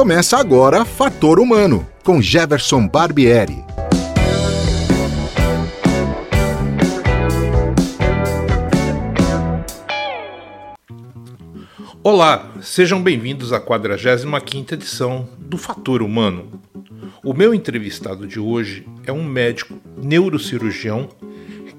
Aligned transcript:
Começa 0.00 0.38
agora 0.38 0.82
Fator 0.82 1.38
Humano, 1.38 1.86
com 2.02 2.22
Jefferson 2.22 2.88
Barbieri. 2.88 3.62
Olá, 12.02 12.50
sejam 12.62 13.02
bem-vindos 13.02 13.52
à 13.52 13.60
45ª 13.60 14.72
edição 14.72 15.28
do 15.38 15.58
Fator 15.58 16.00
Humano. 16.00 16.48
O 17.22 17.34
meu 17.34 17.52
entrevistado 17.52 18.26
de 18.26 18.40
hoje 18.40 18.88
é 19.06 19.12
um 19.12 19.22
médico 19.22 19.74
neurocirurgião 19.98 21.10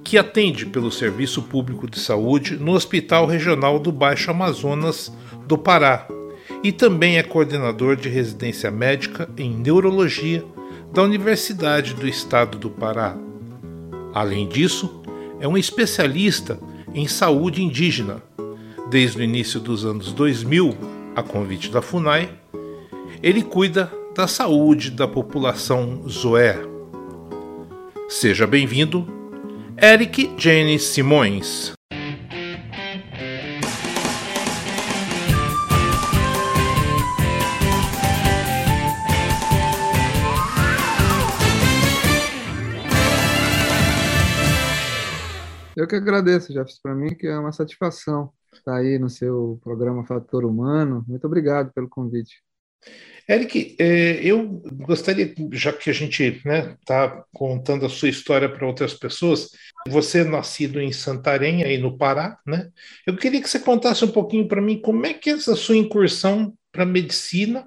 que 0.03 0.19
atende 0.19 0.67
pelo 0.67 0.91
Serviço 0.91 1.41
Público 1.41 1.89
de 1.89 1.99
Saúde 1.99 2.55
no 2.55 2.73
Hospital 2.73 3.25
Regional 3.25 3.79
do 3.79 3.91
Baixo 3.91 4.29
Amazonas 4.29 5.11
do 5.47 5.57
Pará, 5.57 6.05
e 6.63 6.71
também 6.71 7.17
é 7.17 7.23
coordenador 7.23 7.95
de 7.95 8.09
residência 8.09 8.69
médica 8.69 9.29
em 9.37 9.51
neurologia 9.51 10.43
da 10.93 11.01
Universidade 11.01 11.93
do 11.93 12.07
Estado 12.07 12.57
do 12.57 12.69
Pará. 12.69 13.17
Além 14.13 14.47
disso, 14.47 15.01
é 15.39 15.47
um 15.47 15.57
especialista 15.57 16.59
em 16.93 17.07
saúde 17.07 17.63
indígena. 17.63 18.21
Desde 18.89 19.19
o 19.19 19.23
início 19.23 19.59
dos 19.59 19.85
anos 19.85 20.11
2000, 20.11 20.77
a 21.15 21.23
convite 21.23 21.71
da 21.71 21.81
FUNAI, 21.81 22.29
ele 23.23 23.41
cuida 23.41 23.91
da 24.15 24.27
saúde 24.27 24.91
da 24.91 25.07
população 25.07 26.03
Zoé. 26.07 26.59
Seja 28.09 28.45
bem-vindo, 28.45 29.07
Eric 29.81 30.31
Jane 30.37 30.77
Simões. 30.77 31.73
Eu 45.75 45.87
que 45.87 45.95
agradeço, 45.95 46.51
Jefferson, 46.51 46.79
para 46.83 46.95
mim 46.95 47.15
que 47.15 47.27
é 47.27 47.37
uma 47.37 47.51
satisfação 47.51 48.31
estar 48.53 48.75
aí 48.75 48.99
no 48.99 49.09
seu 49.09 49.59
programa 49.63 50.05
Fator 50.05 50.43
Humano. 50.43 51.05
Muito 51.07 51.25
obrigado 51.25 51.71
pelo 51.71 51.87
convite. 51.87 52.41
Eric, 53.29 53.77
é, 53.79 54.19
eu 54.21 54.61
gostaria, 54.85 55.33
já 55.53 55.71
que 55.71 55.89
a 55.89 55.93
gente 55.93 56.23
está 56.23 56.49
né, 56.49 56.77
tá 56.85 57.23
contando 57.33 57.85
a 57.85 57.89
sua 57.89 58.09
história 58.09 58.49
para 58.49 58.67
outras 58.67 58.93
pessoas, 58.93 59.49
você 59.87 60.21
é 60.21 60.23
nascido 60.23 60.81
em 60.81 60.91
Santarém, 60.91 61.63
aí 61.63 61.77
no 61.77 61.97
Pará, 61.97 62.37
né? 62.45 62.69
Eu 63.05 63.15
queria 63.15 63.41
que 63.41 63.49
você 63.49 63.59
contasse 63.59 64.03
um 64.03 64.11
pouquinho 64.11 64.47
para 64.47 64.61
mim 64.61 64.81
como 64.81 65.05
é 65.05 65.13
que 65.13 65.29
é 65.29 65.33
essa 65.33 65.55
sua 65.55 65.77
incursão 65.77 66.53
para 66.71 66.83
a 66.83 66.85
medicina 66.85 67.65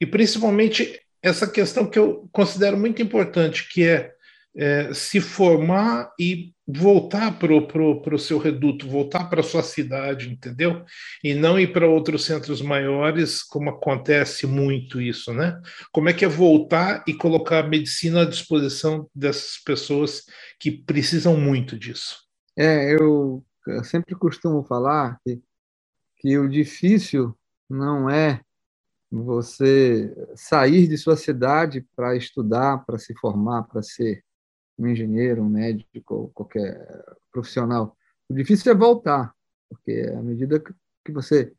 e 0.00 0.06
principalmente 0.06 1.00
essa 1.22 1.46
questão 1.46 1.88
que 1.88 1.98
eu 1.98 2.28
considero 2.30 2.76
muito 2.76 3.02
importante, 3.02 3.68
que 3.68 3.82
é 3.84 4.12
é, 4.56 4.92
se 4.92 5.20
formar 5.20 6.12
e 6.18 6.52
voltar 6.66 7.38
para 7.38 7.54
o 7.54 7.66
pro, 7.66 8.00
pro 8.02 8.18
seu 8.18 8.38
reduto, 8.38 8.88
voltar 8.88 9.28
para 9.28 9.42
sua 9.42 9.62
cidade, 9.62 10.30
entendeu? 10.30 10.84
E 11.22 11.34
não 11.34 11.58
ir 11.58 11.72
para 11.72 11.88
outros 11.88 12.24
centros 12.24 12.60
maiores, 12.62 13.42
como 13.42 13.70
acontece 13.70 14.46
muito 14.46 15.00
isso, 15.00 15.32
né? 15.32 15.60
Como 15.92 16.08
é 16.08 16.12
que 16.12 16.24
é 16.24 16.28
voltar 16.28 17.04
e 17.06 17.14
colocar 17.14 17.64
a 17.64 17.68
medicina 17.68 18.22
à 18.22 18.24
disposição 18.24 19.08
dessas 19.14 19.58
pessoas 19.64 20.24
que 20.58 20.70
precisam 20.70 21.36
muito 21.36 21.78
disso? 21.78 22.18
É, 22.56 22.92
eu 22.92 23.44
sempre 23.84 24.14
costumo 24.14 24.62
falar 24.64 25.18
que, 25.24 25.40
que 26.18 26.38
o 26.38 26.48
difícil 26.48 27.36
não 27.68 28.10
é 28.10 28.40
você 29.10 30.14
sair 30.36 30.86
de 30.86 30.96
sua 30.96 31.16
cidade 31.16 31.84
para 31.96 32.16
estudar, 32.16 32.84
para 32.84 32.98
se 32.98 33.12
formar, 33.14 33.64
para 33.64 33.82
ser 33.82 34.22
um 34.80 34.88
engenheiro, 34.88 35.42
um 35.42 35.48
médico, 35.48 36.30
qualquer 36.34 37.04
profissional. 37.30 37.96
O 38.28 38.34
difícil 38.34 38.72
é 38.72 38.74
voltar, 38.74 39.34
porque 39.68 40.12
à 40.16 40.22
medida 40.22 40.60
que 41.04 41.12
você 41.12 41.52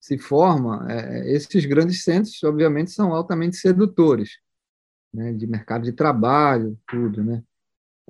se 0.00 0.18
forma, 0.18 0.86
é, 0.90 1.32
esses 1.32 1.64
grandes 1.64 2.02
centros, 2.02 2.42
obviamente, 2.42 2.90
são 2.90 3.12
altamente 3.12 3.56
sedutores, 3.56 4.38
né, 5.12 5.32
de 5.32 5.46
mercado 5.46 5.84
de 5.84 5.92
trabalho, 5.92 6.78
tudo, 6.88 7.22
né? 7.22 7.42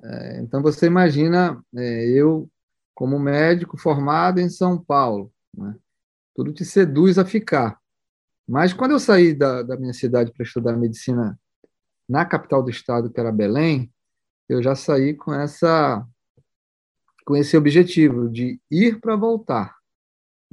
É, 0.01 0.41
então 0.41 0.61
você 0.61 0.87
imagina 0.87 1.63
é, 1.75 2.07
eu 2.09 2.49
como 2.95 3.19
médico 3.19 3.77
formado 3.77 4.39
em 4.39 4.49
São 4.49 4.81
Paulo, 4.81 5.31
né? 5.55 5.75
tudo 6.33 6.51
te 6.51 6.65
seduz 6.65 7.19
a 7.19 7.25
ficar. 7.25 7.79
Mas 8.47 8.73
quando 8.73 8.91
eu 8.91 8.99
saí 8.99 9.33
da, 9.33 9.61
da 9.61 9.77
minha 9.77 9.93
cidade 9.93 10.31
para 10.31 10.43
estudar 10.43 10.75
medicina 10.75 11.39
na 12.09 12.25
capital 12.25 12.63
do 12.63 12.69
estado, 12.69 13.11
que 13.11 13.19
era 13.19 13.31
Belém, 13.31 13.92
eu 14.47 14.61
já 14.61 14.75
saí 14.75 15.13
com 15.13 15.33
essa 15.33 16.05
com 17.25 17.37
esse 17.37 17.55
objetivo 17.55 18.29
de 18.29 18.59
ir 18.69 18.99
para 18.99 19.15
voltar. 19.15 19.77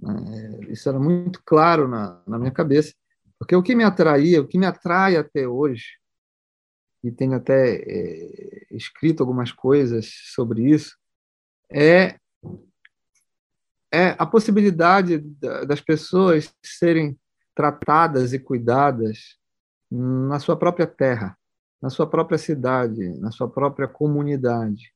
Né? 0.01 0.61
Isso 0.69 0.89
era 0.89 1.01
muito 1.01 1.43
claro 1.45 1.89
na, 1.89 2.23
na 2.25 2.39
minha 2.39 2.53
cabeça, 2.53 2.95
porque 3.39 3.57
o 3.57 3.63
que 3.63 3.75
me 3.75 3.83
atraía, 3.83 4.41
o 4.41 4.47
que 4.47 4.57
me 4.57 4.67
atrai 4.67 5.17
até 5.17 5.49
hoje, 5.49 5.99
e 7.03 7.11
tenho 7.11 7.35
até 7.35 7.77
é, 7.77 8.67
escrito 8.71 9.21
algumas 9.21 9.51
coisas 9.51 10.13
sobre 10.33 10.71
isso, 10.71 10.97
é, 11.73 12.19
é 13.93 14.15
a 14.17 14.25
possibilidade 14.25 15.19
das 15.67 15.81
pessoas 15.81 16.55
serem 16.65 17.19
tratadas 17.53 18.33
e 18.33 18.39
cuidadas 18.39 19.37
na 19.91 20.39
sua 20.39 20.57
própria 20.57 20.87
terra 20.87 21.37
na 21.81 21.91
sua 21.91 22.07
própria 22.07 22.39
cidade, 22.39 23.09
na 23.19 23.31
sua 23.31 23.49
própria 23.49 23.89
comunidade. 23.89 24.93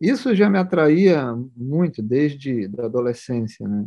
Isso 0.00 0.34
já 0.34 0.48
me 0.48 0.58
atraía 0.58 1.34
muito 1.56 2.02
desde 2.02 2.70
a 2.78 2.84
adolescência, 2.84 3.66
né? 3.66 3.86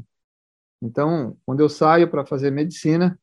Então, 0.82 1.38
quando 1.46 1.60
eu 1.60 1.70
saio 1.70 2.10
para 2.10 2.26
fazer 2.26 2.52
medicina 2.52 3.18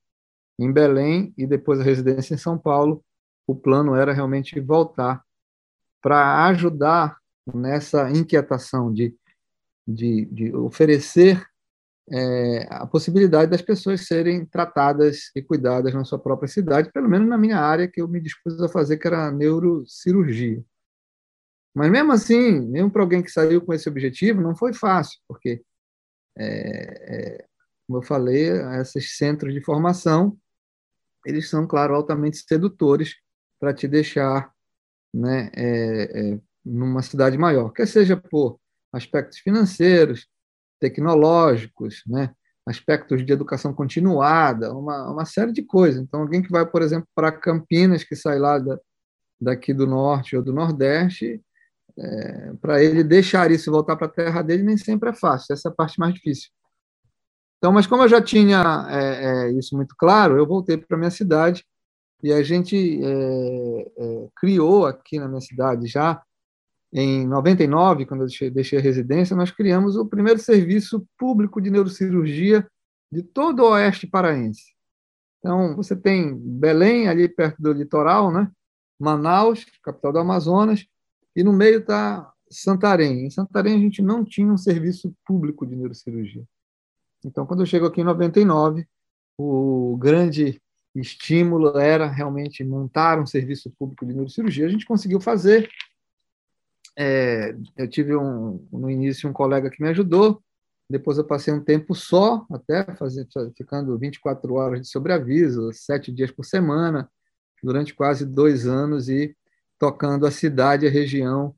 em 0.58 0.72
Belém 0.72 1.34
e 1.36 1.46
depois 1.46 1.80
a 1.80 1.84
residência 1.84 2.34
em 2.34 2.38
São 2.38 2.56
Paulo, 2.56 3.04
o 3.46 3.54
plano 3.54 3.94
era 3.94 4.12
realmente 4.12 4.58
voltar 4.60 5.24
para 6.00 6.46
ajudar 6.46 7.18
nessa 7.52 8.10
inquietação 8.10 8.92
de, 8.92 9.14
de, 9.86 10.26
de 10.26 10.54
oferecer 10.54 11.47
é, 12.10 12.66
a 12.70 12.86
possibilidade 12.86 13.50
das 13.50 13.62
pessoas 13.62 14.06
serem 14.06 14.44
tratadas 14.46 15.30
e 15.34 15.42
cuidadas 15.42 15.92
na 15.94 16.04
sua 16.04 16.18
própria 16.18 16.48
cidade, 16.48 16.90
pelo 16.92 17.08
menos 17.08 17.28
na 17.28 17.38
minha 17.38 17.58
área 17.58 17.88
que 17.88 18.00
eu 18.00 18.08
me 18.08 18.20
dispus 18.20 18.60
a 18.60 18.68
fazer, 18.68 18.96
que 18.96 19.06
era 19.06 19.30
neurocirurgia. 19.30 20.64
Mas 21.74 21.90
mesmo 21.90 22.12
assim, 22.12 22.60
mesmo 22.60 22.90
para 22.90 23.02
alguém 23.02 23.22
que 23.22 23.30
saiu 23.30 23.60
com 23.60 23.72
esse 23.72 23.88
objetivo, 23.88 24.40
não 24.40 24.56
foi 24.56 24.72
fácil, 24.72 25.18
porque, 25.28 25.62
é, 26.36 27.36
é, 27.36 27.46
como 27.86 27.98
eu 27.98 28.02
falei, 28.02 28.50
esses 28.80 29.16
centros 29.16 29.52
de 29.54 29.60
formação, 29.60 30.36
eles 31.26 31.48
são, 31.48 31.66
claro, 31.66 31.94
altamente 31.94 32.38
sedutores 32.38 33.16
para 33.60 33.74
te 33.74 33.86
deixar 33.86 34.52
né, 35.12 35.50
é, 35.54 36.32
é, 36.32 36.40
numa 36.64 37.02
cidade 37.02 37.36
maior, 37.36 37.70
quer 37.70 37.86
seja 37.86 38.16
por 38.16 38.58
aspectos 38.92 39.38
financeiros, 39.38 40.26
tecnológicos, 40.80 42.02
né? 42.06 42.30
aspectos 42.68 43.24
de 43.24 43.32
educação 43.32 43.72
continuada, 43.72 44.72
uma, 44.74 45.10
uma 45.10 45.24
série 45.24 45.52
de 45.52 45.62
coisas. 45.62 46.02
Então, 46.02 46.20
alguém 46.20 46.42
que 46.42 46.50
vai, 46.50 46.66
por 46.66 46.82
exemplo, 46.82 47.08
para 47.14 47.32
Campinas, 47.32 48.04
que 48.04 48.14
sai 48.14 48.38
lá 48.38 48.58
da, 48.58 48.78
daqui 49.40 49.72
do 49.72 49.86
norte 49.86 50.36
ou 50.36 50.42
do 50.42 50.52
nordeste, 50.52 51.40
é, 51.98 52.52
para 52.60 52.82
ele 52.82 53.02
deixar 53.02 53.50
isso 53.50 53.70
e 53.70 53.72
voltar 53.72 53.96
para 53.96 54.06
a 54.06 54.10
terra 54.10 54.42
dele 54.42 54.62
nem 54.62 54.76
sempre 54.76 55.10
é 55.10 55.12
fácil, 55.12 55.52
essa 55.52 55.68
é 55.68 55.70
a 55.70 55.74
parte 55.74 55.98
mais 55.98 56.14
difícil. 56.14 56.50
Então, 57.56 57.72
mas 57.72 57.86
como 57.86 58.02
eu 58.04 58.08
já 58.08 58.22
tinha 58.22 58.86
é, 58.88 59.48
é, 59.48 59.52
isso 59.52 59.74
muito 59.74 59.94
claro, 59.98 60.36
eu 60.36 60.46
voltei 60.46 60.76
para 60.76 60.96
minha 60.96 61.10
cidade 61.10 61.64
e 62.22 62.32
a 62.32 62.42
gente 62.42 63.00
é, 63.02 63.92
é, 63.98 64.28
criou 64.36 64.86
aqui 64.86 65.18
na 65.18 65.26
minha 65.26 65.40
cidade 65.40 65.86
já 65.86 66.22
em 66.92 67.26
99, 67.26 68.06
quando 68.06 68.22
eu 68.22 68.26
deixei, 68.26 68.50
deixei 68.50 68.78
a 68.78 68.82
residência, 68.82 69.36
nós 69.36 69.50
criamos 69.50 69.96
o 69.96 70.06
primeiro 70.06 70.38
serviço 70.38 71.06
público 71.18 71.60
de 71.60 71.70
neurocirurgia 71.70 72.66
de 73.12 73.22
todo 73.22 73.60
o 73.62 73.70
oeste 73.70 74.06
paraense. 74.06 74.74
Então, 75.38 75.76
você 75.76 75.94
tem 75.94 76.34
Belém, 76.36 77.08
ali 77.08 77.28
perto 77.28 77.60
do 77.60 77.72
litoral, 77.72 78.32
né? 78.32 78.50
Manaus, 78.98 79.64
capital 79.82 80.12
do 80.12 80.18
Amazonas, 80.18 80.84
e 81.36 81.44
no 81.44 81.52
meio 81.52 81.78
está 81.78 82.32
Santarém. 82.50 83.26
Em 83.26 83.30
Santarém, 83.30 83.74
a 83.74 83.78
gente 83.78 84.02
não 84.02 84.24
tinha 84.24 84.50
um 84.50 84.56
serviço 84.56 85.14
público 85.24 85.66
de 85.66 85.76
neurocirurgia. 85.76 86.42
Então, 87.24 87.46
quando 87.46 87.60
eu 87.60 87.66
chego 87.66 87.86
aqui 87.86 88.00
em 88.00 88.04
99, 88.04 88.86
o 89.36 89.96
grande 89.98 90.60
estímulo 90.94 91.78
era 91.78 92.08
realmente 92.08 92.64
montar 92.64 93.20
um 93.20 93.26
serviço 93.26 93.70
público 93.78 94.04
de 94.04 94.14
neurocirurgia. 94.14 94.66
A 94.66 94.70
gente 94.70 94.86
conseguiu 94.86 95.20
fazer, 95.20 95.68
é, 97.00 97.54
eu 97.76 97.88
tive 97.88 98.16
um, 98.16 98.66
no 98.72 98.90
início 98.90 99.30
um 99.30 99.32
colega 99.32 99.70
que 99.70 99.80
me 99.80 99.88
ajudou, 99.90 100.42
Depois 100.90 101.16
eu 101.16 101.24
passei 101.24 101.54
um 101.54 101.62
tempo 101.62 101.94
só, 101.94 102.44
até 102.50 102.92
fazer, 102.96 103.28
ficando 103.56 103.96
24 103.96 104.52
horas 104.54 104.80
de 104.80 104.88
sobreaviso, 104.88 105.72
sete 105.72 106.10
dias 106.10 106.32
por 106.32 106.44
semana, 106.44 107.08
durante 107.62 107.94
quase 107.94 108.26
dois 108.26 108.66
anos 108.66 109.08
e 109.08 109.36
tocando 109.78 110.26
a 110.26 110.30
cidade, 110.32 110.88
a 110.88 110.90
região, 110.90 111.54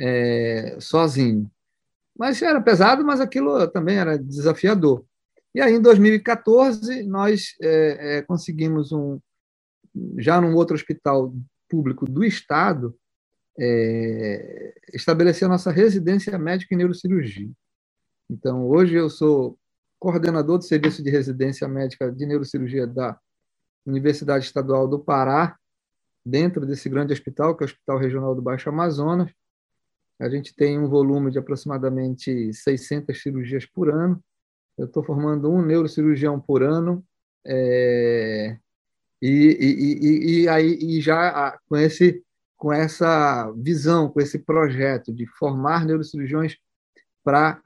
é, 0.00 0.78
sozinho. 0.80 1.50
Mas 2.16 2.40
era 2.40 2.60
pesado, 2.60 3.04
mas 3.04 3.20
aquilo 3.20 3.68
também 3.68 3.98
era 3.98 4.16
desafiador. 4.16 5.04
E 5.54 5.60
aí, 5.60 5.74
em 5.74 5.82
2014, 5.82 7.02
nós 7.02 7.54
é, 7.60 8.18
é, 8.18 8.22
conseguimos 8.22 8.90
um, 8.90 9.20
já 10.18 10.40
num 10.40 10.54
outro 10.54 10.74
hospital 10.74 11.34
público 11.68 12.06
do 12.06 12.24
Estado, 12.24 12.96
é, 13.58 14.74
estabelecer 14.92 15.46
a 15.46 15.50
nossa 15.50 15.70
residência 15.70 16.38
médica 16.38 16.74
em 16.74 16.78
neurocirurgia. 16.78 17.50
Então, 18.30 18.66
hoje 18.68 18.94
eu 18.94 19.10
sou 19.10 19.58
coordenador 19.98 20.58
do 20.58 20.64
serviço 20.64 21.02
de 21.02 21.10
residência 21.10 21.66
médica 21.66 22.10
de 22.12 22.24
neurocirurgia 22.24 22.86
da 22.86 23.18
Universidade 23.84 24.44
Estadual 24.44 24.86
do 24.86 24.98
Pará, 24.98 25.56
dentro 26.24 26.66
desse 26.66 26.88
grande 26.88 27.12
hospital, 27.12 27.56
que 27.56 27.64
é 27.64 27.66
o 27.66 27.68
Hospital 27.68 27.98
Regional 27.98 28.34
do 28.34 28.42
Baixo 28.42 28.68
Amazonas. 28.68 29.30
A 30.20 30.28
gente 30.28 30.54
tem 30.54 30.78
um 30.78 30.88
volume 30.88 31.30
de 31.30 31.38
aproximadamente 31.38 32.52
600 32.52 33.20
cirurgias 33.20 33.64
por 33.64 33.90
ano. 33.90 34.22
Eu 34.76 34.86
estou 34.86 35.02
formando 35.02 35.50
um 35.50 35.64
neurocirurgião 35.64 36.40
por 36.40 36.62
ano. 36.62 37.04
É, 37.46 38.58
e, 39.22 39.28
e, 39.28 40.06
e, 40.06 40.42
e, 40.42 40.48
aí 40.48 40.78
e 40.80 41.00
já 41.00 41.58
com 41.68 41.76
esse 41.76 42.22
com 42.58 42.72
essa 42.72 43.50
visão, 43.56 44.10
com 44.10 44.20
esse 44.20 44.40
projeto 44.40 45.14
de 45.14 45.26
formar 45.38 45.86
neurocirurgiões 45.86 46.56
para 47.24 47.62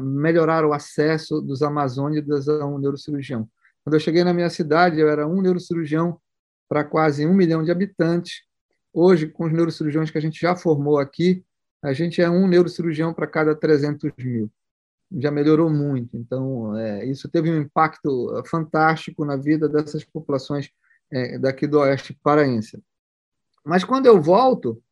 melhorar 0.00 0.64
o 0.64 0.72
acesso 0.72 1.40
dos 1.40 1.62
amazônidas 1.62 2.48
a 2.48 2.66
um 2.66 2.78
neurocirurgião. 2.78 3.48
Quando 3.84 3.94
eu 3.94 4.00
cheguei 4.00 4.24
na 4.24 4.34
minha 4.34 4.50
cidade, 4.50 4.98
eu 4.98 5.08
era 5.08 5.28
um 5.28 5.40
neurocirurgião 5.40 6.18
para 6.68 6.82
quase 6.82 7.26
um 7.26 7.34
milhão 7.34 7.62
de 7.62 7.70
habitantes. 7.70 8.42
Hoje, 8.92 9.28
com 9.28 9.44
os 9.44 9.52
neurocirurgiões 9.52 10.10
que 10.10 10.18
a 10.18 10.20
gente 10.20 10.40
já 10.40 10.56
formou 10.56 10.98
aqui, 10.98 11.44
a 11.82 11.92
gente 11.92 12.22
é 12.22 12.30
um 12.30 12.48
neurocirurgião 12.48 13.12
para 13.12 13.26
cada 13.26 13.54
300 13.54 14.10
mil. 14.18 14.50
Já 15.18 15.30
melhorou 15.30 15.68
muito. 15.68 16.16
Então, 16.16 16.76
é, 16.76 17.04
isso 17.04 17.28
teve 17.28 17.50
um 17.50 17.60
impacto 17.60 18.42
fantástico 18.46 19.24
na 19.24 19.36
vida 19.36 19.68
dessas 19.68 20.04
populações 20.04 20.70
é, 21.12 21.38
daqui 21.38 21.66
do 21.66 21.78
Oeste 21.78 22.18
Paraense. 22.22 22.82
Mas 23.64 23.84
quando 23.84 24.06
eu 24.06 24.20
volto, 24.20 24.82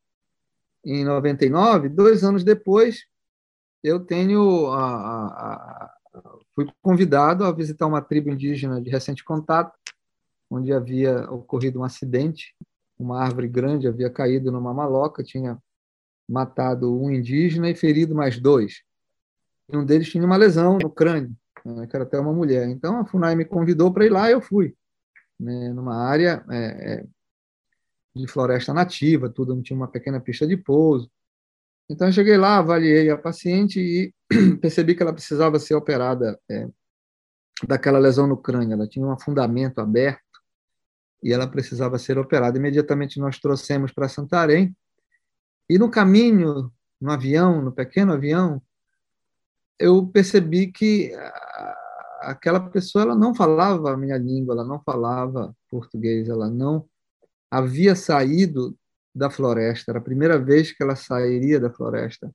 em 0.84 1.04
99, 1.04 1.88
dois 1.88 2.24
anos 2.24 2.44
depois, 2.44 3.04
eu 3.82 4.00
tenho 4.00 4.68
a, 4.68 4.84
a, 4.84 5.26
a, 6.14 6.38
fui 6.54 6.66
convidado 6.82 7.44
a 7.44 7.52
visitar 7.52 7.86
uma 7.86 8.02
tribo 8.02 8.30
indígena 8.30 8.80
de 8.80 8.90
recente 8.90 9.24
contato, 9.24 9.76
onde 10.50 10.72
havia 10.72 11.30
ocorrido 11.30 11.80
um 11.80 11.84
acidente, 11.84 12.54
uma 12.98 13.22
árvore 13.22 13.48
grande 13.48 13.88
havia 13.88 14.10
caído 14.10 14.50
numa 14.50 14.74
maloca, 14.74 15.22
tinha 15.22 15.58
matado 16.28 16.94
um 16.94 17.10
indígena 17.10 17.70
e 17.70 17.74
ferido 17.74 18.14
mais 18.14 18.38
dois. 18.38 18.82
E 19.68 19.76
um 19.76 19.84
deles 19.84 20.08
tinha 20.10 20.24
uma 20.24 20.36
lesão 20.36 20.78
no 20.78 20.90
crânio, 20.90 21.34
né, 21.64 21.86
que 21.86 21.96
era 21.96 22.04
até 22.04 22.18
uma 22.18 22.32
mulher. 22.32 22.68
Então 22.68 23.00
a 23.00 23.04
Funai 23.04 23.34
me 23.34 23.44
convidou 23.44 23.92
para 23.92 24.04
ir 24.04 24.10
lá 24.10 24.28
e 24.28 24.32
eu 24.32 24.40
fui, 24.40 24.74
né, 25.38 25.72
numa 25.72 25.96
área 25.96 26.44
é, 26.50 26.94
é 26.94 27.06
de 28.14 28.26
floresta 28.26 28.74
nativa, 28.74 29.28
tudo, 29.28 29.54
não 29.54 29.62
tinha 29.62 29.76
uma 29.76 29.88
pequena 29.88 30.20
pista 30.20 30.46
de 30.46 30.56
pouso. 30.56 31.10
Então, 31.88 32.08
eu 32.08 32.12
cheguei 32.12 32.36
lá, 32.36 32.58
avaliei 32.58 33.10
a 33.10 33.18
paciente 33.18 33.80
e 33.80 34.14
percebi 34.60 34.94
que 34.94 35.02
ela 35.02 35.12
precisava 35.12 35.58
ser 35.58 35.74
operada 35.74 36.38
é, 36.48 36.68
daquela 37.66 37.98
lesão 37.98 38.26
no 38.26 38.36
crânio. 38.36 38.74
Ela 38.74 38.86
tinha 38.86 39.04
um 39.04 39.10
afundamento 39.10 39.80
aberto 39.80 40.20
e 41.22 41.32
ela 41.32 41.48
precisava 41.48 41.98
ser 41.98 42.18
operada. 42.18 42.58
Imediatamente 42.58 43.18
nós 43.18 43.38
trouxemos 43.38 43.92
para 43.92 44.08
Santarém. 44.08 44.74
E 45.68 45.78
no 45.78 45.90
caminho, 45.90 46.72
no 47.00 47.10
avião, 47.10 47.62
no 47.62 47.72
pequeno 47.72 48.12
avião, 48.12 48.62
eu 49.78 50.06
percebi 50.06 50.70
que 50.70 51.12
aquela 52.20 52.60
pessoa 52.60 53.02
ela 53.02 53.14
não 53.14 53.34
falava 53.34 53.92
a 53.92 53.96
minha 53.96 54.18
língua, 54.18 54.54
ela 54.54 54.64
não 54.64 54.80
falava 54.82 55.56
português, 55.70 56.28
ela 56.28 56.50
não 56.50 56.86
havia 57.50 57.96
saído 57.96 58.76
da 59.14 59.28
floresta, 59.28 59.90
era 59.90 59.98
a 59.98 60.02
primeira 60.02 60.38
vez 60.38 60.72
que 60.72 60.82
ela 60.82 60.94
sairia 60.94 61.58
da 61.58 61.70
floresta, 61.70 62.32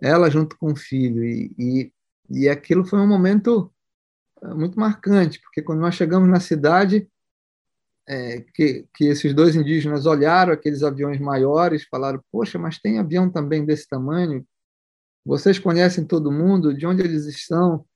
ela 0.00 0.28
junto 0.30 0.56
com 0.58 0.72
o 0.72 0.76
filho, 0.76 1.24
e, 1.24 1.54
e, 1.58 1.92
e 2.28 2.48
aquilo 2.48 2.84
foi 2.84 2.98
um 2.98 3.06
momento 3.06 3.72
eh, 4.42 4.54
muito 4.54 4.78
marcante, 4.78 5.40
porque 5.40 5.62
quando 5.62 5.80
nós 5.80 5.94
chegamos 5.94 6.28
na 6.28 6.40
cidade, 6.40 7.08
é, 8.08 8.40
que, 8.54 8.86
que 8.94 9.04
esses 9.04 9.32
dois 9.32 9.54
indígenas 9.54 10.06
olharam 10.06 10.52
aqueles 10.52 10.82
aviões 10.82 11.20
maiores, 11.20 11.84
falaram: 11.84 12.22
Poxa, 12.32 12.58
mas 12.58 12.78
tem 12.78 12.98
avião 12.98 13.30
também 13.30 13.64
desse 13.64 13.88
tamanho? 13.88 14.44
Vocês 15.24 15.58
conhecem 15.58 16.04
todo 16.04 16.32
mundo? 16.32 16.76
De 16.76 16.86
onde 16.86 17.02
eles 17.02 17.26
estão? 17.26 17.86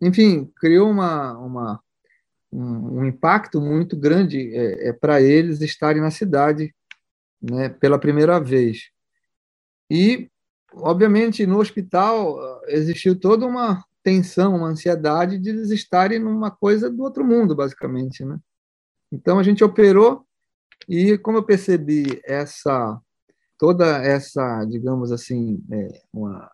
Enfim, 0.00 0.46
criou 0.56 0.90
uma, 0.90 1.36
uma, 1.38 1.82
um, 2.52 3.00
um 3.00 3.04
impacto 3.04 3.60
muito 3.60 3.96
grande 3.96 4.54
é, 4.54 4.88
é 4.88 4.92
para 4.92 5.20
eles 5.20 5.60
estarem 5.60 6.00
na 6.02 6.10
cidade 6.10 6.74
né, 7.40 7.68
pela 7.68 7.98
primeira 7.98 8.38
vez. 8.40 8.90
E, 9.90 10.30
obviamente, 10.74 11.46
no 11.46 11.58
hospital 11.58 12.38
ah, 12.40 12.62
existiu 12.68 13.18
toda 13.18 13.46
uma 13.46 13.84
tensão, 14.02 14.56
uma 14.56 14.68
ansiedade 14.68 15.38
de 15.38 15.50
eles 15.50 15.70
estarem 15.70 16.18
numa 16.18 16.50
coisa 16.50 16.90
do 16.90 17.02
outro 17.02 17.24
mundo, 17.24 17.54
basicamente. 17.54 18.24
Né? 18.24 18.38
Então, 19.12 19.38
a 19.38 19.42
gente 19.42 19.64
operou 19.64 20.24
e, 20.88 21.18
como 21.18 21.38
eu 21.38 21.42
percebi 21.42 22.20
essa 22.24 23.00
toda 23.60 23.98
essa, 24.02 24.64
digamos 24.64 25.12
assim, 25.12 25.62
é, 25.70 26.02
uma, 26.10 26.50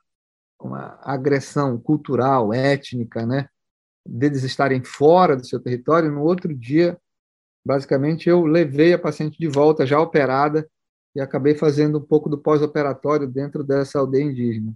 uma 0.60 0.98
agressão 1.02 1.78
cultural, 1.78 2.52
étnica, 2.52 3.24
né, 3.24 3.48
deles 4.08 4.42
estarem 4.42 4.82
fora 4.82 5.36
do 5.36 5.46
seu 5.46 5.60
território, 5.60 6.10
no 6.10 6.22
outro 6.22 6.54
dia, 6.54 6.98
basicamente, 7.64 8.28
eu 8.28 8.44
levei 8.44 8.92
a 8.92 8.98
paciente 8.98 9.38
de 9.38 9.48
volta, 9.48 9.86
já 9.86 10.00
operada, 10.00 10.68
e 11.14 11.20
acabei 11.20 11.54
fazendo 11.54 11.98
um 11.98 12.02
pouco 12.02 12.28
do 12.28 12.38
pós-operatório 12.38 13.26
dentro 13.26 13.64
dessa 13.64 13.98
aldeia 13.98 14.24
indígena. 14.24 14.72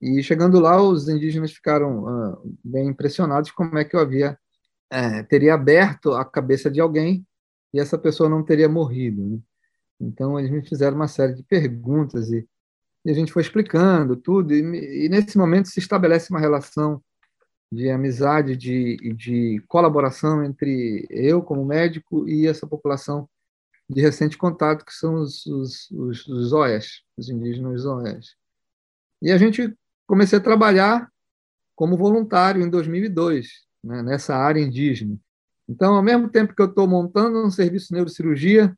E 0.00 0.22
chegando 0.22 0.58
lá, 0.58 0.82
os 0.82 1.08
indígenas 1.08 1.52
ficaram 1.52 2.04
uh, 2.04 2.56
bem 2.64 2.88
impressionados 2.88 3.50
como 3.50 3.78
é 3.78 3.84
que 3.84 3.94
eu 3.94 4.00
havia 4.00 4.36
é, 4.92 5.22
teria 5.22 5.54
aberto 5.54 6.12
a 6.12 6.22
cabeça 6.22 6.70
de 6.70 6.78
alguém 6.78 7.26
e 7.72 7.80
essa 7.80 7.96
pessoa 7.96 8.28
não 8.28 8.44
teria 8.44 8.68
morrido. 8.68 9.24
Né? 9.24 9.38
Então 9.98 10.38
eles 10.38 10.50
me 10.50 10.62
fizeram 10.62 10.96
uma 10.96 11.08
série 11.08 11.32
de 11.32 11.42
perguntas 11.42 12.30
e, 12.30 12.46
e 13.02 13.10
a 13.10 13.14
gente 13.14 13.32
foi 13.32 13.40
explicando 13.40 14.14
tudo 14.16 14.52
e, 14.52 15.06
e, 15.06 15.08
nesse 15.08 15.38
momento 15.38 15.68
se 15.68 15.80
estabelece 15.80 16.28
uma 16.30 16.38
relação 16.38 17.02
de 17.72 17.88
amizade, 17.88 18.54
de, 18.54 19.14
de 19.14 19.64
colaboração 19.66 20.44
entre 20.44 21.06
eu 21.08 21.40
como 21.42 21.64
médico 21.64 22.28
e 22.28 22.46
essa 22.46 22.66
população 22.66 23.26
de 23.88 23.98
recente 23.98 24.36
contato, 24.36 24.84
que 24.84 24.92
são 24.92 25.14
os, 25.14 25.46
os, 25.46 25.90
os, 25.90 26.28
os 26.28 26.52
OES, 26.52 27.02
os 27.16 27.30
indígenas 27.30 27.86
OES. 27.86 28.36
E 29.22 29.32
a 29.32 29.38
gente 29.38 29.74
comecei 30.06 30.38
a 30.38 30.42
trabalhar 30.42 31.10
como 31.74 31.96
voluntário 31.96 32.62
em 32.62 32.68
2002, 32.68 33.48
né, 33.82 34.02
nessa 34.02 34.36
área 34.36 34.60
indígena. 34.60 35.18
Então, 35.66 35.94
ao 35.94 36.02
mesmo 36.02 36.28
tempo 36.28 36.54
que 36.54 36.60
eu 36.60 36.66
estou 36.66 36.86
montando 36.86 37.42
um 37.42 37.50
serviço 37.50 37.88
de 37.88 37.94
neurocirurgia 37.94 38.76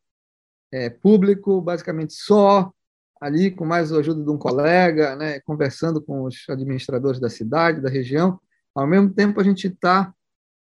é, 0.73 0.89
público, 0.89 1.61
basicamente 1.61 2.13
só, 2.13 2.73
ali 3.21 3.51
com 3.51 3.65
mais 3.65 3.93
a 3.93 3.99
ajuda 3.99 4.23
de 4.23 4.31
um 4.31 4.39
colega, 4.39 5.17
né, 5.17 5.41
conversando 5.41 6.01
com 6.01 6.23
os 6.23 6.45
administradores 6.49 7.19
da 7.19 7.29
cidade, 7.29 7.81
da 7.81 7.91
região, 7.91 8.39
ao 8.75 8.87
mesmo 8.87 9.13
tempo 9.13 9.41
a 9.41 9.45
gente 9.45 9.69
está 9.69 10.13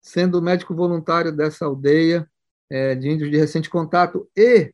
sendo 0.02 0.42
médico 0.42 0.74
voluntário 0.74 1.32
dessa 1.32 1.66
aldeia, 1.66 2.28
é, 2.70 2.96
de 2.96 3.10
índios 3.10 3.30
de 3.30 3.38
recente 3.38 3.70
contato, 3.70 4.30
e 4.36 4.74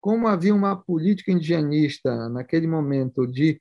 como 0.00 0.28
havia 0.28 0.54
uma 0.54 0.76
política 0.76 1.32
indigenista 1.32 2.28
naquele 2.28 2.66
momento 2.66 3.26
de 3.26 3.60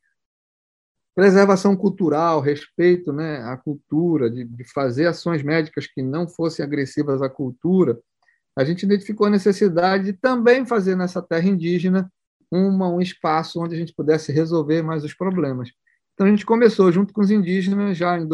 preservação 1.15 1.75
cultural, 1.75 2.41
respeito 2.41 3.13
né, 3.13 3.37
à 3.43 3.55
cultura, 3.55 4.29
de, 4.29 4.43
de 4.43 4.63
fazer 4.65 5.07
ações 5.07 5.41
médicas 5.41 5.87
que 5.87 6.01
não 6.01 6.27
fossem 6.27 6.63
agressivas 6.63 7.21
à 7.21 7.29
cultura, 7.29 7.97
a 8.55 8.63
gente 8.63 8.83
identificou 8.83 9.27
a 9.27 9.29
necessidade 9.29 10.05
de 10.05 10.13
também 10.13 10.65
fazer 10.65 10.95
nessa 10.95 11.21
terra 11.21 11.47
indígena 11.47 12.11
uma, 12.51 12.89
um 12.89 13.01
espaço 13.01 13.61
onde 13.61 13.75
a 13.75 13.77
gente 13.77 13.93
pudesse 13.93 14.31
resolver 14.31 14.81
mais 14.81 15.03
os 15.03 15.13
problemas. 15.13 15.71
Então, 16.13 16.27
a 16.27 16.29
gente 16.29 16.45
começou, 16.45 16.91
junto 16.91 17.13
com 17.13 17.21
os 17.21 17.31
indígenas, 17.31 17.97
já 17.97 18.17
em 18.17 18.27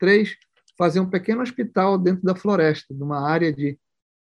2003, 0.00 0.36
fazer 0.76 1.00
um 1.00 1.10
pequeno 1.10 1.42
hospital 1.42 1.98
dentro 1.98 2.22
da 2.22 2.34
floresta, 2.34 2.94
numa 2.94 3.20
área 3.28 3.52
de 3.52 3.78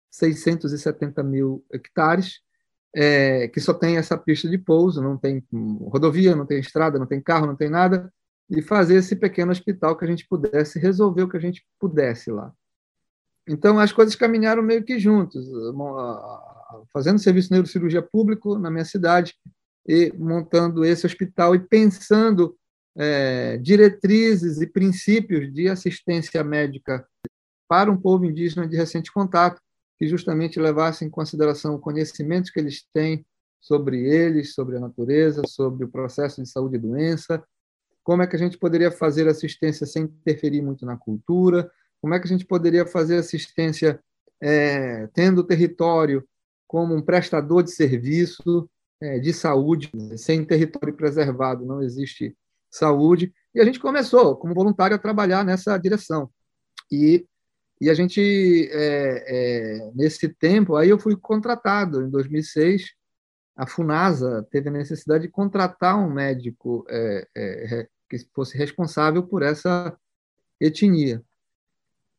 670 0.09 1.21
mil 1.23 1.63
hectares, 1.71 2.39
é, 2.95 3.47
que 3.47 3.59
só 3.59 3.73
tem 3.73 3.97
essa 3.97 4.17
pista 4.17 4.49
de 4.49 4.57
pouso, 4.57 5.01
não 5.01 5.17
tem 5.17 5.43
rodovia, 5.81 6.35
não 6.35 6.45
tem 6.45 6.59
estrada, 6.59 6.97
não 6.97 7.05
tem 7.05 7.21
carro, 7.21 7.45
não 7.45 7.55
tem 7.55 7.69
nada, 7.69 8.11
e 8.49 8.61
fazer 8.61 8.95
esse 8.95 9.15
pequeno 9.15 9.51
hospital 9.51 9.95
que 9.95 10.05
a 10.05 10.07
gente 10.07 10.27
pudesse 10.27 10.79
resolver 10.79 11.23
o 11.23 11.29
que 11.29 11.37
a 11.37 11.41
gente 11.41 11.65
pudesse 11.79 12.31
lá. 12.31 12.51
Então, 13.47 13.79
as 13.79 13.91
coisas 13.91 14.15
caminharam 14.15 14.63
meio 14.63 14.83
que 14.83 14.99
juntos, 14.99 15.45
fazendo 16.91 17.19
serviço 17.19 17.49
de 17.49 17.53
neurocirurgia 17.53 18.01
público 18.01 18.57
na 18.57 18.69
minha 18.69 18.83
cidade 18.83 19.35
e 19.87 20.11
montando 20.17 20.83
esse 20.83 21.05
hospital 21.05 21.55
e 21.55 21.59
pensando 21.59 22.57
é, 22.97 23.57
diretrizes 23.57 24.59
e 24.59 24.67
princípios 24.67 25.53
de 25.53 25.69
assistência 25.69 26.43
médica 26.43 27.07
para 27.67 27.91
um 27.91 27.97
povo 27.97 28.25
indígena 28.25 28.67
de 28.67 28.75
recente 28.75 29.11
contato, 29.11 29.61
que 29.97 30.07
justamente 30.07 30.59
levassem 30.59 31.07
em 31.07 31.11
consideração 31.11 31.79
conhecimentos 31.79 32.49
que 32.49 32.59
eles 32.59 32.83
têm 32.93 33.25
sobre 33.61 34.03
eles, 34.03 34.53
sobre 34.53 34.77
a 34.77 34.79
natureza, 34.79 35.41
sobre 35.47 35.85
o 35.85 35.89
processo 35.89 36.41
de 36.41 36.49
saúde 36.49 36.75
e 36.75 36.79
doença, 36.79 37.43
como 38.03 38.21
é 38.21 38.27
que 38.27 38.35
a 38.35 38.39
gente 38.39 38.57
poderia 38.57 38.89
fazer 38.89 39.27
assistência 39.27 39.85
sem 39.85 40.03
interferir 40.03 40.61
muito 40.61 40.85
na 40.85 40.95
cultura, 40.95 41.69
como 42.01 42.13
é 42.13 42.19
que 42.19 42.25
a 42.25 42.29
gente 42.29 42.45
poderia 42.45 42.85
fazer 42.85 43.17
assistência 43.17 43.99
é, 44.41 45.07
tendo 45.07 45.39
o 45.39 45.43
território 45.43 46.25
como 46.65 46.95
um 46.95 47.01
prestador 47.01 47.63
de 47.63 47.71
serviço 47.71 48.69
é, 49.01 49.19
de 49.19 49.33
saúde, 49.33 49.91
sem 50.15 50.45
território 50.45 50.93
preservado? 50.93 51.65
Não 51.65 51.81
existe 51.81 52.35
saúde, 52.77 53.33
e 53.53 53.59
a 53.59 53.65
gente 53.65 53.79
começou, 53.79 54.35
como 54.35 54.53
voluntário, 54.53 54.95
a 54.95 54.99
trabalhar 54.99 55.43
nessa 55.43 55.77
direção. 55.77 56.29
E, 56.91 57.25
e 57.81 57.89
a 57.89 57.93
gente, 57.93 58.69
é, 58.71 59.23
é, 59.27 59.91
nesse 59.95 60.29
tempo, 60.29 60.75
aí 60.75 60.89
eu 60.89 60.99
fui 60.99 61.15
contratado, 61.15 62.01
em 62.01 62.09
2006, 62.09 62.93
a 63.55 63.65
FUNASA 63.65 64.47
teve 64.51 64.69
a 64.69 64.71
necessidade 64.71 65.23
de 65.23 65.29
contratar 65.29 65.97
um 65.97 66.13
médico 66.13 66.85
é, 66.89 67.27
é, 67.35 67.87
que 68.07 68.17
fosse 68.33 68.55
responsável 68.55 69.23
por 69.23 69.41
essa 69.41 69.97
etnia. 70.61 71.23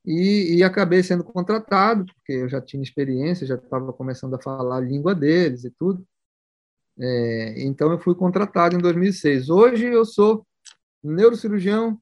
E, 0.05 0.57
e, 0.57 0.65
acabei 0.65 1.03
sendo 1.03 1.23
contratado, 1.23 2.07
porque 2.07 2.33
eu 2.33 2.49
já 2.49 2.61
tinha 2.61 2.83
experiência, 2.83 3.47
já 3.47 3.57
estava 3.57 3.93
começando 3.93 4.35
a 4.35 4.41
falar 4.41 4.79
a 4.79 4.81
língua 4.81 5.15
deles 5.15 5.65
e 5.65 5.71
tudo. 5.71 6.05
É, 6.99 7.63
então, 7.63 7.93
eu 7.93 7.99
fui 7.99 8.15
contratado 8.15 8.75
em 8.75 8.81
2006. 8.81 9.51
Hoje, 9.51 9.85
eu 9.87 10.05
sou 10.05 10.47
neurocirurgião, 11.03 12.01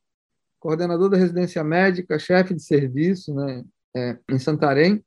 coordenador 0.58 1.08
da 1.08 1.16
residência 1.16 1.62
médica, 1.62 2.18
chefe 2.18 2.54
de 2.54 2.62
serviço 2.62 3.34
né, 3.34 3.64
é, 3.94 4.18
em 4.30 4.38
Santarém, 4.38 5.04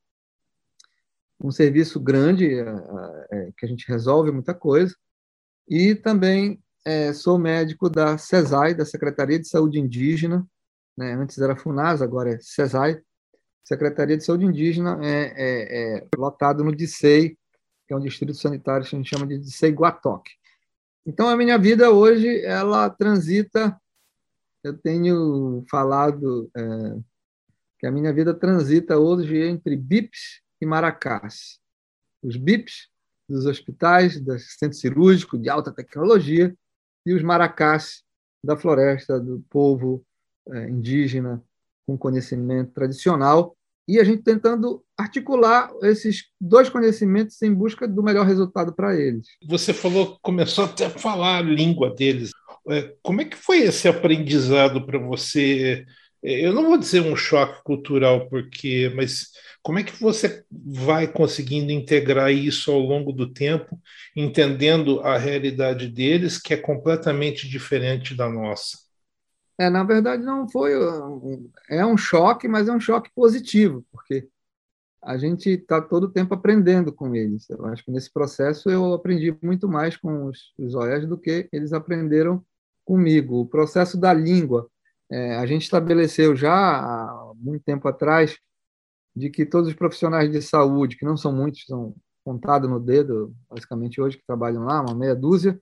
um 1.42 1.52
serviço 1.52 2.00
grande, 2.00 2.54
é, 2.54 2.64
é, 3.32 3.52
que 3.58 3.66
a 3.66 3.70
gente 3.70 3.88
resolve 3.88 4.32
muita 4.32 4.54
coisa, 4.54 4.96
e 5.68 5.96
também 5.96 6.62
é, 6.86 7.14
sou 7.14 7.38
médico 7.38 7.90
da 7.90 8.18
CESAI, 8.18 8.74
da 8.74 8.86
Secretaria 8.86 9.40
de 9.40 9.48
Saúde 9.48 9.80
Indígena, 9.80 10.46
né, 10.98 11.14
antes 11.14 11.38
era 11.38 11.56
FUNAS, 11.56 12.02
agora 12.02 12.32
é 12.32 12.40
CESAI, 12.40 13.02
Secretaria 13.64 14.18
de 14.18 14.26
Saúde 14.26 14.46
Indígena, 14.46 15.00
é, 15.04 15.34
é, 15.38 15.98
é 15.98 16.08
lotado 16.18 16.64
no 16.64 16.76
DICEI, 16.76 17.38
que 17.88 17.94
é 17.94 17.96
um 17.96 18.00
distrito 18.00 18.34
sanitário 18.34 18.86
que 18.86 18.96
a 18.96 18.98
gente 18.98 19.10
chama 19.10 19.28
de 19.28 19.38
DICEI 19.38 19.72
Guatoque. 19.72 20.32
Então, 21.10 21.28
a 21.28 21.36
minha 21.36 21.58
vida 21.58 21.90
hoje, 21.90 22.46
ela 22.46 22.88
transita, 22.88 23.76
eu 24.64 24.78
tenho 24.78 25.66
falado 25.68 26.52
é, 26.56 26.62
que 27.80 27.88
a 27.88 27.92
minha 27.92 28.14
vida 28.14 28.32
transita 28.32 29.00
hoje 29.00 29.36
entre 29.40 29.76
BIPs 29.76 30.44
e 30.62 30.68
Maracás. 30.68 31.60
Os 32.22 32.38
BIPs 32.38 32.90
dos 33.28 33.48
hospitais, 33.48 34.22
do 34.22 34.38
centro 34.38 34.78
cirúrgico 34.78 35.36
de 35.36 35.50
alta 35.50 35.72
tecnologia, 35.72 36.56
e 37.04 37.12
os 37.12 37.24
Maracás 37.24 38.04
da 38.44 38.56
floresta, 38.56 39.20
do 39.20 39.44
povo 39.50 40.06
é, 40.50 40.70
indígena 40.70 41.44
com 41.88 41.98
conhecimento 41.98 42.72
tradicional, 42.72 43.58
e 43.90 44.00
a 44.00 44.04
gente 44.04 44.22
tentando 44.22 44.84
articular 44.96 45.72
esses 45.82 46.26
dois 46.40 46.70
conhecimentos 46.70 47.42
em 47.42 47.52
busca 47.52 47.88
do 47.88 48.04
melhor 48.04 48.24
resultado 48.24 48.72
para 48.72 48.96
eles. 48.96 49.26
Você 49.48 49.74
falou, 49.74 50.20
começou 50.22 50.66
até 50.66 50.86
a 50.86 50.90
falar 50.92 51.38
a 51.38 51.42
língua 51.42 51.96
deles. 51.96 52.30
É, 52.70 52.94
como 53.02 53.22
é 53.22 53.26
que 53.26 53.36
foi 53.36 53.62
esse 53.62 53.88
aprendizado 53.88 54.86
para 54.86 55.00
você? 55.00 55.88
É, 56.24 56.46
eu 56.46 56.54
não 56.54 56.66
vou 56.66 56.78
dizer 56.78 57.02
um 57.02 57.16
choque 57.16 57.64
cultural, 57.64 58.30
porque, 58.30 58.94
mas 58.96 59.30
como 59.64 59.80
é 59.80 59.84
que 59.84 60.00
você 60.00 60.44
vai 60.52 61.08
conseguindo 61.08 61.72
integrar 61.72 62.32
isso 62.32 62.72
ao 62.72 62.80
longo 62.80 63.12
do 63.12 63.34
tempo, 63.34 63.76
entendendo 64.16 65.00
a 65.00 65.18
realidade 65.18 65.88
deles, 65.88 66.40
que 66.40 66.54
é 66.54 66.58
completamente 66.58 67.50
diferente 67.50 68.14
da 68.14 68.30
nossa? 68.30 68.89
É, 69.60 69.70
na 69.70 69.84
verdade, 69.84 70.24
não 70.24 70.48
foi. 70.48 70.72
É 71.70 71.86
um 71.86 71.98
choque, 71.98 72.48
mas 72.48 72.70
é 72.70 72.72
um 72.72 72.80
choque 72.80 73.12
positivo, 73.14 73.86
porque 73.92 74.30
a 75.04 75.18
gente 75.18 75.50
está 75.50 75.82
todo 75.82 76.06
o 76.06 76.12
tempo 76.12 76.34
aprendendo 76.34 76.94
com 76.94 77.14
eles. 77.14 77.50
Eu 77.50 77.66
acho 77.66 77.84
que 77.84 77.92
nesse 77.92 78.12
processo 78.12 78.70
eu 78.70 78.94
aprendi 78.94 79.38
muito 79.44 79.68
mais 79.68 79.98
com 79.98 80.28
os, 80.28 80.54
os 80.58 80.76
OEs 80.76 81.06
do 81.06 81.18
que 81.18 81.50
eles 81.52 81.74
aprenderam 81.74 82.42
comigo. 82.86 83.42
O 83.42 83.46
processo 83.46 84.00
da 84.00 84.14
língua, 84.14 84.70
é, 85.12 85.36
a 85.36 85.46
gente 85.46 85.64
estabeleceu 85.64 86.38
já 86.38 86.54
há 86.54 87.34
muito 87.36 87.64
tempo 87.64 87.86
atrás 87.88 88.38
de 89.14 89.30
que 89.30 89.46
todos 89.46 89.68
os 89.68 89.76
profissionais 89.76 90.32
de 90.32 90.42
saúde, 90.42 90.96
que 90.96 91.06
não 91.06 91.18
são 91.18 91.34
muitos, 91.34 91.66
são 91.66 91.94
contados 92.24 92.70
no 92.70 92.80
dedo, 92.80 93.36
basicamente 93.50 94.00
hoje, 94.00 94.18
que 94.18 94.26
trabalham 94.26 94.64
lá, 94.64 94.82
uma 94.82 94.96
meia 94.96 95.16
dúzia, 95.16 95.60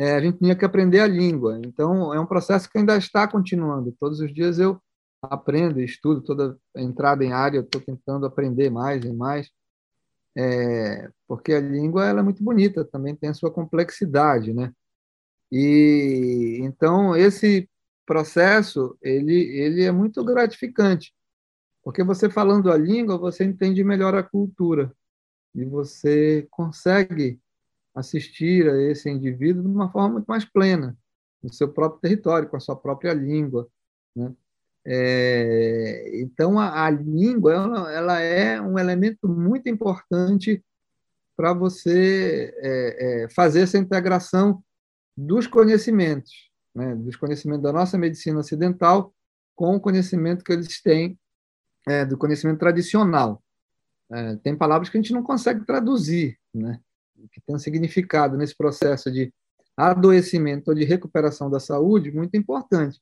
é, 0.00 0.14
a 0.14 0.20
gente 0.20 0.38
tinha 0.38 0.56
que 0.56 0.64
aprender 0.64 1.00
a 1.00 1.06
língua. 1.06 1.60
Então, 1.62 2.14
é 2.14 2.18
um 2.18 2.24
processo 2.24 2.70
que 2.70 2.78
ainda 2.78 2.96
está 2.96 3.28
continuando. 3.28 3.94
Todos 4.00 4.20
os 4.20 4.32
dias 4.32 4.58
eu 4.58 4.80
aprendo, 5.20 5.78
estudo, 5.78 6.22
toda 6.22 6.58
entrada 6.74 7.22
em 7.22 7.32
área, 7.34 7.58
eu 7.58 7.62
estou 7.62 7.82
tentando 7.82 8.24
aprender 8.24 8.70
mais 8.70 9.04
e 9.04 9.12
mais, 9.12 9.50
é, 10.34 11.10
porque 11.28 11.52
a 11.52 11.60
língua 11.60 12.06
ela 12.06 12.20
é 12.20 12.22
muito 12.22 12.42
bonita, 12.42 12.82
também 12.82 13.14
tem 13.14 13.28
a 13.28 13.34
sua 13.34 13.50
complexidade, 13.50 14.54
né? 14.54 14.72
E 15.52 16.60
então 16.62 17.16
esse 17.16 17.68
processo 18.06 18.96
ele 19.02 19.34
ele 19.34 19.82
é 19.84 19.92
muito 19.92 20.24
gratificante, 20.24 21.12
porque 21.84 22.02
você 22.04 22.30
falando 22.30 22.72
a 22.72 22.78
língua 22.78 23.18
você 23.18 23.44
entende 23.44 23.84
melhor 23.84 24.14
a 24.14 24.22
cultura 24.22 24.92
e 25.54 25.64
você 25.64 26.46
consegue 26.50 27.40
assistir 28.00 28.68
a 28.68 28.76
esse 28.82 29.08
indivíduo 29.08 29.62
de 29.62 29.68
uma 29.68 29.90
forma 29.90 30.14
muito 30.14 30.26
mais 30.26 30.44
plena, 30.44 30.96
no 31.42 31.52
seu 31.52 31.72
próprio 31.72 32.00
território, 32.00 32.48
com 32.48 32.56
a 32.56 32.60
sua 32.60 32.76
própria 32.76 33.12
língua. 33.12 33.68
Né? 34.14 34.32
É, 34.84 36.20
então, 36.20 36.58
a, 36.58 36.86
a 36.86 36.90
língua 36.90 37.54
ela, 37.54 37.92
ela, 37.92 38.20
é 38.20 38.60
um 38.60 38.78
elemento 38.78 39.28
muito 39.28 39.68
importante 39.68 40.64
para 41.36 41.52
você 41.52 42.54
é, 42.58 43.22
é, 43.24 43.28
fazer 43.30 43.60
essa 43.60 43.78
integração 43.78 44.62
dos 45.16 45.46
conhecimentos, 45.46 46.50
né? 46.74 46.94
dos 46.94 47.16
conhecimentos 47.16 47.62
da 47.62 47.72
nossa 47.72 47.96
medicina 47.96 48.40
ocidental 48.40 49.14
com 49.54 49.76
o 49.76 49.80
conhecimento 49.80 50.44
que 50.44 50.52
eles 50.52 50.80
têm 50.82 51.18
é, 51.86 52.04
do 52.04 52.16
conhecimento 52.16 52.58
tradicional. 52.58 53.42
É, 54.10 54.36
tem 54.36 54.56
palavras 54.56 54.88
que 54.88 54.98
a 54.98 55.00
gente 55.00 55.12
não 55.12 55.22
consegue 55.22 55.64
traduzir, 55.64 56.38
né? 56.52 56.80
Que 57.28 57.40
tem 57.40 57.54
um 57.54 57.58
significado 57.58 58.36
nesse 58.36 58.56
processo 58.56 59.10
de 59.10 59.32
adoecimento 59.76 60.68
ou 60.68 60.74
de 60.74 60.84
recuperação 60.84 61.50
da 61.50 61.60
saúde 61.60 62.12
muito 62.12 62.36
importante. 62.36 63.00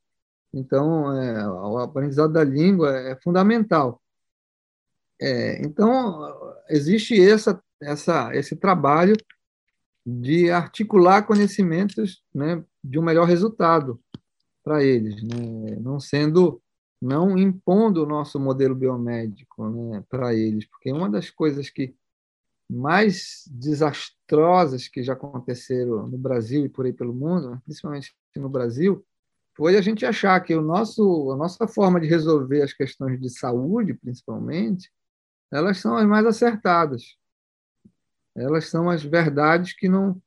Então, 0.52 1.12
é, 1.20 1.48
o 1.48 1.78
aprendizado 1.78 2.32
da 2.32 2.44
língua 2.44 2.96
é 2.96 3.16
fundamental. 3.16 4.00
É, 5.20 5.60
então, 5.62 6.54
existe 6.68 7.20
essa, 7.20 7.60
essa, 7.82 8.34
esse 8.34 8.56
trabalho 8.56 9.16
de 10.06 10.50
articular 10.50 11.22
conhecimentos 11.22 12.22
né, 12.34 12.64
de 12.82 12.98
um 12.98 13.02
melhor 13.02 13.26
resultado 13.26 14.00
para 14.64 14.82
eles, 14.82 15.22
né, 15.22 15.76
não 15.80 16.00
sendo, 16.00 16.62
não 17.00 17.36
impondo 17.36 18.02
o 18.02 18.06
nosso 18.06 18.40
modelo 18.40 18.74
biomédico 18.74 19.68
né, 19.68 20.02
para 20.08 20.34
eles, 20.34 20.66
porque 20.66 20.92
uma 20.92 21.10
das 21.10 21.28
coisas 21.30 21.68
que 21.68 21.94
mais 22.68 23.44
desastrosas 23.46 24.88
que 24.88 25.02
já 25.02 25.14
aconteceram 25.14 26.06
no 26.06 26.18
Brasil 26.18 26.64
e 26.66 26.68
por 26.68 26.84
aí 26.84 26.92
pelo 26.92 27.14
mundo, 27.14 27.60
principalmente 27.64 28.14
no 28.36 28.48
Brasil, 28.48 29.04
foi 29.56 29.76
a 29.76 29.80
gente 29.80 30.06
achar 30.06 30.38
que 30.40 30.54
o 30.54 30.62
nosso, 30.62 31.32
a 31.32 31.36
nossa 31.36 31.66
forma 31.66 32.00
de 32.00 32.06
resolver 32.06 32.62
as 32.62 32.72
questões 32.72 33.20
de 33.20 33.28
saúde, 33.30 33.94
principalmente, 33.94 34.90
elas 35.50 35.78
são 35.78 35.96
as 35.96 36.06
mais 36.06 36.26
acertadas. 36.26 37.16
Elas 38.36 38.66
são 38.66 38.88
as 38.88 39.02
verdades 39.02 39.72
que 39.72 39.88
não 39.88 40.20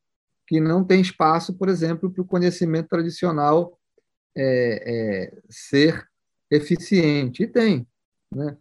que 0.47 0.59
não 0.59 0.83
tem 0.83 0.99
espaço, 0.99 1.53
por 1.53 1.69
exemplo, 1.69 2.11
para 2.11 2.21
o 2.21 2.27
conhecimento 2.27 2.89
tradicional 2.89 3.79
é, 4.35 5.29
é, 5.31 5.41
ser 5.49 6.05
eficiente. 6.51 7.43
E 7.43 7.47
tem, 7.47 7.87
né? 8.35 8.57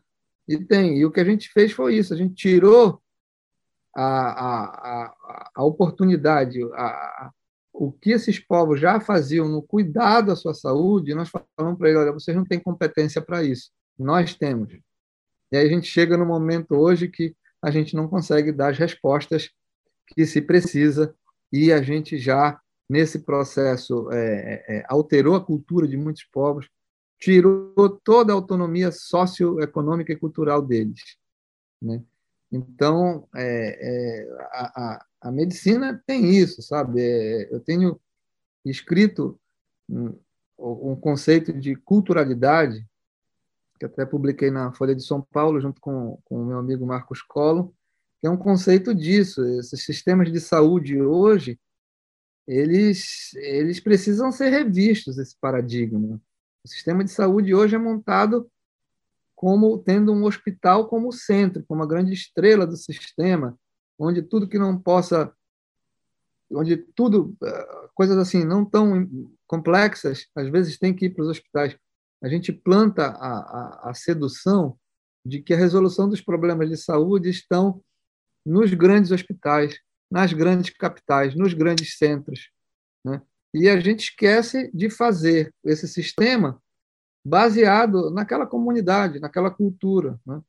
E 0.47 0.57
tem. 0.65 0.99
E 0.99 1.05
o 1.05 1.11
que 1.11 1.19
a 1.19 1.25
gente 1.25 1.49
fez 1.49 1.73
foi 1.73 1.97
isso. 1.97 2.15
A 2.15 2.17
gente 2.17 2.35
tirou 2.35 3.03
a, 3.95 4.05
a, 4.05 5.51
a, 5.57 5.65
oportunidade, 5.65 6.63
a, 6.75 7.31
o 7.73 7.93
que 7.93 8.11
esses 8.11 8.39
povos 8.39 8.81
já 8.81 9.01
faziam 9.01 9.49
no 9.49 9.63
cuidado 9.63 10.29
da 10.29 10.37
sua 10.37 10.55
saúde, 10.55 11.15
nós 11.15 11.29
falamos 11.29 11.79
para 11.79 11.89
eles, 11.89 12.01
olha, 12.01 12.13
vocês 12.13 12.37
não 12.37 12.45
têm 12.45 12.61
competência 12.61 13.21
para 13.21 13.43
isso, 13.43 13.71
nós 13.99 14.35
temos. 14.35 14.73
E 15.53 15.57
aí 15.57 15.67
a 15.67 15.69
gente 15.69 15.87
chega 15.87 16.17
no 16.17 16.25
momento 16.25 16.75
hoje 16.75 17.09
que 17.09 17.35
a 17.63 17.71
gente 17.71 17.95
não 17.95 18.09
consegue 18.09 18.53
dar 18.53 18.71
as 18.71 18.79
respostas 18.79 19.51
que 20.07 20.25
se 20.27 20.41
precisa 20.41 21.15
e 21.53 21.73
a 21.73 21.83
gente 21.83 22.17
já, 22.17 22.61
nesse 22.89 23.21
processo, 23.21 24.11
é, 24.13 24.65
é, 24.69 24.85
alterou 24.89 25.35
a 25.35 25.45
cultura 25.45 25.87
de 25.87 25.97
muitos 25.97 26.25
povos, 26.25 26.69
tirou 27.19 28.01
toda 28.03 28.33
a 28.33 28.37
autonomia 28.37 28.91
socioeconômica 28.91 30.13
e 30.13 30.17
cultural 30.17 30.63
deles. 30.63 31.01
Né? 31.83 32.03
Então, 32.53 33.29
é, 33.35 33.79
é 33.81 34.33
a, 34.53 34.83
a, 34.83 35.07
a, 35.23 35.33
medicina 35.33 36.03
tem 36.05 36.31
isso, 36.31 36.61
sabe? 36.63 37.01
É, 37.01 37.55
eu 37.55 37.61
tenho 37.61 38.01
escrito 38.65 39.39
um, 39.89 40.19
um, 40.59 40.97
conceito 40.97 41.53
de 41.53 41.77
culturalidade, 41.77 42.85
que 43.79 43.87
até 43.87 44.05
publiquei 44.05 44.51
na 44.51 44.73
Folha 44.73 44.95
de 44.95 45.03
São 45.03 45.23
Paulo, 45.23 45.61
junto 45.61 45.81
com, 45.81 46.21
com 46.25 46.43
o 46.43 46.45
meu 46.45 46.59
amigo 46.59 46.85
Marcos 46.85 47.23
Collor, 47.23 47.73
que 48.21 48.27
é 48.27 48.31
um 48.31 48.37
conceito 48.37 48.95
disso. 48.95 49.45
Esses 49.59 49.85
sistemas 49.85 50.31
de 50.31 50.41
saúde 50.41 51.01
hoje, 51.01 51.59
eles, 52.47 53.33
eles 53.35 53.79
precisam 53.79 54.33
ser 54.33 54.51
revistos, 54.51 55.19
esse 55.19 55.37
paradigma. 55.41 56.21
O 56.65 56.69
sistema 56.69 57.05
de 57.05 57.11
saúde 57.11 57.55
hoje 57.55 57.77
é 57.77 57.79
montado 57.79 58.51
como 59.41 59.79
tendo 59.79 60.13
um 60.13 60.25
hospital 60.25 60.87
como 60.87 61.11
centro, 61.11 61.65
como 61.67 61.83
a 61.83 61.87
grande 61.87 62.13
estrela 62.13 62.67
do 62.67 62.77
sistema, 62.77 63.59
onde 63.99 64.21
tudo 64.21 64.47
que 64.47 64.59
não 64.59 64.79
possa, 64.79 65.33
onde 66.53 66.77
tudo, 66.77 67.35
eh, 67.43 67.89
coisas 67.95 68.19
assim 68.19 68.45
não 68.45 68.67
tão 68.67 69.09
complexas, 69.47 70.27
às 70.37 70.47
vezes 70.51 70.79
tem 70.79 70.95
que 70.95 71.07
ir 71.07 71.15
para 71.15 71.23
os 71.23 71.29
hospitais. 71.31 71.75
A 72.23 72.29
gente 72.29 72.53
planta 72.53 73.07
a, 73.07 73.39
a, 73.87 73.91
a 73.91 73.95
sedução 73.95 74.79
de 75.25 75.41
que 75.41 75.55
a 75.55 75.57
resolução 75.57 76.07
dos 76.07 76.21
problemas 76.21 76.69
de 76.69 76.77
saúde 76.77 77.31
estão 77.31 77.83
nos 78.45 78.75
grandes 78.75 79.11
hospitais, 79.11 79.81
nas 80.11 80.35
grandes 80.35 80.69
capitais, 80.77 81.35
nos 81.35 81.55
grandes 81.55 81.97
centros. 81.97 82.51
Né? 83.03 83.23
E 83.55 83.71
a 83.71 83.81
gente 83.81 84.01
esquece 84.01 84.71
de 84.75 84.91
fazer 84.91 85.51
esse 85.65 85.89
sistema 85.89 86.61
baseado 87.25 88.11
naquela 88.11 88.47
comunidade, 88.47 89.21
naquela 89.21 89.51
cultura. 89.51 90.19
Né? 90.27 90.41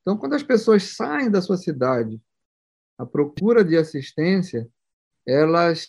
Então, 0.00 0.16
quando 0.16 0.34
as 0.34 0.42
pessoas 0.42 0.94
saem 0.94 1.30
da 1.30 1.40
sua 1.40 1.56
cidade 1.56 2.20
à 2.98 3.06
procura 3.06 3.64
de 3.64 3.76
assistência, 3.76 4.68
elas 5.26 5.86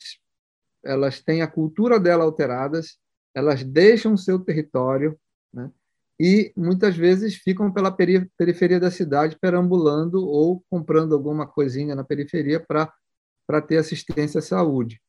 elas 0.84 1.22
têm 1.22 1.44
a 1.44 1.48
cultura 1.48 2.00
dela 2.00 2.24
alteradas, 2.24 2.98
elas 3.36 3.64
deixam 3.64 4.14
o 4.14 4.18
seu 4.18 4.40
território, 4.40 5.16
né? 5.54 5.70
e 6.20 6.52
muitas 6.58 6.96
vezes 6.98 7.36
ficam 7.36 7.72
pela 7.72 7.92
periferia 7.92 8.80
da 8.80 8.90
cidade 8.90 9.38
perambulando 9.40 10.28
ou 10.28 10.64
comprando 10.72 11.14
alguma 11.14 11.46
coisinha 11.46 11.94
na 11.94 12.04
periferia 12.04 12.60
para 12.60 12.92
para 13.48 13.62
ter 13.62 13.78
assistência 13.78 14.40
à 14.40 14.42
saúde. 14.42 15.02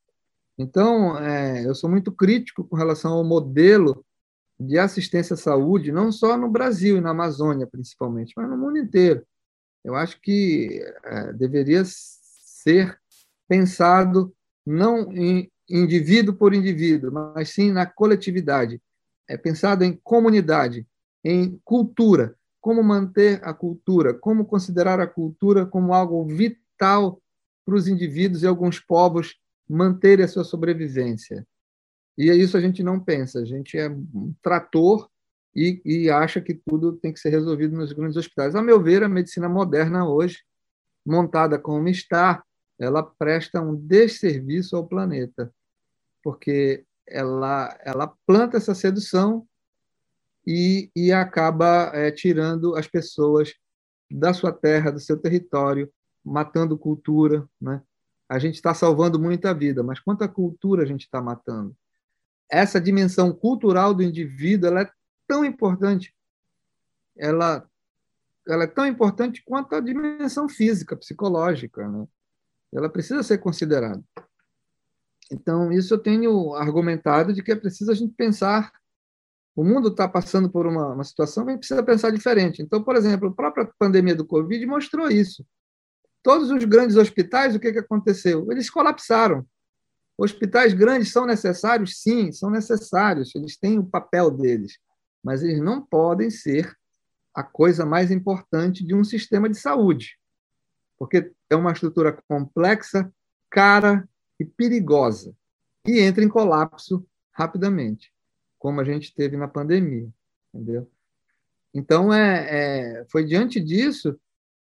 Então, 0.58 1.16
é, 1.18 1.64
eu 1.64 1.76
sou 1.76 1.88
muito 1.88 2.10
crítico 2.10 2.64
com 2.64 2.74
relação 2.74 3.12
ao 3.12 3.24
modelo 3.24 4.04
de 4.66 4.78
assistência 4.78 5.34
à 5.34 5.36
saúde, 5.36 5.92
não 5.92 6.12
só 6.12 6.36
no 6.36 6.48
Brasil 6.50 6.96
e 6.96 7.00
na 7.00 7.10
Amazônia, 7.10 7.66
principalmente, 7.66 8.32
mas 8.36 8.48
no 8.48 8.56
mundo 8.56 8.78
inteiro. 8.78 9.24
Eu 9.84 9.94
acho 9.94 10.20
que 10.20 10.80
é, 11.04 11.32
deveria 11.32 11.82
ser 11.84 12.98
pensado 13.48 14.34
não 14.64 15.12
em 15.12 15.50
indivíduo 15.68 16.34
por 16.34 16.54
indivíduo, 16.54 17.12
mas 17.34 17.50
sim 17.50 17.72
na 17.72 17.86
coletividade. 17.86 18.80
É 19.28 19.36
pensado 19.36 19.84
em 19.84 19.98
comunidade, 20.02 20.86
em 21.24 21.58
cultura, 21.64 22.34
como 22.60 22.82
manter 22.82 23.40
a 23.42 23.54
cultura, 23.54 24.14
como 24.14 24.44
considerar 24.44 25.00
a 25.00 25.06
cultura 25.06 25.64
como 25.66 25.94
algo 25.94 26.24
vital 26.26 27.20
para 27.64 27.74
os 27.74 27.88
indivíduos 27.88 28.42
e 28.42 28.46
alguns 28.46 28.78
povos 28.78 29.36
manterem 29.68 30.24
a 30.24 30.28
sua 30.28 30.44
sobrevivência. 30.44 31.46
E 32.16 32.30
é 32.30 32.34
isso 32.34 32.56
a 32.56 32.60
gente 32.60 32.82
não 32.82 33.00
pensa, 33.00 33.40
a 33.40 33.44
gente 33.44 33.78
é 33.78 33.88
um 33.88 34.34
trator 34.42 35.08
e, 35.54 35.80
e 35.84 36.10
acha 36.10 36.40
que 36.40 36.54
tudo 36.54 36.92
tem 36.92 37.12
que 37.12 37.20
ser 37.20 37.30
resolvido 37.30 37.76
nos 37.76 37.92
grandes 37.92 38.16
hospitais. 38.16 38.54
A 38.54 38.62
meu 38.62 38.82
ver, 38.82 39.02
a 39.02 39.08
medicina 39.08 39.48
moderna 39.48 40.06
hoje, 40.06 40.38
montada 41.04 41.58
como 41.58 41.88
está, 41.88 42.42
ela 42.78 43.02
presta 43.02 43.60
um 43.60 43.74
desserviço 43.74 44.76
ao 44.76 44.86
planeta, 44.86 45.52
porque 46.22 46.84
ela, 47.06 47.76
ela 47.84 48.14
planta 48.26 48.56
essa 48.56 48.74
sedução 48.74 49.46
e, 50.46 50.90
e 50.94 51.12
acaba 51.12 51.90
é, 51.94 52.10
tirando 52.10 52.74
as 52.76 52.86
pessoas 52.86 53.54
da 54.10 54.34
sua 54.34 54.52
terra, 54.52 54.90
do 54.90 55.00
seu 55.00 55.16
território, 55.16 55.90
matando 56.24 56.78
cultura. 56.78 57.48
Né? 57.60 57.82
A 58.28 58.38
gente 58.38 58.56
está 58.56 58.74
salvando 58.74 59.18
muita 59.18 59.54
vida, 59.54 59.82
mas 59.82 60.00
quanta 60.00 60.28
cultura 60.28 60.82
a 60.82 60.86
gente 60.86 61.02
está 61.02 61.20
matando? 61.20 61.76
Essa 62.52 62.78
dimensão 62.78 63.32
cultural 63.32 63.94
do 63.94 64.02
indivíduo 64.02 64.68
ela 64.68 64.82
é 64.82 64.90
tão 65.26 65.42
importante, 65.42 66.14
ela, 67.16 67.66
ela 68.46 68.64
é 68.64 68.66
tão 68.66 68.86
importante 68.86 69.42
quanto 69.42 69.74
a 69.74 69.80
dimensão 69.80 70.46
física, 70.46 70.94
psicológica. 70.94 71.88
Né? 71.88 72.06
Ela 72.74 72.90
precisa 72.90 73.22
ser 73.22 73.38
considerada. 73.38 74.04
Então, 75.30 75.72
isso 75.72 75.94
eu 75.94 75.98
tenho 75.98 76.54
argumentado 76.54 77.32
de 77.32 77.42
que 77.42 77.52
é 77.52 77.56
preciso 77.56 77.90
a 77.90 77.94
gente 77.94 78.12
pensar. 78.14 78.70
O 79.56 79.64
mundo 79.64 79.88
está 79.88 80.06
passando 80.06 80.50
por 80.50 80.66
uma, 80.66 80.92
uma 80.92 81.04
situação 81.04 81.46
que 81.46 81.56
precisa 81.56 81.82
pensar 81.82 82.10
diferente. 82.10 82.60
Então, 82.60 82.82
por 82.84 82.96
exemplo, 82.96 83.28
a 83.28 83.32
própria 83.32 83.70
pandemia 83.78 84.14
do 84.14 84.26
Covid 84.26 84.66
mostrou 84.66 85.08
isso. 85.08 85.42
Todos 86.22 86.50
os 86.50 86.62
grandes 86.64 86.96
hospitais, 86.96 87.54
o 87.54 87.60
que, 87.60 87.72
que 87.72 87.78
aconteceu? 87.78 88.46
Eles 88.52 88.68
colapsaram. 88.68 89.46
Hospitais 90.22 90.72
grandes 90.72 91.10
são 91.10 91.26
necessários? 91.26 92.00
Sim, 92.00 92.30
são 92.30 92.48
necessários, 92.48 93.34
eles 93.34 93.56
têm 93.56 93.80
o 93.80 93.84
papel 93.84 94.30
deles, 94.30 94.78
mas 95.20 95.42
eles 95.42 95.60
não 95.60 95.84
podem 95.84 96.30
ser 96.30 96.72
a 97.34 97.42
coisa 97.42 97.84
mais 97.84 98.12
importante 98.12 98.86
de 98.86 98.94
um 98.94 99.02
sistema 99.02 99.48
de 99.48 99.58
saúde, 99.58 100.16
porque 100.96 101.32
é 101.50 101.56
uma 101.56 101.72
estrutura 101.72 102.16
complexa, 102.28 103.12
cara 103.50 104.08
e 104.38 104.44
perigosa, 104.44 105.34
e 105.84 105.98
entra 105.98 106.22
em 106.22 106.28
colapso 106.28 107.04
rapidamente, 107.32 108.12
como 108.60 108.80
a 108.80 108.84
gente 108.84 109.12
teve 109.12 109.36
na 109.36 109.48
pandemia, 109.48 110.08
entendeu? 110.54 110.88
Então, 111.74 112.14
é, 112.14 113.00
é, 113.00 113.06
foi 113.10 113.24
diante 113.24 113.58
disso 113.58 114.16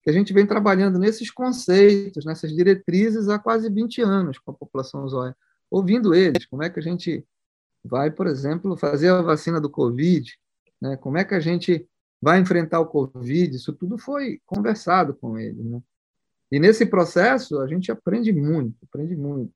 que 0.02 0.10
a 0.10 0.14
gente 0.14 0.34
vem 0.34 0.48
trabalhando 0.48 0.98
nesses 0.98 1.30
conceitos, 1.30 2.26
nessas 2.26 2.52
diretrizes 2.52 3.30
há 3.30 3.38
quase 3.38 3.70
20 3.70 4.02
anos 4.02 4.40
com 4.40 4.50
a 4.50 4.56
população 4.56 5.08
zóia, 5.08 5.36
ouvindo 5.74 6.14
eles, 6.14 6.46
como 6.46 6.62
é 6.62 6.70
que 6.70 6.80
a 6.80 6.84
gente 6.84 7.26
vai, 7.84 8.12
por 8.12 8.28
exemplo, 8.28 8.78
fazer 8.78 9.10
a 9.10 9.24
vacina 9.24 9.60
do 9.60 9.72
Covid, 9.72 10.32
né? 10.80 10.96
como 10.98 11.18
é 11.18 11.26
que 11.26 11.34
a 11.34 11.40
gente 11.40 11.88
vai 12.22 12.40
enfrentar 12.40 12.80
o 12.80 12.86
Covid, 12.86 13.56
isso 13.56 13.74
tudo 13.74 13.98
foi 13.98 14.40
conversado 14.46 15.16
com 15.16 15.36
eles. 15.36 15.66
Né? 15.66 15.82
E 16.52 16.60
nesse 16.60 16.86
processo 16.86 17.60
a 17.60 17.68
gente 17.68 17.92
aprende 17.92 18.32
muito, 18.32 18.78
aprende 18.84 19.16
muito. 19.16 19.52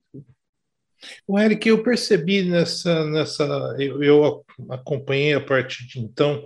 O 1.24 1.38
Eric, 1.38 1.68
eu 1.68 1.84
percebi 1.84 2.42
nessa, 2.42 3.04
nessa 3.06 3.44
eu, 3.78 4.02
eu 4.02 4.44
acompanhei 4.68 5.34
a 5.34 5.40
partir 5.40 5.86
de 5.86 6.00
então 6.00 6.44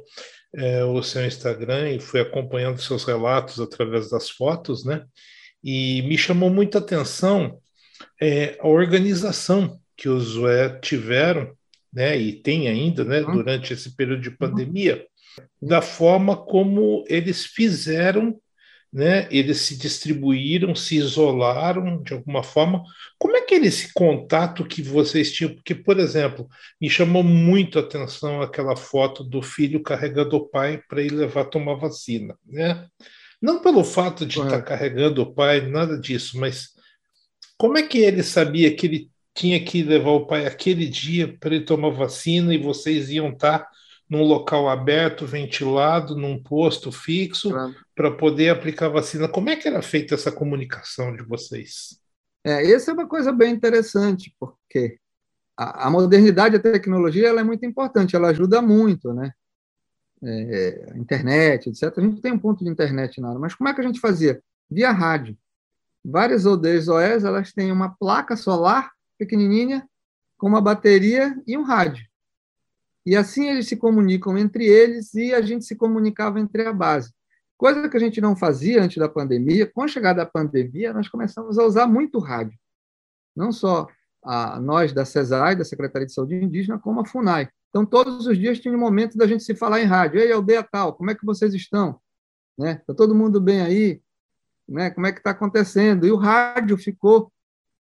é, 0.55 0.85
o 0.85 1.03
seu 1.03 1.25
Instagram 1.25 1.93
e 1.93 1.99
fui 1.99 2.21
acompanhando 2.21 2.79
seus 2.79 3.05
relatos 3.05 3.59
através 3.59 4.11
das 4.11 4.29
fotos, 4.29 4.85
né? 4.85 5.07
E 5.65 6.03
me 6.03 6.19
chamou 6.19 6.51
muita 6.51 6.79
atenção 6.79 7.62
é, 8.21 8.57
a 8.61 8.69
organização 8.69 9.79
que 9.97 10.09
os 10.09 10.25
Zoé 10.25 10.69
tiveram, 10.81 11.53
né? 11.93 12.17
E 12.17 12.33
tem 12.33 12.69
ainda, 12.69 13.05
né? 13.05 13.21
Uhum. 13.23 13.33
Durante 13.33 13.73
esse 13.73 13.95
período 13.95 14.23
de 14.23 14.31
pandemia, 14.31 15.05
da 15.61 15.81
forma 15.81 16.37
como 16.37 17.05
eles 17.09 17.45
fizeram 17.45 18.39
né? 18.93 19.27
Eles 19.31 19.63
se 19.63 19.77
distribuíram, 19.79 20.75
se 20.75 20.97
isolaram 20.97 22.03
de 22.03 22.13
alguma 22.13 22.43
forma. 22.43 22.85
Como 23.19 23.35
é 23.35 23.41
que 23.41 23.55
era 23.55 23.65
esse 23.65 23.93
contato 23.95 24.67
que 24.67 24.83
vocês 24.83 25.33
tinham? 25.33 25.55
Porque, 25.55 25.75
por 25.75 25.99
exemplo, 25.99 26.47
me 26.79 26.91
chamou 26.91 27.23
muito 27.23 27.79
a 27.79 27.83
atenção 27.83 28.43
aquela 28.43 28.77
foto 28.77 29.25
do 29.25 29.41
filho 29.41 29.83
carregando 29.83 30.37
o 30.37 30.47
pai 30.47 30.83
para 30.89 31.01
ir 31.01 31.11
levar 31.11 31.47
tomar 31.47 31.77
vacina, 31.77 32.37
né? 32.47 32.87
Não 33.41 33.63
pelo 33.63 33.83
fato 33.83 34.27
de 34.27 34.39
estar 34.39 34.51
tá 34.59 34.63
carregando 34.63 35.23
o 35.23 35.33
pai, 35.33 35.63
nada 35.63 35.99
disso, 35.99 36.39
mas 36.39 36.69
como 37.63 37.79
é 37.79 37.83
que 37.85 37.99
ele 37.99 38.25
sabia 38.25 38.75
que 38.75 38.87
ele 38.87 39.11
tinha 39.33 39.65
que 39.65 39.85
levar 39.85 40.11
o 40.11 40.27
pai 40.27 40.47
aquele 40.47 40.85
dia 40.85 41.39
para 41.39 41.55
ele 41.55 41.65
tomar 41.65 41.91
vacina 41.91 42.53
e 42.53 42.59
vocês 42.59 43.09
iam 43.09 43.29
estar 43.29 43.61
tá 43.61 43.71
num 44.11 44.25
local 44.25 44.69
aberto, 44.69 45.25
ventilado, 45.25 46.17
num 46.17 46.43
posto 46.43 46.91
fixo, 46.91 47.53
para 47.95 48.11
poder 48.11 48.49
aplicar 48.49 48.89
vacina. 48.89 49.29
Como 49.29 49.49
é 49.49 49.55
que 49.55 49.69
era 49.69 49.81
feita 49.81 50.17
essa 50.17 50.33
comunicação 50.33 51.15
de 51.15 51.23
vocês? 51.23 52.01
É, 52.45 52.69
essa 52.69 52.91
é 52.91 52.95
uma 52.95 53.07
coisa 53.07 53.31
bem 53.31 53.55
interessante, 53.55 54.35
porque 54.41 54.99
a, 55.57 55.87
a 55.87 55.91
modernidade, 55.91 56.57
a 56.57 56.61
tecnologia, 56.61 57.29
ela 57.29 57.43
é 57.43 57.45
muito 57.45 57.65
importante, 57.65 58.17
ela 58.17 58.31
ajuda 58.31 58.61
muito, 58.61 59.15
né? 59.15 59.31
É, 60.21 60.95
internet, 60.97 61.69
etc. 61.69 61.97
A 61.97 62.01
gente 62.01 62.21
tem 62.21 62.33
um 62.33 62.39
ponto 62.41 62.65
de 62.65 62.71
internet 62.71 63.21
na 63.21 63.29
área, 63.29 63.39
mas 63.39 63.55
como 63.55 63.69
é 63.69 63.75
que 63.75 63.81
a 63.81 63.85
gente 63.85 64.01
fazia? 64.01 64.43
Via 64.69 64.91
rádio. 64.91 65.37
Várias 66.05 66.47
aldeias 66.47 66.89
OES, 66.89 67.25
elas 67.25 67.53
têm 67.53 67.71
uma 67.71 67.91
placa 67.97 68.37
solar 68.37 68.91
pequenininha, 69.19 69.89
com 70.37 70.49
uma 70.49 70.61
bateria 70.61 71.41
e 71.47 71.57
um 71.57 71.63
rádio. 71.63 72.05
E 73.07 73.17
assim 73.17 73.49
eles 73.49 73.69
se 73.69 73.77
comunicam 73.77 74.37
entre 74.37 74.67
eles 74.67 75.15
e 75.15 75.33
a 75.33 75.41
gente 75.41 75.65
se 75.65 75.77
comunicava 75.77 76.41
entre 76.41 76.67
a 76.67 76.73
base. 76.73 77.13
Coisa 77.57 77.89
que 77.89 77.97
a 77.97 78.01
gente 78.01 78.21
não 78.21 78.35
fazia 78.35 78.83
antes 78.83 78.97
da 78.97 79.09
pandemia. 79.09 79.71
Com 79.73 79.83
a 79.83 79.89
chegada 79.89 80.25
da 80.25 80.31
pandemia, 80.31 80.93
nós 80.93 81.09
começamos 81.09 81.59
a 81.59 81.65
usar 81.65 81.87
muito 81.87 82.19
rádio. 82.19 82.59
Não 83.37 83.53
só 83.53 83.87
a, 84.25 84.59
nós 84.59 84.93
da 84.93 85.05
CESAI, 85.05 85.55
da 85.55 85.65
Secretaria 85.65 86.07
de 86.07 86.13
Saúde 86.13 86.35
Indígena, 86.35 86.79
como 86.79 87.01
a 87.01 87.05
FUNAI. 87.05 87.49
Então, 87.69 87.87
todos 87.87 88.27
os 88.27 88.37
dias 88.37 88.59
tinha 88.59 88.75
um 88.75 88.81
momento 88.81 89.17
da 89.17 89.27
gente 89.27 89.45
se 89.45 89.55
falar 89.55 89.81
em 89.81 89.85
rádio. 89.85 90.21
Ei, 90.21 90.33
aldeia 90.33 90.63
tal, 90.63 90.93
como 90.95 91.11
é 91.11 91.15
que 91.15 91.25
vocês 91.25 91.55
estão? 91.55 92.01
Né? 92.59 92.79
Está 92.81 92.95
todo 92.95 93.15
mundo 93.15 93.41
bem 93.41 93.63
aí? 93.63 94.03
Né? 94.69 94.91
Como 94.91 95.07
é 95.07 95.13
que 95.13 95.19
está 95.19 95.31
acontecendo? 95.31 96.07
E 96.07 96.13
o 96.13 96.17
rádio 96.17 96.77
ficou 96.77 97.33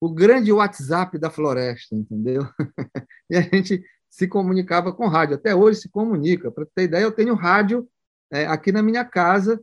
o 0.00 0.12
grande 0.12 0.52
WhatsApp 0.52 1.18
da 1.18 1.30
floresta, 1.30 1.94
entendeu? 1.94 2.42
e 3.30 3.36
a 3.36 3.42
gente 3.42 3.82
se 4.08 4.26
comunicava 4.26 4.92
com 4.92 5.06
rádio. 5.06 5.36
Até 5.36 5.54
hoje 5.54 5.80
se 5.80 5.88
comunica. 5.88 6.50
Para 6.50 6.66
ter 6.74 6.84
ideia, 6.84 7.02
eu 7.02 7.12
tenho 7.12 7.34
rádio 7.34 7.88
é, 8.32 8.46
aqui 8.46 8.72
na 8.72 8.82
minha 8.82 9.04
casa, 9.04 9.62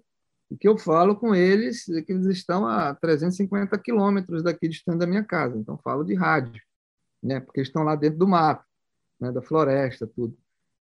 que 0.59 0.67
eu 0.67 0.77
falo 0.77 1.15
com 1.15 1.35
eles, 1.35 1.85
que 2.05 2.13
eles 2.13 2.27
estão 2.27 2.65
a 2.65 2.93
350 2.95 3.77
quilômetros 3.79 4.43
daqui 4.43 4.67
distante 4.67 4.99
da 4.99 5.07
minha 5.07 5.23
casa. 5.23 5.57
Então, 5.57 5.77
falo 5.83 6.03
de 6.03 6.13
rádio 6.13 6.61
né? 7.21 7.39
porque 7.39 7.61
estão 7.61 7.83
lá 7.83 7.95
dentro 7.95 8.19
do 8.19 8.27
mato, 8.27 8.65
né? 9.19 9.31
da 9.31 9.41
floresta, 9.41 10.07
tudo. 10.07 10.37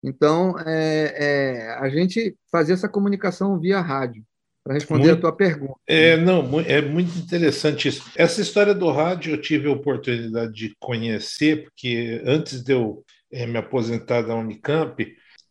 Então, 0.02 0.58
é, 0.58 1.14
é, 1.14 1.74
a 1.74 1.88
gente 1.88 2.36
fazia 2.50 2.74
essa 2.74 2.88
comunicação 2.88 3.58
via 3.58 3.80
rádio, 3.80 4.24
para 4.62 4.74
responder 4.74 5.08
muito, 5.08 5.18
a 5.18 5.20
tua 5.20 5.36
pergunta. 5.36 5.74
É, 5.86 6.16
não, 6.16 6.60
é 6.60 6.80
muito 6.80 7.18
interessante 7.18 7.88
isso. 7.88 8.10
Essa 8.16 8.40
história 8.40 8.74
do 8.74 8.90
rádio 8.90 9.34
eu 9.34 9.40
tive 9.40 9.68
a 9.68 9.72
oportunidade 9.72 10.52
de 10.52 10.76
conhecer, 10.78 11.64
porque 11.64 12.22
antes 12.24 12.62
de 12.62 12.72
eu 12.72 13.04
é, 13.32 13.46
me 13.46 13.58
aposentar 13.58 14.22
da 14.22 14.34
Unicamp, 14.34 15.04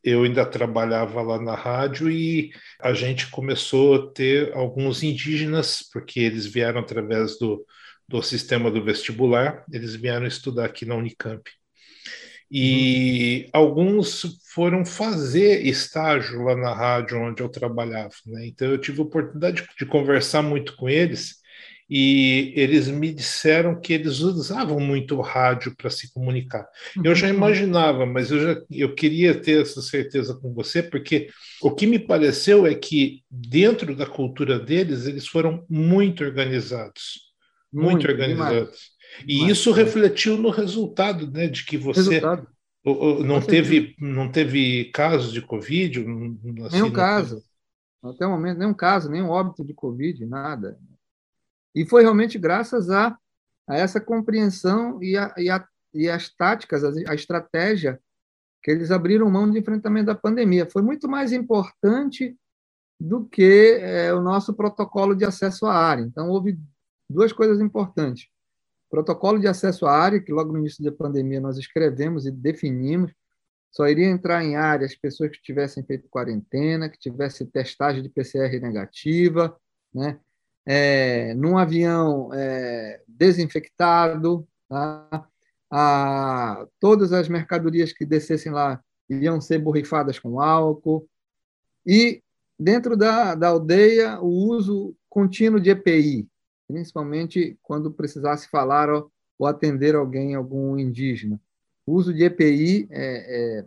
eu 0.04 0.24
ainda 0.24 0.45
trabalhava 0.45 1.21
lá 1.21 1.39
na 1.39 1.56
rádio 1.56 2.10
e 2.10 2.52
a 2.80 2.93
gente 2.93 3.30
começou 3.30 3.95
a 3.95 4.12
ter 4.12 4.54
alguns 4.54 5.04
indígenas, 5.04 5.88
porque 5.91 6.19
eles 6.19 6.45
vieram 6.45 6.80
através 6.80 7.38
do, 7.38 7.65
do 8.08 8.21
sistema 8.24 8.71
do 8.71 8.84
vestibular, 8.84 9.63
eles 9.71 9.95
vieram 9.95 10.26
estudar 10.26 10.65
aqui 10.65 10.86
na 10.86 10.95
Unicamp. 10.95 11.43
E 12.52 13.46
uhum. 13.46 13.50
alguns 13.54 14.42
foram 14.54 14.86
fazer 14.86 15.66
estágio 15.66 16.44
lá 16.44 16.56
na 16.56 16.74
rádio 16.74 17.18
onde 17.22 17.42
eu 17.42 17.48
trabalhava. 17.48 18.14
Né? 18.26 18.48
Então 18.48 18.68
eu 18.68 18.78
tive 18.78 19.00
a 19.00 19.04
oportunidade 19.04 19.66
de 19.78 19.86
conversar 19.86 20.42
muito 20.42 20.76
com 20.76 20.90
eles 20.90 21.40
e 21.90 22.54
eles 22.56 22.88
me 22.88 23.14
disseram 23.14 23.80
que 23.80 23.94
eles 23.94 24.20
usavam 24.20 24.80
muito 24.80 25.16
o 25.16 25.22
rádio 25.22 25.74
para 25.76 25.90
se 25.90 26.14
comunicar. 26.14 26.66
Eu 27.04 27.16
já 27.16 27.28
uhum. 27.28 27.34
imaginava, 27.34 28.06
mas 28.06 28.32
eu, 28.32 28.40
já, 28.40 28.62
eu 28.70 28.94
queria 28.96 29.34
ter 29.34 29.62
essa 29.62 29.82
certeza 29.82 30.34
com 30.34 30.54
você, 30.54 30.84
porque 30.84 31.30
o 31.62 31.72
que 31.72 31.88
me 31.88 32.00
pareceu 32.00 32.66
é 32.66 32.76
que 32.76 33.24
dentro 33.30 33.96
da 33.96 34.06
cultura 34.06 34.60
deles 34.60 35.06
eles 35.06 35.28
foram 35.28 35.66
muito 35.70 36.24
organizados 36.24 37.32
muito, 37.72 37.92
muito 37.92 38.08
organizados. 38.08 38.92
E 39.21 39.36
demais. 39.36 39.52
isso 39.52 39.71
refletiu 39.71 40.38
no 40.38 40.50
resultado, 40.50 41.30
né, 41.30 41.47
de 41.47 41.65
que 41.65 41.78
você 41.78 42.21
não 42.84 43.41
teve 43.41 43.95
não 44.00 44.32
teve 44.32 44.86
casos 44.86 45.32
de 45.32 45.41
covid, 45.41 46.00
assim, 46.65 46.78
nenhum 46.78 46.91
caso. 46.91 47.43
Até 48.04 48.26
o 48.26 48.32
momento 48.32 48.58
nenhum 48.58 48.74
caso, 48.74 49.10
nenhum 49.10 49.30
óbito 49.30 49.63
de 49.63 49.74
covid, 49.74 50.26
nada. 50.26 50.80
E 51.76 51.86
foi 51.86 52.02
realmente 52.02 52.39
graças 52.39 52.89
a, 52.89 53.15
a 53.67 53.78
essa 53.78 54.02
compreensão 54.02 55.02
e, 55.02 55.15
a, 55.15 55.34
e, 55.38 55.50
a, 55.50 55.67
e 55.93 56.10
as 56.10 56.30
táticas, 56.30 56.84
a, 56.84 56.89
a 57.12 57.13
estratégia 57.13 58.00
que 58.63 58.71
eles 58.71 58.91
abriram 58.91 59.30
mão 59.30 59.50
de 59.50 59.60
enfrentamento 59.60 60.08
da 60.08 60.15
pandemia. 60.15 60.69
Foi 60.69 60.82
muito 60.82 61.08
mais 61.08 61.32
importante 61.32 62.36
do 63.00 63.26
que 63.26 63.80
é, 63.80 64.13
o 64.13 64.21
nosso 64.21 64.54
protocolo 64.54 65.15
de 65.15 65.26
acesso 65.26 65.65
à 65.65 65.76
área. 65.76 66.04
Então, 66.04 66.30
houve 66.30 66.60
duas 67.10 67.34
coisas 67.34 67.60
importantes. 67.60 68.28
Protocolo 68.91 69.39
de 69.39 69.47
acesso 69.47 69.86
à 69.86 69.97
área, 69.97 70.21
que 70.21 70.34
logo 70.34 70.51
no 70.51 70.60
início 70.60 70.84
da 70.84 70.91
pandemia 70.91 71.39
nós 71.39 71.58
escrevemos 71.58 72.25
e 72.25 72.32
definimos, 72.32 73.13
só 73.71 73.88
iria 73.88 74.08
entrar 74.08 74.43
em 74.43 74.58
área 74.58 74.86
as 74.86 74.93
pessoas 74.93 75.32
que 75.32 75.41
tivessem 75.41 75.82
feito 75.86 76.10
quarentena, 76.10 76.89
que 76.89 76.99
tivessem 76.99 77.47
testagem 77.47 78.04
de 78.04 78.10
PCR 78.10 78.60
negativa, 78.60 79.58
né? 79.93 80.19
É, 80.65 81.34
num 81.36 81.58
avião 81.58 82.32
é, 82.34 83.01
desinfectado, 83.08 84.45
tá? 84.69 85.25
a, 85.71 86.67
todas 86.80 87.13
as 87.13 87.30
mercadorias 87.30 87.93
que 87.93 88.06
descessem 88.06 88.51
lá 88.51 88.80
iriam 89.10 89.39
ser 89.39 89.58
borrifadas 89.58 90.19
com 90.19 90.39
álcool, 90.39 91.08
e 91.86 92.21
dentro 92.60 92.95
da, 92.95 93.34
da 93.36 93.47
aldeia 93.47 94.19
o 94.19 94.27
uso 94.27 94.95
contínuo 95.10 95.60
de 95.60 95.71
EPI, 95.71 96.27
principalmente 96.71 97.57
quando 97.62 97.91
precisasse 97.91 98.47
falar 98.49 98.89
ou, 98.89 99.12
ou 99.38 99.47
atender 99.47 99.95
alguém, 99.95 100.36
algum 100.36 100.77
indígena. 100.77 101.39
O 101.86 101.93
uso 101.93 102.13
de 102.13 102.23
EPI 102.23 102.88
é, 102.89 103.65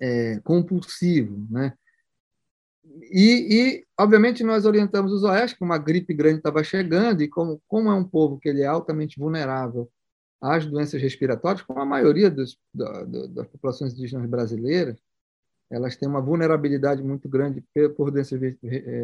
é, 0.00 0.32
é 0.34 0.40
compulsivo, 0.40 1.46
né? 1.50 1.74
E, 3.12 3.80
e, 3.80 3.86
obviamente, 3.98 4.42
nós 4.42 4.64
orientamos 4.64 5.12
os 5.12 5.22
oeste, 5.22 5.56
que 5.56 5.64
uma 5.64 5.78
gripe 5.78 6.12
grande 6.14 6.38
estava 6.38 6.64
chegando, 6.64 7.22
e 7.22 7.28
como, 7.28 7.62
como 7.68 7.90
é 7.90 7.94
um 7.94 8.04
povo 8.04 8.38
que 8.38 8.48
ele 8.48 8.62
é 8.62 8.66
altamente 8.66 9.18
vulnerável 9.18 9.88
às 10.40 10.66
doenças 10.66 11.00
respiratórias, 11.00 11.62
como 11.62 11.80
a 11.80 11.84
maioria 11.84 12.30
dos, 12.30 12.58
da, 12.74 13.04
das 13.04 13.46
populações 13.48 13.92
indígenas 13.92 14.28
brasileiras, 14.28 14.98
elas 15.70 15.96
têm 15.96 16.08
uma 16.08 16.20
vulnerabilidade 16.20 17.02
muito 17.02 17.28
grande 17.28 17.62
por 17.96 18.10
doenças 18.10 18.40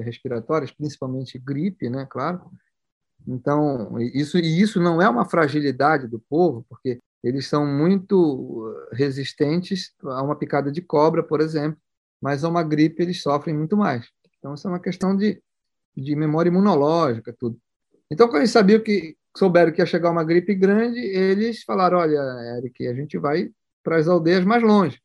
respiratórias, 0.05 0.73
principalmente 0.73 1.39
gripe, 1.39 1.89
né, 1.89 2.07
claro, 2.11 2.51
então, 3.27 3.99
isso, 3.99 4.39
e 4.39 4.61
isso 4.61 4.81
não 4.81 5.03
é 5.03 5.09
uma 5.09 5.25
fragilidade 5.25 6.07
do 6.07 6.21
povo, 6.21 6.65
porque 6.69 7.01
eles 7.25 7.47
são 7.47 7.67
muito 7.67 8.73
resistentes 8.93 9.93
a 10.05 10.23
uma 10.23 10.37
picada 10.37 10.71
de 10.71 10.81
cobra, 10.81 11.23
por 11.23 11.41
exemplo, 11.41 11.81
mas 12.21 12.45
a 12.45 12.49
uma 12.49 12.63
gripe 12.63 13.03
eles 13.03 13.21
sofrem 13.21 13.57
muito 13.57 13.77
mais. 13.77 14.09
Então, 14.39 14.55
isso 14.55 14.67
é 14.67 14.71
uma 14.71 14.81
questão 14.81 15.17
de, 15.17 15.43
de 15.97 16.15
memória 16.15 16.49
imunológica, 16.49 17.35
tudo. 17.37 17.59
Então, 18.11 18.29
quando 18.29 18.39
eles 18.39 18.51
sabiam 18.51 18.81
que 18.81 19.17
souberam 19.37 19.73
que 19.73 19.83
ia 19.83 19.87
chegar 19.87 20.11
uma 20.11 20.23
gripe 20.23 20.55
grande, 20.55 21.01
eles 21.01 21.65
falaram: 21.65 21.99
olha, 21.99 22.21
Eric, 22.59 22.87
a 22.87 22.95
gente 22.95 23.19
vai 23.19 23.51
para 23.83 23.97
as 23.97 24.07
aldeias 24.07 24.45
mais 24.45 24.63
longe. 24.63 25.01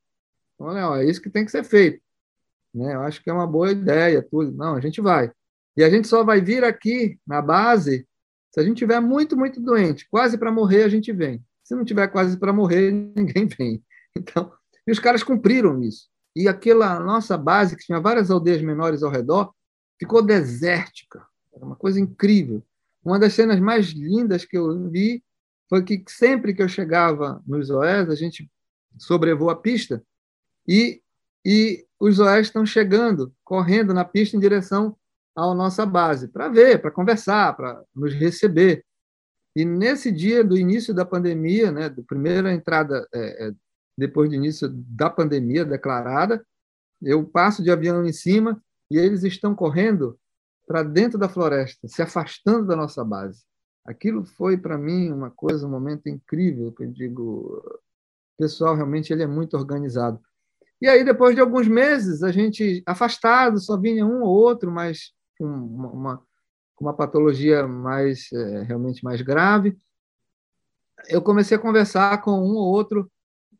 Então, 0.53 0.67
olha, 0.67 1.03
é 1.03 1.09
isso 1.09 1.21
que 1.21 1.29
tem 1.29 1.43
que 1.43 1.51
ser 1.51 1.63
feito. 1.63 2.01
Né? 2.73 2.93
Eu 2.93 3.01
acho 3.01 3.21
que 3.23 3.29
é 3.31 3.33
uma 3.33 3.47
boa 3.47 3.71
ideia, 3.71 4.21
tudo. 4.21 4.51
Não, 4.51 4.75
a 4.75 4.79
gente 4.79 5.01
vai. 5.01 5.31
E 5.75 5.83
a 5.83 5.89
gente 5.89 6.07
só 6.07 6.23
vai 6.23 6.39
vir 6.41 6.63
aqui 6.63 7.19
na 7.25 7.41
base 7.41 8.07
se 8.51 8.59
a 8.59 8.63
gente 8.63 8.77
tiver 8.77 8.99
muito, 8.99 9.37
muito 9.37 9.61
doente, 9.61 10.07
quase 10.09 10.37
para 10.37 10.51
morrer, 10.51 10.83
a 10.83 10.89
gente 10.89 11.11
vem. 11.13 11.43
Se 11.63 11.73
não 11.73 11.85
tiver 11.85 12.07
quase 12.07 12.37
para 12.37 12.51
morrer, 12.51 12.91
ninguém 13.15 13.47
vem. 13.47 13.83
Então, 14.15 14.51
e 14.85 14.91
os 14.91 14.99
caras 14.99 15.23
cumpriram 15.23 15.81
isso. 15.81 16.09
E 16.35 16.47
aquela 16.47 16.99
nossa 16.99 17.37
base, 17.37 17.75
que 17.75 17.85
tinha 17.85 17.99
várias 17.99 18.29
aldeias 18.29 18.61
menores 18.61 19.03
ao 19.03 19.11
redor, 19.11 19.53
ficou 19.97 20.21
desértica. 20.21 21.25
Era 21.53 21.65
uma 21.65 21.75
coisa 21.75 21.99
incrível. 21.99 22.63
Uma 23.03 23.17
das 23.17 23.33
cenas 23.33 23.59
mais 23.59 23.87
lindas 23.87 24.45
que 24.45 24.57
eu 24.57 24.89
vi 24.89 25.23
foi 25.69 25.83
que 25.83 26.03
sempre 26.07 26.53
que 26.53 26.61
eu 26.61 26.67
chegava 26.67 27.41
nos 27.47 27.69
OES, 27.69 28.09
a 28.09 28.15
gente 28.15 28.49
sobrevoa 28.97 29.53
a 29.53 29.55
pista 29.55 30.03
e, 30.67 31.01
e 31.45 31.85
os 31.99 32.19
OES 32.19 32.47
estão 32.47 32.65
chegando, 32.65 33.33
correndo 33.43 33.93
na 33.93 34.03
pista 34.03 34.35
em 34.35 34.39
direção 34.39 34.97
à 35.35 35.53
nossa 35.53 35.85
base, 35.85 36.27
para 36.27 36.49
ver, 36.49 36.81
para 36.81 36.91
conversar, 36.91 37.55
para 37.55 37.81
nos 37.95 38.13
receber. 38.13 38.83
E 39.55 39.65
nesse 39.65 40.11
dia 40.11 40.43
do 40.43 40.57
início 40.57 40.93
da 40.93 41.05
pandemia, 41.05 41.71
né, 41.71 41.89
da 41.89 42.01
primeira 42.03 42.53
entrada 42.53 43.07
é, 43.13 43.47
é, 43.47 43.51
depois 43.97 44.29
do 44.29 44.35
início 44.35 44.69
da 44.69 45.09
pandemia 45.09 45.65
declarada, 45.65 46.45
eu 47.01 47.23
passo 47.25 47.63
de 47.63 47.71
avião 47.71 48.05
em 48.05 48.13
cima 48.13 48.61
e 48.89 48.97
eles 48.97 49.23
estão 49.23 49.55
correndo 49.55 50.17
para 50.67 50.83
dentro 50.83 51.17
da 51.17 51.27
floresta, 51.27 51.87
se 51.87 52.01
afastando 52.01 52.67
da 52.67 52.75
nossa 52.75 53.03
base. 53.03 53.43
Aquilo 53.85 54.23
foi 54.23 54.57
para 54.57 54.77
mim 54.77 55.11
uma 55.11 55.31
coisa, 55.31 55.65
um 55.65 55.71
momento 55.71 56.07
incrível, 56.07 56.71
que 56.71 56.83
eu 56.83 56.91
digo, 56.91 57.61
o 57.65 57.81
pessoal 58.37 58.75
realmente 58.75 59.11
ele 59.11 59.23
é 59.23 59.27
muito 59.27 59.57
organizado. 59.57 60.19
E 60.81 60.87
aí 60.87 61.03
depois 61.03 61.35
de 61.35 61.41
alguns 61.41 61.67
meses, 61.67 62.23
a 62.23 62.31
gente 62.31 62.81
afastado, 62.85 63.59
só 63.59 63.77
vinha 63.77 64.05
um 64.05 64.21
ou 64.21 64.29
outro, 64.29 64.71
mas 64.71 65.11
com 65.41 65.47
uma, 65.47 65.87
uma, 65.89 66.23
uma 66.79 66.93
patologia 66.93 67.67
mais 67.67 68.31
é, 68.31 68.61
realmente 68.61 69.03
mais 69.03 69.19
grave. 69.23 69.75
eu 71.09 71.19
comecei 71.19 71.57
a 71.57 71.59
conversar 71.59 72.21
com 72.21 72.31
um 72.31 72.53
ou 72.55 72.71
outro 72.71 73.11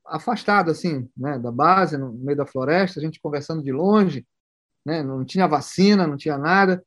afastado, 0.06 0.70
assim, 0.70 1.10
né, 1.18 1.40
da 1.40 1.52
base, 1.52 1.98
no 1.98 2.14
meio 2.14 2.38
da 2.38 2.46
floresta, 2.46 3.00
a 3.00 3.04
gente 3.04 3.20
conversando 3.20 3.64
de 3.64 3.72
longe, 3.72 4.28
né, 4.86 5.02
não 5.02 5.26
tinha 5.26 5.48
vacina, 5.48 6.06
não 6.06 6.18
tinha 6.18 6.38
nada. 6.38 6.86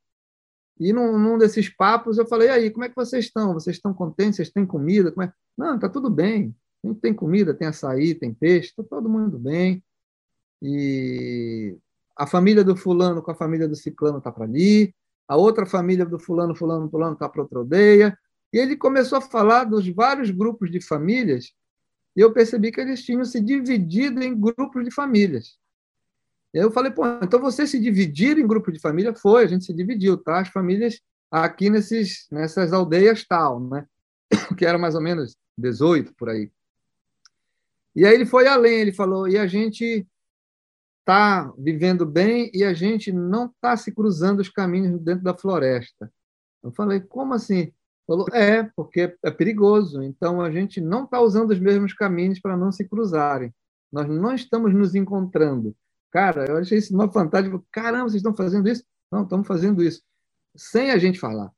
E 0.79 0.93
num, 0.93 1.17
num 1.17 1.37
desses 1.37 1.67
papos 1.69 2.17
eu 2.17 2.25
falei, 2.25 2.49
aí, 2.49 2.71
como 2.71 2.85
é 2.85 2.89
que 2.89 2.95
vocês 2.95 3.25
estão? 3.25 3.53
Vocês 3.53 3.75
estão 3.75 3.93
contentes? 3.93 4.37
Vocês 4.37 4.51
têm 4.51 4.65
comida? 4.65 5.11
Como 5.11 5.25
é? 5.25 5.33
Não, 5.57 5.77
tá 5.77 5.89
tudo 5.89 6.09
bem. 6.09 6.55
Tem 7.01 7.13
comida, 7.13 7.53
tem 7.53 7.67
açaí, 7.67 8.13
tem 8.13 8.33
peixe, 8.33 8.69
está 8.69 8.83
todo 8.83 9.09
mundo 9.09 9.39
bem. 9.39 9.83
E 10.61 11.77
a 12.15 12.25
família 12.25 12.63
do 12.63 12.75
fulano 12.75 13.21
com 13.21 13.31
a 13.31 13.35
família 13.35 13.67
do 13.67 13.75
ciclano 13.75 14.19
está 14.19 14.31
para 14.31 14.45
ali, 14.45 14.93
a 15.27 15.35
outra 15.35 15.65
família 15.65 16.05
do 16.05 16.19
fulano, 16.19 16.55
fulano, 16.55 16.89
fulano 16.89 17.13
está 17.13 17.27
para 17.27 17.41
outra 17.41 17.59
aldeia. 17.59 18.17
E 18.53 18.57
ele 18.57 18.77
começou 18.77 19.17
a 19.17 19.21
falar 19.21 19.65
dos 19.65 19.87
vários 19.89 20.29
grupos 20.29 20.71
de 20.71 20.79
famílias, 20.79 21.51
e 22.15 22.21
eu 22.21 22.31
percebi 22.31 22.71
que 22.71 22.79
eles 22.79 23.03
tinham 23.03 23.25
se 23.25 23.41
dividido 23.41 24.23
em 24.23 24.39
grupos 24.39 24.85
de 24.85 24.91
famílias. 24.91 25.57
E 26.53 26.57
eu 26.57 26.71
falei, 26.71 26.89
pô, 26.89 27.05
então 27.21 27.41
você 27.41 27.67
se 27.67 27.77
dividir 27.77 28.37
em 28.37 28.47
grupo 28.47 28.71
de 28.71 28.79
família? 28.79 29.13
Foi, 29.13 29.43
a 29.43 29.47
gente 29.47 29.65
se 29.65 29.73
dividiu, 29.73 30.15
tá? 30.15 30.39
As 30.39 30.47
famílias 30.47 31.01
aqui 31.29 31.69
nesses, 31.69 32.27
nessas 32.31 32.71
aldeias 32.71 33.25
tal, 33.27 33.59
né? 33.59 33.85
Que 34.57 34.65
era 34.65 34.77
mais 34.77 34.95
ou 34.95 35.01
menos 35.01 35.35
18 35.57 36.13
por 36.15 36.29
aí. 36.29 36.49
E 37.93 38.05
aí 38.05 38.13
ele 38.13 38.25
foi 38.25 38.47
além, 38.47 38.79
ele 38.79 38.93
falou, 38.93 39.27
e 39.27 39.37
a 39.37 39.47
gente 39.47 40.07
está 41.05 41.53
vivendo 41.55 42.03
bem 42.03 42.49
e 42.51 42.63
a 42.63 42.73
gente 42.73 43.11
não 43.11 43.45
está 43.45 43.77
se 43.77 43.91
cruzando 43.91 44.39
os 44.39 44.49
caminhos 44.49 44.99
dentro 44.99 45.23
da 45.23 45.37
floresta. 45.37 46.11
Eu 46.63 46.71
falei, 46.71 46.99
como 46.99 47.35
assim? 47.35 47.71
Falou, 48.07 48.25
é, 48.33 48.63
porque 48.75 49.15
é 49.23 49.31
perigoso, 49.31 50.01
então 50.01 50.41
a 50.41 50.49
gente 50.49 50.81
não 50.81 51.03
está 51.03 51.21
usando 51.21 51.51
os 51.51 51.59
mesmos 51.59 51.93
caminhos 51.93 52.39
para 52.39 52.57
não 52.57 52.71
se 52.71 52.87
cruzarem. 52.87 53.53
Nós 53.91 54.07
não 54.09 54.33
estamos 54.33 54.73
nos 54.73 54.95
encontrando. 54.95 55.75
Cara, 56.09 56.45
eu 56.45 56.57
achei 56.57 56.79
isso 56.79 56.93
uma 56.93 57.11
fantástica. 57.11 57.61
Caramba, 57.71 58.05
vocês 58.05 58.15
estão 58.15 58.35
fazendo 58.35 58.67
isso? 58.67 58.83
Não, 59.11 59.23
estamos 59.23 59.45
fazendo 59.45 59.83
isso. 59.83 60.01
Sem 60.55 60.89
a 60.89 60.97
gente 60.97 61.19
falar. 61.19 61.51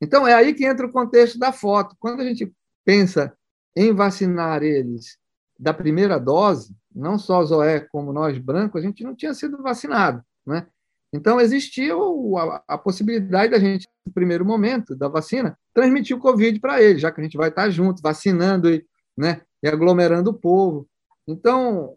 Então, 0.00 0.26
é 0.26 0.34
aí 0.34 0.54
que 0.54 0.64
entra 0.64 0.86
o 0.86 0.92
contexto 0.92 1.38
da 1.38 1.52
foto. 1.52 1.94
Quando 1.98 2.20
a 2.20 2.24
gente 2.24 2.50
pensa 2.84 3.36
em 3.76 3.92
vacinar 3.92 4.62
eles 4.62 5.18
da 5.58 5.74
primeira 5.74 6.18
dose, 6.18 6.74
não 6.94 7.18
só 7.18 7.44
Zoé 7.44 7.80
como 7.80 8.12
nós 8.12 8.38
brancos, 8.38 8.82
a 8.82 8.86
gente 8.86 9.02
não 9.02 9.14
tinha 9.14 9.34
sido 9.34 9.62
vacinado, 9.62 10.22
né? 10.46 10.66
Então 11.12 11.40
existia 11.40 11.94
a, 11.94 12.64
a 12.74 12.78
possibilidade 12.78 13.52
da 13.52 13.58
gente, 13.58 13.88
no 14.04 14.12
primeiro 14.12 14.44
momento 14.44 14.96
da 14.96 15.06
vacina, 15.06 15.56
transmitir 15.72 16.16
o 16.16 16.20
Covid 16.20 16.58
para 16.58 16.82
eles, 16.82 17.00
já 17.00 17.12
que 17.12 17.20
a 17.20 17.24
gente 17.24 17.36
vai 17.36 17.50
estar 17.50 17.70
junto, 17.70 18.02
vacinando 18.02 18.68
e, 18.68 18.84
né, 19.16 19.42
e 19.62 19.68
aglomerando 19.68 20.30
o 20.30 20.34
povo. 20.34 20.88
Então, 21.26 21.96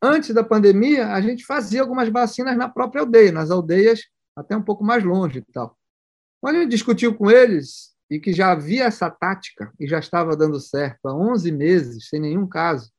antes 0.00 0.32
da 0.32 0.44
pandemia, 0.44 1.08
a 1.08 1.20
gente 1.20 1.44
fazia 1.44 1.80
algumas 1.80 2.08
vacinas 2.08 2.56
na 2.56 2.68
própria 2.68 3.00
aldeia, 3.02 3.32
nas 3.32 3.50
aldeias 3.50 4.02
até 4.36 4.56
um 4.56 4.62
pouco 4.62 4.84
mais 4.84 5.02
longe 5.02 5.40
e 5.40 5.52
tal. 5.52 5.76
Quando 6.40 6.56
a 6.56 6.58
gente 6.60 6.70
discutiu 6.70 7.14
com 7.16 7.28
eles 7.30 7.92
e 8.08 8.20
que 8.20 8.32
já 8.32 8.52
havia 8.52 8.84
essa 8.84 9.10
tática 9.10 9.72
e 9.78 9.88
já 9.88 9.98
estava 9.98 10.36
dando 10.36 10.60
certo 10.60 11.06
há 11.06 11.14
11 11.14 11.50
meses, 11.50 12.08
sem 12.08 12.20
nenhum 12.20 12.46
caso, 12.46 12.92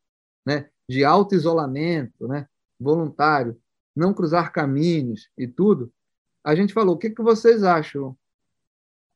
né, 0.46 0.68
de 0.94 1.04
auto-isolamento, 1.04 2.28
né, 2.28 2.48
voluntário, 2.80 3.60
não 3.96 4.14
cruzar 4.14 4.52
caminhos 4.52 5.30
e 5.38 5.48
tudo, 5.48 5.92
a 6.44 6.54
gente 6.56 6.74
falou: 6.74 6.96
o 6.96 6.98
que, 6.98 7.10
que 7.10 7.22
vocês 7.22 7.64
acham? 7.64 8.16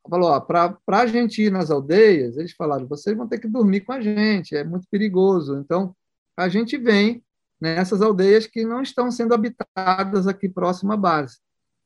Falou: 0.10 0.42
para 0.42 0.80
a 0.90 1.06
gente 1.06 1.44
ir 1.44 1.52
nas 1.52 1.70
aldeias, 1.70 2.38
eles 2.38 2.54
falaram: 2.54 2.88
vocês 2.88 3.16
vão 3.16 3.28
ter 3.28 3.40
que 3.40 3.48
dormir 3.48 3.82
com 3.82 3.92
a 3.92 4.02
gente, 4.02 4.56
é 4.56 4.64
muito 4.64 4.88
perigoso. 4.90 5.58
Então, 5.58 5.96
a 6.36 6.50
gente 6.50 6.78
vem 6.78 7.24
nessas 7.62 8.02
aldeias 8.02 8.48
que 8.48 8.64
não 8.66 8.82
estão 8.82 9.12
sendo 9.12 9.34
habitadas 9.34 10.28
aqui 10.28 10.50
próximo 10.50 10.94
à 10.94 10.98
base, 10.98 11.38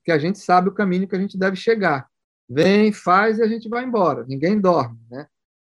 que 0.06 0.12
a 0.12 0.17
gente 0.17 0.39
sabe 0.39 0.69
o 0.69 0.73
caminho 0.73 1.08
que 1.08 1.15
a 1.15 1.19
gente 1.19 1.38
deve 1.38 1.56
chegar. 1.58 2.08
Vem, 2.49 2.91
faz 2.93 3.39
e 3.39 3.43
a 3.43 3.47
gente 3.47 3.67
vai 3.67 3.84
embora. 3.84 4.25
Ninguém 4.25 4.60
dorme, 4.60 4.99
né? 5.10 5.27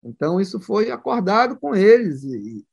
Então, 0.03 0.41
isso 0.41 0.59
foi 0.59 0.91
acordado 0.91 1.55
com 1.57 1.73
eles 1.75 2.23
e, 2.23 2.65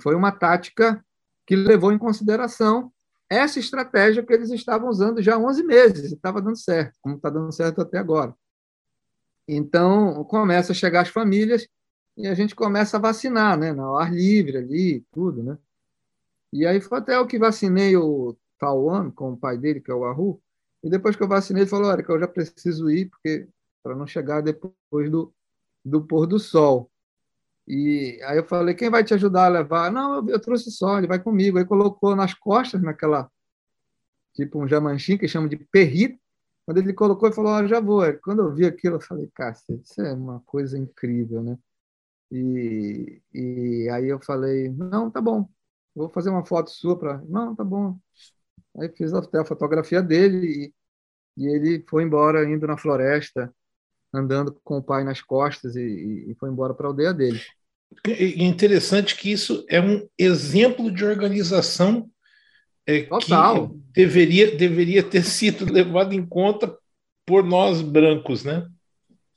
foi 0.00 0.14
uma 0.14 0.32
tática 0.32 1.04
que 1.46 1.54
levou 1.54 1.92
em 1.92 1.98
consideração 1.98 2.92
essa 3.28 3.58
estratégia 3.58 4.24
que 4.24 4.32
eles 4.32 4.50
estavam 4.50 4.88
usando 4.88 5.22
já 5.22 5.34
há 5.34 5.38
11 5.38 5.64
meses, 5.64 6.10
e 6.10 6.14
estava 6.14 6.40
dando 6.40 6.56
certo, 6.56 6.96
como 7.00 7.16
está 7.16 7.28
dando 7.28 7.52
certo 7.52 7.80
até 7.80 7.98
agora. 7.98 8.34
Então, 9.48 10.24
começa 10.24 10.72
a 10.72 10.74
chegar 10.74 11.02
as 11.02 11.08
famílias 11.08 11.66
e 12.16 12.26
a 12.26 12.34
gente 12.34 12.54
começa 12.54 12.96
a 12.96 13.00
vacinar, 13.00 13.58
né, 13.58 13.72
no 13.72 13.96
ar 13.96 14.12
livre 14.12 14.58
ali, 14.58 15.04
tudo, 15.12 15.42
né? 15.42 15.58
E 16.52 16.66
aí 16.66 16.80
foi 16.80 16.98
até 16.98 17.18
o 17.18 17.26
que 17.26 17.38
vacinei 17.38 17.96
o 17.96 18.36
Tauan 18.58 19.10
com 19.10 19.32
o 19.32 19.36
pai 19.36 19.58
dele, 19.58 19.80
que 19.80 19.90
é 19.90 19.94
o 19.94 20.04
Arru, 20.04 20.40
e 20.82 20.88
depois 20.88 21.16
que 21.16 21.22
eu 21.22 21.28
vacinei, 21.28 21.62
ele 21.62 21.70
falou, 21.70 21.90
olha, 21.90 22.02
que 22.02 22.10
eu 22.10 22.18
já 22.18 22.28
preciso 22.28 22.90
ir, 22.90 23.06
porque 23.10 23.48
para 23.82 23.94
não 23.94 24.06
chegar 24.06 24.40
depois 24.40 25.10
do, 25.10 25.32
do 25.84 26.04
pôr 26.04 26.26
do 26.26 26.38
sol. 26.38 26.90
E 27.66 28.20
aí 28.24 28.38
eu 28.38 28.44
falei, 28.44 28.74
quem 28.74 28.90
vai 28.90 29.02
te 29.04 29.14
ajudar 29.14 29.46
a 29.46 29.48
levar? 29.48 29.90
Não, 29.90 30.28
eu, 30.28 30.40
trouxe 30.40 30.70
só, 30.70 30.98
ele 30.98 31.06
vai 31.08 31.18
comigo. 31.22 31.58
Aí 31.58 31.64
colocou 31.64 32.14
nas 32.14 32.32
costas, 32.34 32.80
naquela, 32.82 33.30
tipo 34.34 34.62
um 34.62 34.68
jamanchinho 34.68 35.18
que 35.18 35.28
chama 35.28 35.48
de 35.48 35.56
perrito. 35.56 36.18
Quando 36.64 36.78
ele 36.78 36.92
colocou, 36.92 37.28
ele 37.28 37.34
falou, 37.36 37.52
ah, 37.54 37.66
já 37.66 37.80
vou. 37.80 38.02
Quando 38.22 38.42
eu 38.42 38.54
vi 38.54 38.66
aquilo, 38.66 38.96
eu 38.96 39.00
falei, 39.00 39.30
cacete, 39.34 39.82
isso 39.84 40.00
é 40.02 40.12
uma 40.12 40.40
coisa 40.46 40.78
incrível, 40.78 41.42
né? 41.42 41.58
E, 42.30 43.22
e 43.32 43.88
aí 43.90 44.08
eu 44.08 44.20
falei, 44.20 44.68
não, 44.70 45.10
tá 45.10 45.20
bom, 45.20 45.48
vou 45.94 46.10
fazer 46.10 46.30
uma 46.30 46.44
foto 46.44 46.70
sua 46.70 46.98
para... 46.98 47.18
Não, 47.28 47.54
tá 47.54 47.64
bom. 47.64 47.98
Aí 48.78 48.88
fiz 48.90 49.12
até 49.14 49.40
a 49.40 49.44
fotografia 49.44 50.02
dele 50.02 50.74
e, 51.36 51.44
e 51.44 51.46
ele 51.48 51.84
foi 51.88 52.02
embora, 52.04 52.48
indo 52.48 52.66
na 52.66 52.76
floresta, 52.76 53.54
andando 54.12 54.56
com 54.64 54.78
o 54.78 54.82
pai 54.82 55.04
nas 55.04 55.20
costas 55.20 55.76
e, 55.76 56.30
e 56.30 56.34
foi 56.38 56.50
embora 56.50 56.74
para 56.74 56.86
a 56.86 56.90
aldeia 56.90 57.12
dele. 57.12 57.40
É 58.06 58.44
interessante 58.44 59.16
que 59.16 59.30
isso 59.30 59.64
é 59.68 59.80
um 59.80 60.08
exemplo 60.18 60.90
de 60.90 61.04
organização 61.04 62.10
é, 62.86 63.02
Total. 63.02 63.68
que 63.68 63.76
deveria, 63.92 64.56
deveria 64.56 65.02
ter 65.02 65.22
sido 65.26 65.70
levado 65.72 66.12
em 66.12 66.24
conta 66.24 66.76
por 67.24 67.44
nós 67.44 67.82
brancos, 67.82 68.44
né? 68.44 68.66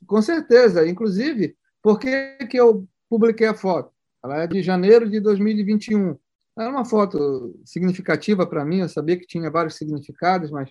Com 0.06 0.22
certeza. 0.22 0.86
Inclusive, 0.88 1.56
por 1.82 1.98
que, 1.98 2.36
que 2.48 2.56
eu 2.56 2.86
publiquei 3.08 3.46
a 3.46 3.54
foto? 3.54 3.92
Ela 4.22 4.42
é 4.42 4.46
de 4.46 4.62
janeiro 4.62 5.08
de 5.08 5.20
2021. 5.20 6.16
Era 6.58 6.70
uma 6.70 6.84
foto 6.84 7.58
significativa 7.64 8.46
para 8.46 8.64
mim, 8.64 8.80
eu 8.80 8.88
sabia 8.88 9.16
que 9.16 9.26
tinha 9.26 9.50
vários 9.50 9.76
significados, 9.76 10.50
mas 10.50 10.70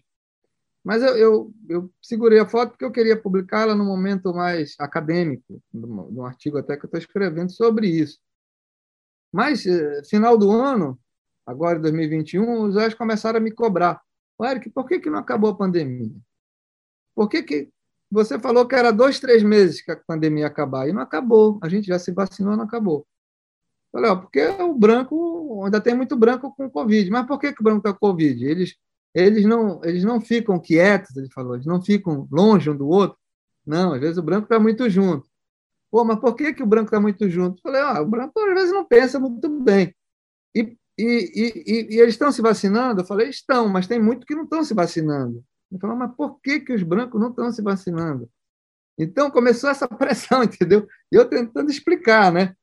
mas 0.84 1.04
eu, 1.04 1.18
eu, 1.18 1.54
eu, 1.68 1.94
segurei 2.02 2.40
a 2.40 2.48
foto 2.48 2.72
porque 2.72 2.86
eu 2.86 2.92
queria 2.92 3.22
publicá-la 3.22 3.76
no 3.76 3.84
momento 3.84 4.34
mais 4.34 4.76
acadêmico, 4.80 5.62
num 5.74 6.26
artigo 6.26 6.58
até 6.58 6.78
que 6.78 6.86
eu 6.86 6.88
estou 6.88 7.00
escrevendo 7.00 7.52
sobre 7.52 7.88
isso. 7.88 8.20
Mas, 9.32 9.66
eh, 9.66 10.02
final 10.10 10.38
do 10.38 10.52
ano, 10.52 11.00
agora 11.46 11.78
em 11.78 11.82
2021, 11.82 12.64
os 12.64 12.76
olhos 12.76 12.94
começaram 12.96 13.38
a 13.38 13.42
me 13.42 13.52
cobrar. 13.52 14.02
Eric, 14.42 14.70
por 14.70 14.88
que, 14.88 15.00
que 15.00 15.10
não 15.10 15.20
acabou 15.20 15.50
a 15.52 15.58
pandemia? 15.58 16.16
Por 17.14 17.28
que, 17.28 17.44
que 17.44 17.70
você 18.10 18.40
falou 18.40 18.68
que 18.68 18.76
era 18.76 18.92
dois, 18.92 19.20
três 19.20 19.44
meses 19.44 19.82
que 19.82 19.92
a 19.92 19.98
pandemia 19.98 20.44
ia 20.44 20.48
acabar? 20.48 20.88
E 20.88 20.94
não 20.94 21.02
acabou. 21.02 21.60
A 21.62 21.70
gente 21.70 21.88
já 21.88 22.00
se 22.00 22.12
vacinou, 22.12 22.56
não 22.56 22.64
acabou. 22.64 23.06
Falei, 23.92 24.10
ó, 24.10 24.16
porque 24.16 24.48
o 24.48 24.74
branco, 24.74 25.64
ainda 25.66 25.82
tem 25.82 25.96
muito 25.96 26.16
branco 26.16 26.54
com 26.56 26.70
Covid. 26.70 27.10
Mas 27.12 27.28
por 27.28 27.40
que, 27.40 27.54
que 27.54 27.62
o 27.62 27.64
branco 27.64 27.80
está 27.80 27.94
com 27.94 28.00
Covid? 28.00 28.46
Eles 28.46 28.76
eles 29.14 29.46
não, 29.46 29.84
eles 29.84 30.04
não 30.04 30.22
ficam 30.22 30.60
quietos, 30.60 31.16
ele 31.18 31.30
falou, 31.32 31.56
eles 31.56 31.66
não 31.66 31.82
ficam 31.82 32.28
longe 32.32 32.70
um 32.70 32.76
do 32.76 32.88
outro. 32.88 33.18
Não, 33.66 33.94
às 33.94 34.00
vezes 34.00 34.18
o 34.18 34.24
branco 34.24 34.44
está 34.44 34.60
muito 34.60 34.90
junto. 34.90 35.28
Pô, 35.92 36.04
mas 36.06 36.20
por 36.20 36.36
que, 36.36 36.54
que 36.54 36.64
o 36.64 36.68
branco 36.68 36.86
está 36.86 37.00
muito 37.00 37.30
junto? 37.30 37.58
Eu 37.58 37.62
falei, 37.62 37.82
ah, 37.82 38.02
o 38.02 38.06
branco 38.06 38.40
às 38.40 38.54
vezes 38.54 38.72
não 38.72 38.86
pensa 38.86 39.20
muito 39.20 39.50
bem. 39.62 39.94
E, 40.56 40.78
e, 40.98 41.32
e, 41.36 41.96
e 41.96 42.00
eles 42.00 42.14
estão 42.14 42.32
se 42.32 42.42
vacinando? 42.42 43.02
Eu 43.02 43.06
falei, 43.06 43.30
estão, 43.30 43.68
mas 43.68 43.88
tem 43.88 44.00
muito 44.02 44.26
que 44.26 44.36
não 44.36 44.44
estão 44.44 44.64
se 44.64 44.74
vacinando. 44.74 45.44
Ele 45.72 45.80
falou, 45.80 45.96
mas 45.96 46.14
por 46.16 46.40
que, 46.42 46.60
que 46.60 46.74
os 46.74 46.84
brancos 46.84 47.20
não 47.20 47.30
estão 47.30 47.52
se 47.52 47.62
vacinando? 47.62 48.30
Então 48.98 49.32
começou 49.32 49.70
essa 49.70 49.88
pressão, 49.88 50.44
entendeu? 50.44 50.88
Eu 51.12 51.28
tentando 51.28 51.72
explicar, 51.72 52.32
né? 52.32 52.56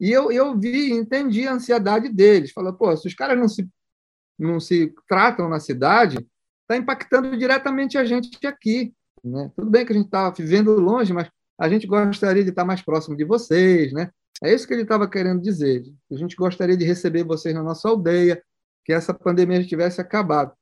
E 0.00 0.10
eu, 0.10 0.32
eu 0.32 0.58
vi, 0.58 0.92
entendi 0.92 1.46
a 1.46 1.54
ansiedade 1.54 2.08
deles. 2.08 2.52
Falou, 2.52 2.72
pô, 2.72 2.96
se 2.96 3.06
os 3.06 3.14
caras 3.14 3.38
não 3.38 3.48
se 3.48 3.68
não 4.42 4.60
se 4.60 4.94
tratam 5.08 5.48
na 5.48 5.60
cidade, 5.60 6.26
está 6.62 6.76
impactando 6.76 7.36
diretamente 7.36 7.98
a 7.98 8.04
gente 8.04 8.46
aqui. 8.46 8.92
Né? 9.22 9.50
Tudo 9.56 9.70
bem 9.70 9.84
que 9.84 9.92
a 9.92 9.96
gente 9.96 10.06
está 10.06 10.30
vivendo 10.30 10.72
longe, 10.80 11.12
mas 11.12 11.28
a 11.58 11.68
gente 11.68 11.86
gostaria 11.86 12.42
de 12.42 12.50
estar 12.50 12.64
mais 12.64 12.82
próximo 12.82 13.16
de 13.16 13.24
vocês. 13.24 13.92
Né? 13.92 14.10
É 14.42 14.52
isso 14.52 14.66
que 14.66 14.74
ele 14.74 14.82
estava 14.82 15.08
querendo 15.08 15.40
dizer. 15.40 15.84
A 16.10 16.16
gente 16.16 16.34
gostaria 16.34 16.76
de 16.76 16.84
receber 16.84 17.24
vocês 17.24 17.54
na 17.54 17.62
nossa 17.62 17.88
aldeia, 17.88 18.42
que 18.84 18.92
essa 18.92 19.14
pandemia 19.14 19.62
já 19.62 19.68
tivesse 19.68 20.00
acabado. 20.00 20.52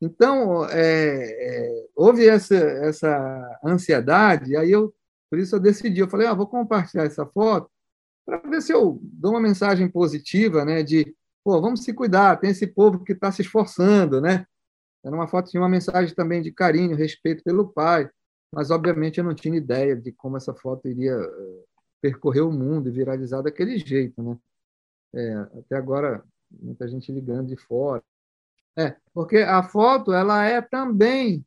Então, 0.00 0.64
é, 0.66 0.76
é, 0.80 1.86
houve 1.96 2.28
essa, 2.28 2.54
essa 2.54 3.58
ansiedade, 3.64 4.56
aí 4.56 4.70
eu, 4.70 4.94
por 5.30 5.38
isso 5.38 5.56
eu 5.56 5.60
decidi, 5.60 6.00
eu 6.00 6.08
falei, 6.08 6.26
ah, 6.26 6.34
vou 6.34 6.46
compartilhar 6.46 7.04
essa 7.04 7.24
foto, 7.26 7.70
para 8.26 8.38
ver 8.38 8.60
se 8.62 8.72
eu 8.72 9.00
dou 9.02 9.32
uma 9.32 9.40
mensagem 9.40 9.88
positiva, 9.88 10.64
né, 10.64 10.82
de, 10.82 11.14
pô, 11.44 11.60
vamos 11.60 11.84
se 11.84 11.92
cuidar, 11.92 12.36
tem 12.38 12.50
esse 12.50 12.66
povo 12.66 13.04
que 13.04 13.12
está 13.12 13.30
se 13.30 13.42
esforçando, 13.42 14.20
né? 14.20 14.46
Era 15.04 15.14
uma 15.14 15.28
foto, 15.28 15.50
tinha 15.50 15.62
uma 15.62 15.68
mensagem 15.68 16.14
também 16.14 16.40
de 16.40 16.50
carinho, 16.50 16.96
respeito 16.96 17.44
pelo 17.44 17.68
pai, 17.68 18.08
mas 18.50 18.70
obviamente 18.70 19.18
eu 19.18 19.24
não 19.24 19.34
tinha 19.34 19.56
ideia 19.56 19.94
de 19.94 20.10
como 20.12 20.36
essa 20.36 20.54
foto 20.54 20.88
iria 20.88 21.12
eh, 21.12 21.64
percorrer 22.00 22.40
o 22.40 22.52
mundo 22.52 22.88
e 22.88 22.92
viralizar 22.92 23.42
daquele 23.42 23.78
jeito, 23.78 24.22
né? 24.22 24.38
É, 25.14 25.34
até 25.58 25.76
agora 25.76 26.24
muita 26.50 26.88
gente 26.88 27.12
ligando 27.12 27.48
de 27.48 27.56
fora. 27.56 28.02
É, 28.76 28.96
porque 29.12 29.38
a 29.38 29.62
foto 29.62 30.12
ela 30.12 30.44
é 30.44 30.60
também 30.60 31.44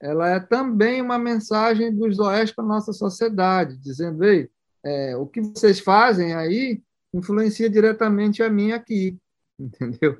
ela 0.00 0.28
é 0.28 0.38
também 0.38 1.02
uma 1.02 1.18
mensagem 1.18 1.94
dos 1.94 2.18
oeste 2.18 2.54
para 2.54 2.64
a 2.64 2.68
nossa 2.68 2.92
sociedade, 2.92 3.76
dizendo, 3.78 4.24
ei, 4.24 4.48
é, 4.84 5.16
o 5.16 5.26
que 5.26 5.40
vocês 5.40 5.80
fazem 5.80 6.34
aí 6.34 6.80
influencia 7.12 7.68
diretamente 7.68 8.42
a 8.42 8.48
mim 8.48 8.72
aqui, 8.72 9.18
entendeu? 9.60 10.18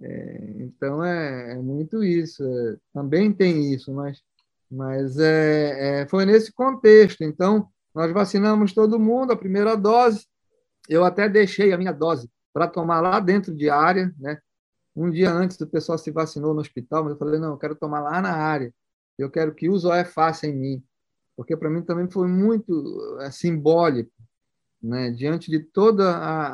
É, 0.00 0.54
então 0.60 1.04
é, 1.04 1.52
é, 1.52 1.56
muito 1.56 2.02
isso. 2.02 2.42
É, 2.44 2.76
também 2.92 3.32
tem 3.32 3.72
isso, 3.72 3.92
mas, 3.92 4.22
mas 4.70 5.18
é, 5.18 6.02
é, 6.02 6.08
foi 6.08 6.24
nesse 6.26 6.52
contexto. 6.52 7.22
Então, 7.22 7.68
nós 7.94 8.12
vacinamos 8.12 8.72
todo 8.72 8.98
mundo, 8.98 9.32
a 9.32 9.36
primeira 9.36 9.76
dose. 9.76 10.26
Eu 10.88 11.04
até 11.04 11.28
deixei 11.28 11.72
a 11.72 11.78
minha 11.78 11.92
dose 11.92 12.30
para 12.52 12.68
tomar 12.68 13.00
lá 13.00 13.20
dentro 13.20 13.54
de 13.54 13.70
área, 13.70 14.12
né? 14.18 14.38
Um 14.96 15.10
dia 15.10 15.32
antes 15.32 15.60
o 15.60 15.66
pessoal 15.66 15.98
se 15.98 16.10
vacinou 16.10 16.54
no 16.54 16.60
hospital, 16.60 17.02
mas 17.02 17.12
eu 17.14 17.18
falei, 17.18 17.40
não, 17.40 17.50
eu 17.50 17.58
quero 17.58 17.74
tomar 17.74 18.00
lá 18.00 18.20
na 18.20 18.32
área. 18.32 18.72
Eu 19.18 19.30
quero 19.30 19.54
que 19.54 19.68
o 19.68 19.76
Zoé 19.76 20.04
faça 20.04 20.46
em 20.46 20.54
mim. 20.54 20.84
Porque 21.36 21.56
para 21.56 21.70
mim 21.70 21.82
também 21.82 22.08
foi 22.08 22.28
muito 22.28 23.18
é, 23.20 23.30
simbólico, 23.30 24.12
né? 24.82 25.10
Diante 25.10 25.50
de 25.50 25.60
todo 25.60 26.02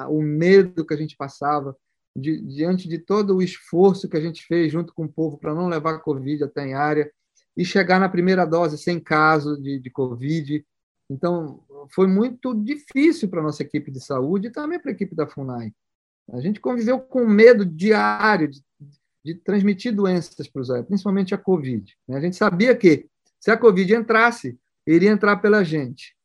o 0.08 0.22
medo 0.22 0.86
que 0.86 0.94
a 0.94 0.96
gente 0.96 1.16
passava, 1.16 1.76
di, 2.16 2.40
diante 2.40 2.88
de 2.88 2.98
todo 2.98 3.36
o 3.36 3.42
esforço 3.42 4.08
que 4.08 4.16
a 4.16 4.20
gente 4.20 4.44
fez 4.46 4.72
junto 4.72 4.92
com 4.92 5.04
o 5.04 5.12
povo 5.12 5.38
para 5.38 5.54
não 5.54 5.68
levar 5.68 5.94
a 5.94 5.98
Covid 5.98 6.44
até 6.44 6.66
em 6.66 6.74
área, 6.74 7.10
e 7.56 7.64
chegar 7.64 7.98
na 7.98 8.08
primeira 8.08 8.46
dose 8.46 8.78
sem 8.78 8.98
caso 8.98 9.60
de, 9.60 9.78
de 9.78 9.90
Covid. 9.90 10.64
Então, 11.10 11.62
foi 11.92 12.06
muito 12.06 12.54
difícil 12.54 13.28
para 13.28 13.40
a 13.40 13.42
nossa 13.42 13.62
equipe 13.62 13.90
de 13.90 14.00
saúde 14.00 14.48
e 14.48 14.50
também 14.50 14.78
para 14.78 14.90
a 14.90 14.94
equipe 14.94 15.14
da 15.14 15.26
FUNAI. 15.26 15.72
A 16.32 16.40
gente 16.40 16.60
conviveu 16.60 17.00
com 17.00 17.26
medo 17.26 17.66
diário 17.66 18.48
de, 18.48 18.62
de 19.24 19.34
transmitir 19.34 19.94
doenças 19.94 20.48
para 20.48 20.62
os 20.62 20.86
principalmente 20.86 21.34
a 21.34 21.38
Covid. 21.38 21.92
Né? 22.06 22.16
A 22.16 22.20
gente 22.20 22.36
sabia 22.36 22.74
que, 22.74 23.08
se 23.40 23.50
a 23.50 23.56
Covid 23.56 23.94
entrasse, 23.94 24.58
iria 24.86 25.10
entrar 25.10 25.36
pela 25.38 25.64
gente. 25.64 26.16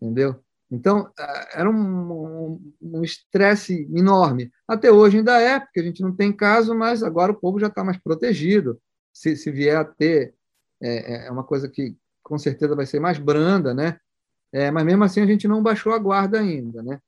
Entendeu? 0.00 0.41
Então, 0.72 1.12
era 1.52 1.68
um 1.68 2.58
estresse 3.04 3.86
um, 3.90 3.98
enorme. 3.98 4.50
Até 4.66 4.90
hoje 4.90 5.18
ainda 5.18 5.38
é, 5.38 5.60
porque 5.60 5.80
a 5.80 5.82
gente 5.82 6.00
não 6.00 6.16
tem 6.16 6.32
caso, 6.32 6.74
mas 6.74 7.02
agora 7.02 7.30
o 7.30 7.38
povo 7.38 7.60
já 7.60 7.66
está 7.66 7.84
mais 7.84 7.98
protegido. 7.98 8.80
Se, 9.12 9.36
se 9.36 9.50
vier 9.50 9.76
a 9.76 9.84
ter, 9.84 10.34
é, 10.80 11.26
é, 11.26 11.30
uma 11.30 11.44
coisa 11.44 11.68
que 11.68 11.94
com 12.22 12.38
certeza 12.38 12.74
vai 12.74 12.86
ser 12.86 13.00
mais 13.00 13.18
branda, 13.18 13.74
né? 13.74 13.98
É, 14.50 14.70
mas 14.70 14.84
mesmo 14.84 15.04
assim 15.04 15.20
a 15.20 15.26
gente 15.26 15.46
não 15.46 15.62
baixou 15.62 15.92
a 15.92 15.98
guarda 15.98 16.40
ainda, 16.40 16.82
né? 16.82 16.98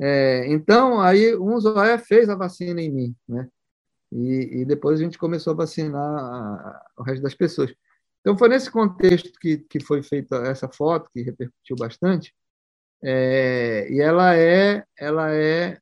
É, 0.00 0.46
então, 0.46 1.00
aí 1.00 1.36
um 1.36 1.58
Zoé 1.58 1.98
fez 1.98 2.28
a 2.28 2.36
vacina 2.36 2.80
em 2.80 2.92
mim, 2.92 3.16
né? 3.28 3.48
E, 4.12 4.60
e 4.60 4.64
depois 4.64 5.00
a 5.00 5.02
gente 5.02 5.18
começou 5.18 5.54
a 5.54 5.56
vacinar 5.56 6.00
a, 6.00 6.54
a, 6.68 6.86
o 6.98 7.02
resto 7.02 7.22
das 7.22 7.34
pessoas. 7.34 7.74
Então, 8.20 8.38
foi 8.38 8.48
nesse 8.48 8.70
contexto 8.70 9.32
que, 9.40 9.58
que 9.58 9.80
foi 9.80 10.04
feita 10.04 10.36
essa 10.36 10.68
foto, 10.68 11.10
que 11.12 11.22
repercutiu 11.22 11.74
bastante, 11.76 12.32
é, 13.02 13.86
e 13.90 14.00
ela 14.00 14.36
é, 14.36 14.84
ela 14.98 15.32
é 15.32 15.78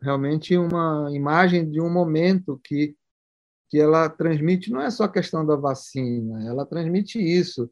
realmente 0.00 0.56
uma 0.56 1.08
imagem 1.12 1.68
de 1.68 1.80
um 1.80 1.90
momento 1.90 2.60
que, 2.62 2.96
que 3.68 3.78
ela 3.78 4.08
transmite, 4.08 4.70
não 4.70 4.80
é 4.80 4.90
só 4.90 5.04
a 5.04 5.12
questão 5.12 5.44
da 5.44 5.56
vacina, 5.56 6.46
ela 6.46 6.64
transmite 6.64 7.18
isso. 7.18 7.70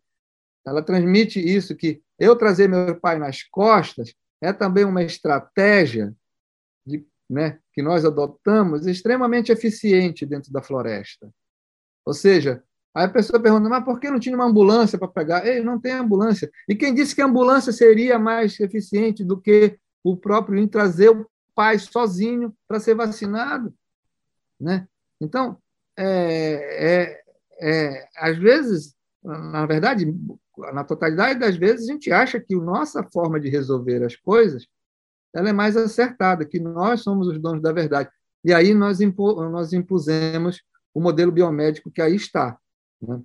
Ela 0.67 0.83
transmite 0.83 1.39
isso, 1.39 1.77
que 1.77 2.03
eu 2.19 2.35
trazer 2.35 2.69
meu 2.69 2.99
pai 2.99 3.19
nas 3.19 3.43
costas 3.45 4.13
é 4.43 4.53
também 4.53 4.85
uma 4.85 5.03
estratégia 5.03 6.13
de, 6.85 7.07
né, 7.31 7.61
que 7.73 7.81
nós 7.83 8.05
adotamos 8.05 8.87
extremamente 8.87 9.53
eficiente 9.53 10.27
dentro 10.27 10.53
da 10.53 10.63
floresta. 10.63 11.33
Ou 12.05 12.13
seja, 12.13 12.63
Aí 12.97 13.05
a 13.05 13.11
pessoa 13.11 13.39
pergunta, 13.39 13.69
mas 13.69 13.85
por 13.85 14.01
que 14.01 14.11
não 14.11 14.19
tinha 14.19 14.35
uma 14.35 14.47
ambulância 14.47 14.99
para 14.99 15.07
pegar? 15.07 15.47
Ei, 15.47 15.63
não 15.63 15.79
tem 15.79 15.93
ambulância. 15.93 16.51
E 16.67 16.75
quem 16.75 16.95
disse 16.95 17.15
que 17.15 17.21
a 17.21 17.27
ambulância 17.27 17.71
seria 17.71 18.19
mais 18.19 18.59
eficiente 18.59 19.23
do 19.23 19.39
que 19.39 19.79
o 20.03 20.17
próprio 20.17 20.59
em 20.59 20.67
trazer 20.67 21.11
o 21.11 21.29
pai 21.55 21.79
sozinho 21.79 22.57
para 22.67 22.81
ser 22.81 22.95
vacinado? 22.95 23.75
Né? 24.59 24.89
Então, 25.21 25.59
é, 25.95 27.21
é, 27.61 27.69
é, 27.69 28.09
às 28.17 28.39
vezes, 28.39 28.95
na 29.23 29.67
verdade, 29.67 30.11
na 30.73 30.83
totalidade 30.83 31.39
das 31.39 31.55
vezes, 31.55 31.87
a 31.87 31.93
gente 31.93 32.11
acha 32.11 32.41
que 32.41 32.55
a 32.55 32.59
nossa 32.59 33.05
forma 33.13 33.39
de 33.39 33.51
resolver 33.51 34.03
as 34.05 34.17
coisas 34.17 34.67
ela 35.35 35.51
é 35.51 35.53
mais 35.53 35.77
acertada, 35.77 36.47
que 36.47 36.59
nós 36.59 37.03
somos 37.03 37.29
os 37.29 37.39
donos 37.39 37.61
da 37.61 37.71
verdade. 37.71 38.09
E 38.43 38.55
aí 38.55 38.73
nós, 38.73 39.03
impu 39.03 39.35
nós 39.51 39.75
impusemos 39.75 40.63
o 40.95 41.01
modelo 41.03 41.31
biomédico 41.31 41.91
que 41.91 42.01
aí 42.01 42.17
está. 42.17 42.59
Né? 43.01 43.21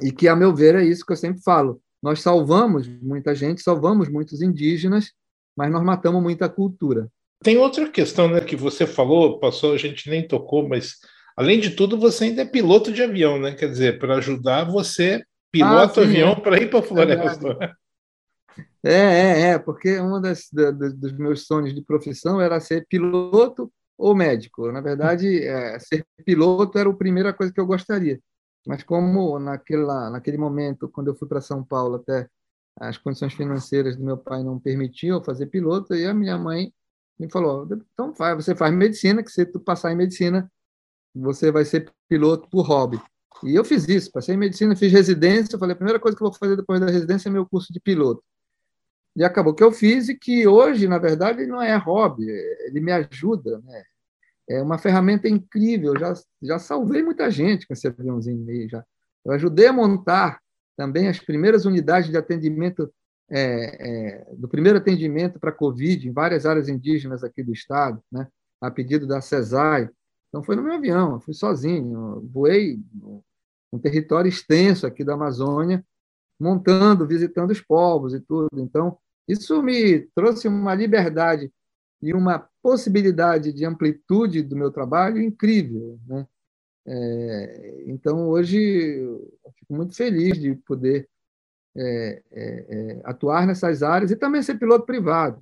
E 0.00 0.12
que, 0.12 0.28
a 0.28 0.36
meu 0.36 0.54
ver, 0.54 0.74
é 0.76 0.84
isso 0.84 1.04
que 1.04 1.12
eu 1.12 1.16
sempre 1.16 1.42
falo. 1.42 1.80
Nós 2.02 2.20
salvamos 2.20 2.86
muita 2.86 3.34
gente, 3.34 3.62
salvamos 3.62 4.08
muitos 4.08 4.40
indígenas, 4.40 5.12
mas 5.56 5.70
nós 5.70 5.82
matamos 5.82 6.22
muita 6.22 6.48
cultura. 6.48 7.10
Tem 7.42 7.56
outra 7.58 7.88
questão 7.88 8.28
né, 8.28 8.40
que 8.40 8.56
você 8.56 8.86
falou, 8.86 9.38
passou, 9.38 9.72
a 9.72 9.76
gente 9.76 10.08
nem 10.08 10.26
tocou, 10.26 10.68
mas 10.68 10.96
além 11.36 11.60
de 11.60 11.70
tudo, 11.70 11.98
você 11.98 12.24
ainda 12.24 12.42
é 12.42 12.44
piloto 12.44 12.92
de 12.92 13.02
avião, 13.02 13.38
né? 13.38 13.54
Quer 13.54 13.68
dizer, 13.68 13.98
para 13.98 14.16
ajudar 14.16 14.64
você, 14.64 15.24
pilota 15.50 16.00
ah, 16.00 16.04
sim, 16.04 16.10
avião 16.10 16.30
é. 16.30 16.40
para 16.40 16.62
ir 16.62 16.70
para 16.70 16.78
a 16.78 16.82
floresta. 16.82 17.76
É, 18.84 18.92
é, 18.92 19.40
é, 19.50 19.58
porque 19.58 20.00
um 20.00 20.20
das, 20.20 20.48
da, 20.52 20.70
dos 20.70 21.12
meus 21.12 21.46
sonhos 21.46 21.74
de 21.74 21.82
profissão 21.82 22.40
era 22.40 22.60
ser 22.60 22.86
piloto 22.88 23.72
ou 23.96 24.14
médico. 24.14 24.70
Na 24.70 24.80
verdade, 24.80 25.44
é, 25.44 25.78
ser 25.80 26.06
piloto 26.24 26.78
era 26.78 26.88
a 26.88 26.94
primeira 26.94 27.32
coisa 27.32 27.52
que 27.52 27.60
eu 27.60 27.66
gostaria. 27.66 28.20
Mas 28.68 28.82
como 28.82 29.38
naquela, 29.38 30.10
naquele 30.10 30.36
momento, 30.36 30.90
quando 30.90 31.08
eu 31.08 31.14
fui 31.14 31.26
para 31.26 31.40
São 31.40 31.64
Paulo, 31.64 31.96
até 31.96 32.28
as 32.78 32.98
condições 32.98 33.32
financeiras 33.32 33.96
do 33.96 34.04
meu 34.04 34.18
pai 34.18 34.44
não 34.44 34.60
permitiam 34.60 35.24
fazer 35.24 35.46
piloto, 35.46 35.94
e 35.94 36.04
a 36.04 36.12
minha 36.12 36.36
mãe 36.36 36.70
me 37.18 37.30
falou, 37.30 37.66
então 37.94 38.14
faz, 38.14 38.44
você 38.44 38.54
faz 38.54 38.70
medicina, 38.74 39.22
que 39.22 39.32
se 39.32 39.46
tu 39.46 39.58
passar 39.58 39.90
em 39.90 39.96
medicina, 39.96 40.52
você 41.14 41.50
vai 41.50 41.64
ser 41.64 41.90
piloto 42.10 42.46
por 42.50 42.66
hobby. 42.66 43.00
E 43.42 43.54
eu 43.54 43.64
fiz 43.64 43.88
isso, 43.88 44.12
passei 44.12 44.34
em 44.34 44.38
medicina, 44.38 44.76
fiz 44.76 44.92
residência, 44.92 45.54
eu 45.54 45.58
falei, 45.58 45.72
a 45.72 45.76
primeira 45.76 45.98
coisa 45.98 46.14
que 46.14 46.22
eu 46.22 46.28
vou 46.28 46.38
fazer 46.38 46.54
depois 46.54 46.78
da 46.78 46.90
residência 46.90 47.30
é 47.30 47.32
meu 47.32 47.46
curso 47.46 47.72
de 47.72 47.80
piloto. 47.80 48.22
E 49.16 49.24
acabou 49.24 49.54
que 49.54 49.64
eu 49.64 49.72
fiz 49.72 50.10
e 50.10 50.14
que 50.14 50.46
hoje, 50.46 50.86
na 50.86 50.98
verdade, 50.98 51.46
não 51.46 51.62
é 51.62 51.74
hobby, 51.74 52.28
ele 52.66 52.80
me 52.80 52.92
ajuda, 52.92 53.60
né? 53.60 53.82
É 54.48 54.62
uma 54.62 54.78
ferramenta 54.78 55.28
incrível. 55.28 55.98
Já, 55.98 56.14
já 56.42 56.58
salvei 56.58 57.02
muita 57.02 57.30
gente 57.30 57.66
com 57.66 57.72
esse 57.72 57.86
aviãozinho 57.86 58.44
meio 58.44 58.68
já. 58.68 58.84
Eu 59.24 59.32
ajudei 59.32 59.66
a 59.66 59.72
montar 59.72 60.40
também 60.76 61.08
as 61.08 61.18
primeiras 61.18 61.64
unidades 61.64 62.08
de 62.08 62.16
atendimento, 62.16 62.92
é, 63.30 63.40
é, 63.40 64.34
do 64.34 64.48
primeiro 64.48 64.78
atendimento 64.78 65.38
para 65.38 65.52
Covid 65.52 66.08
em 66.08 66.12
várias 66.12 66.46
áreas 66.46 66.68
indígenas 66.68 67.24
aqui 67.24 67.42
do 67.42 67.52
estado, 67.52 68.02
né, 68.10 68.28
a 68.60 68.70
pedido 68.70 69.06
da 69.06 69.20
CESAI. 69.20 69.90
Então, 70.28 70.42
foi 70.42 70.56
no 70.56 70.62
meu 70.62 70.74
avião, 70.74 71.14
eu 71.14 71.20
fui 71.20 71.34
sozinho, 71.34 72.26
voei 72.32 72.78
um 73.72 73.78
território 73.78 74.28
extenso 74.28 74.86
aqui 74.86 75.02
da 75.02 75.14
Amazônia, 75.14 75.84
montando, 76.38 77.06
visitando 77.06 77.50
os 77.50 77.60
povos 77.60 78.14
e 78.14 78.20
tudo. 78.20 78.48
Então, 78.54 78.96
isso 79.26 79.62
me 79.62 80.00
trouxe 80.14 80.48
uma 80.48 80.74
liberdade 80.74 81.52
e 82.00 82.14
uma 82.14 82.48
possibilidade 82.62 83.52
de 83.52 83.64
amplitude 83.64 84.42
do 84.42 84.56
meu 84.56 84.70
trabalho 84.70 85.20
incrível. 85.20 85.98
Né? 86.06 86.26
É, 86.86 87.84
então, 87.86 88.28
hoje, 88.28 88.58
eu 88.58 89.52
fico 89.58 89.74
muito 89.74 89.94
feliz 89.94 90.38
de 90.38 90.54
poder 90.54 91.08
é, 91.76 92.22
é, 92.32 92.66
é 92.68 93.00
atuar 93.04 93.46
nessas 93.46 93.82
áreas 93.82 94.10
e 94.10 94.16
também 94.16 94.42
ser 94.42 94.58
piloto 94.58 94.86
privado. 94.86 95.40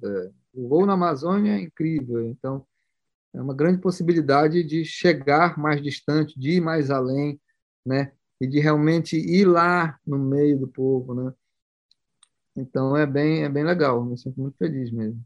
O 0.52 0.68
voo 0.68 0.86
na 0.86 0.94
Amazônia 0.94 1.52
é 1.52 1.60
incrível, 1.60 2.26
então 2.26 2.66
é 3.34 3.40
uma 3.40 3.54
grande 3.54 3.80
possibilidade 3.80 4.64
de 4.64 4.84
chegar 4.84 5.58
mais 5.58 5.82
distante, 5.82 6.38
de 6.38 6.52
ir 6.52 6.60
mais 6.60 6.90
além, 6.90 7.38
né? 7.84 8.12
E 8.40 8.46
de 8.46 8.58
realmente 8.58 9.16
ir 9.16 9.44
lá 9.46 9.98
no 10.06 10.18
meio 10.18 10.58
do 10.58 10.68
povo, 10.68 11.14
né? 11.14 11.32
Então 12.56 12.96
é 12.96 13.06
bem, 13.06 13.44
é 13.44 13.48
bem 13.48 13.64
legal, 13.64 14.02
me 14.04 14.16
sinto 14.16 14.40
muito 14.40 14.56
feliz 14.56 14.90
mesmo. 14.90 15.22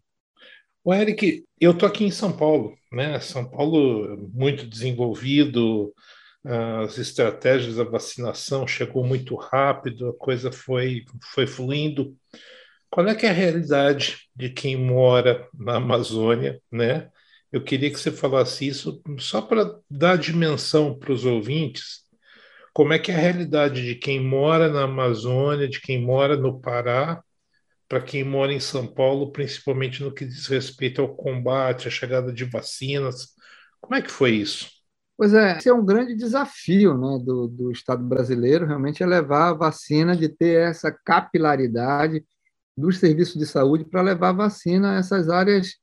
O 0.83 0.95
Eric, 0.95 1.45
eu 1.61 1.77
tô 1.77 1.87
aqui 1.87 2.05
em 2.05 2.11
São 2.11 2.33
Paulo, 2.35 2.75
né? 2.93 3.21
São 3.21 3.49
Paulo 3.49 4.31
muito 4.33 4.67
desenvolvido, 4.67 5.95
as 6.45 6.99
estratégias 6.99 7.77
da 7.77 7.85
vacinação 7.85 8.67
chegou 8.67 9.05
muito 9.05 9.35
rápido, 9.37 10.09
a 10.09 10.15
coisa 10.15 10.51
foi 10.51 11.05
foi 11.35 11.47
fluindo. 11.47 12.17
Qual 12.91 13.07
é 13.09 13.15
que 13.15 13.27
é 13.27 13.31
a 13.31 13.33
realidade 13.33 14.29
de 14.35 14.51
quem 14.51 14.77
mora 14.77 15.49
na 15.55 15.77
Amazônia, 15.77 16.61
né? 16.73 17.11
Eu 17.53 17.63
queria 17.65 17.91
que 17.91 17.99
você 17.99 18.13
falasse 18.13 18.67
isso 18.67 19.03
só 19.19 19.43
para 19.43 19.79
dar 19.91 20.17
dimensão 20.19 20.99
para 20.99 21.13
os 21.13 21.25
ouvintes. 21.25 22.05
Como 22.73 22.93
é 22.93 22.99
que 22.99 23.13
é 23.13 23.17
a 23.17 23.19
realidade 23.19 23.85
de 23.85 23.97
quem 23.97 24.21
mora 24.21 24.69
na 24.69 24.85
Amazônia, 24.85 25.69
de 25.69 25.81
quem 25.81 26.01
mora 26.03 26.37
no 26.37 26.61
Pará, 26.61 27.23
para 27.91 28.01
quem 28.01 28.23
mora 28.23 28.53
em 28.53 28.61
São 28.61 28.87
Paulo, 28.87 29.33
principalmente 29.33 30.01
no 30.01 30.15
que 30.15 30.25
diz 30.25 30.47
respeito 30.47 31.03
ao 31.03 31.13
combate, 31.13 31.89
à 31.89 31.91
chegada 31.91 32.33
de 32.33 32.45
vacinas. 32.45 33.35
Como 33.81 33.97
é 33.97 34.01
que 34.01 34.13
foi 34.13 34.31
isso? 34.31 34.71
Pois 35.19 35.35
é, 35.35 35.59
esse 35.59 35.69
é 35.69 35.75
um 35.75 35.85
grande 35.85 36.15
desafio 36.15 36.97
né, 36.97 37.19
do, 37.25 37.49
do 37.49 37.73
Estado 37.73 38.05
brasileiro, 38.05 38.65
realmente 38.65 39.03
é 39.03 39.07
levar 39.07 39.49
a 39.49 39.55
vacina, 39.55 40.17
de 40.17 40.29
ter 40.29 40.69
essa 40.69 40.97
capilaridade 41.05 42.25
dos 42.77 42.99
serviços 42.99 43.37
de 43.37 43.45
saúde 43.45 43.85
para 43.85 44.03
levar 44.03 44.29
a 44.29 44.35
vacina 44.35 44.93
a 44.93 44.99
essas 45.01 45.29
áreas 45.29 45.75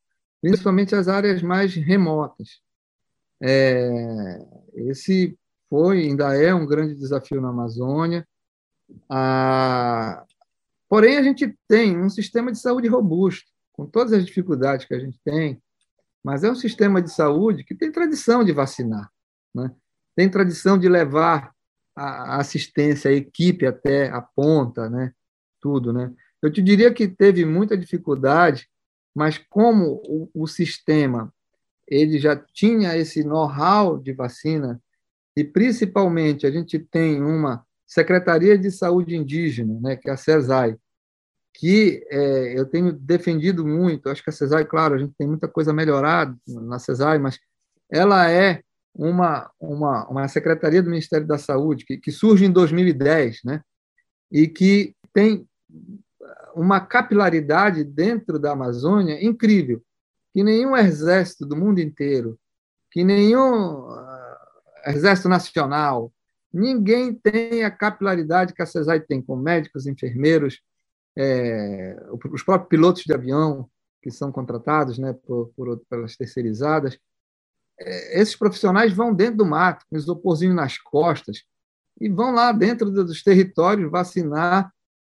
principalmente 0.41 0.95
as 0.95 1.09
áreas 1.09 1.41
mais 1.41 1.75
remotas. 1.75 2.61
É, 3.41 4.39
esse 4.75 5.37
foi, 5.69 6.03
ainda 6.03 6.33
é 6.35 6.53
um 6.53 6.65
grande 6.65 6.95
desafio 6.95 7.41
na 7.41 7.49
Amazônia. 7.49 8.25
Ah, 9.09 10.23
porém, 10.89 11.17
a 11.17 11.23
gente 11.23 11.57
tem 11.67 11.99
um 11.99 12.09
sistema 12.09 12.51
de 12.51 12.59
saúde 12.59 12.87
robusto, 12.87 13.49
com 13.73 13.85
todas 13.85 14.13
as 14.13 14.25
dificuldades 14.25 14.85
que 14.85 14.93
a 14.93 14.99
gente 14.99 15.19
tem, 15.23 15.61
mas 16.23 16.43
é 16.43 16.51
um 16.51 16.55
sistema 16.55 17.01
de 17.01 17.11
saúde 17.11 17.63
que 17.63 17.75
tem 17.75 17.91
tradição 17.91 18.43
de 18.43 18.51
vacinar, 18.51 19.09
né? 19.53 19.71
tem 20.15 20.29
tradição 20.29 20.77
de 20.77 20.89
levar 20.89 21.51
a 21.95 22.37
assistência, 22.37 23.09
a 23.09 23.13
equipe 23.13 23.65
até 23.65 24.09
a 24.09 24.21
ponta, 24.21 24.89
né? 24.89 25.13
tudo. 25.59 25.93
Né? 25.93 26.13
Eu 26.41 26.51
te 26.51 26.61
diria 26.61 26.93
que 26.93 27.07
teve 27.07 27.45
muita 27.45 27.77
dificuldade 27.77 28.67
mas 29.17 29.39
como 29.49 29.99
o, 30.05 30.29
o 30.31 30.45
sistema 30.45 31.33
ele 31.87 32.19
já 32.19 32.35
tinha 32.35 32.95
esse 32.95 33.23
know-how 33.23 33.97
de 33.97 34.13
vacina 34.13 34.79
e 35.35 35.43
principalmente 35.43 36.45
a 36.45 36.51
gente 36.51 36.77
tem 36.77 37.19
uma 37.19 37.65
Secretaria 37.87 38.57
de 38.57 38.69
Saúde 38.69 39.15
Indígena, 39.15 39.79
né, 39.79 39.95
que 39.95 40.09
é 40.09 40.13
a 40.13 40.17
CESAI, 40.17 40.75
que 41.53 42.05
é, 42.11 42.59
eu 42.59 42.65
tenho 42.65 42.91
defendido 42.91 43.65
muito. 43.65 44.09
Acho 44.09 44.21
que 44.21 44.29
a 44.29 44.33
CESAI, 44.33 44.65
claro, 44.65 44.95
a 44.95 44.97
gente 44.97 45.13
tem 45.17 45.27
muita 45.27 45.47
coisa 45.47 45.71
melhorada 45.71 46.35
na 46.47 46.77
CESAI, 46.77 47.17
mas 47.17 47.39
ela 47.89 48.29
é 48.29 48.61
uma, 48.93 49.49
uma, 49.59 50.07
uma 50.09 50.27
secretaria 50.27 50.83
do 50.83 50.89
Ministério 50.89 51.25
da 51.25 51.37
Saúde 51.37 51.85
que, 51.85 51.97
que 51.97 52.11
surge 52.11 52.45
em 52.45 52.51
2010, 52.51 53.39
né, 53.45 53.61
e 54.29 54.47
que 54.47 54.93
tem 55.13 55.47
uma 56.53 56.81
capilaridade 56.81 57.83
dentro 57.83 58.37
da 58.37 58.51
Amazônia 58.51 59.23
incrível, 59.23 59.81
que 60.33 60.43
nenhum 60.43 60.75
exército 60.75 61.45
do 61.45 61.55
mundo 61.55 61.79
inteiro, 61.79 62.37
que 62.91 63.03
nenhum 63.03 63.87
uh, 63.87 64.35
exército 64.87 65.29
nacional, 65.29 66.11
ninguém 66.57 67.13
tem 67.13 67.63
a 67.63 67.71
capilaridade 67.71 68.53
que 68.53 68.61
a 68.61 68.65
CESAI 68.65 68.99
tem, 68.99 69.21
com 69.21 69.35
médicos, 69.35 69.85
enfermeiros, 69.85 70.59
é, 71.15 71.95
os 72.33 72.43
próprios 72.43 72.69
pilotos 72.69 73.03
de 73.03 73.13
avião 73.13 73.69
que 74.01 74.09
são 74.09 74.31
contratados 74.31 74.97
né, 74.97 75.13
por, 75.13 75.51
por 75.55 75.79
pelas 75.89 76.15
terceirizadas. 76.15 76.97
É, 77.79 78.21
esses 78.21 78.35
profissionais 78.35 78.91
vão 78.93 79.13
dentro 79.13 79.37
do 79.37 79.45
mato, 79.45 79.85
com 79.89 79.97
isoporzinho 79.97 80.53
nas 80.53 80.77
costas, 80.77 81.43
e 81.99 82.09
vão 82.09 82.33
lá 82.33 82.51
dentro 82.51 82.89
dos 82.91 83.23
territórios 83.23 83.91
vacinar 83.91 84.71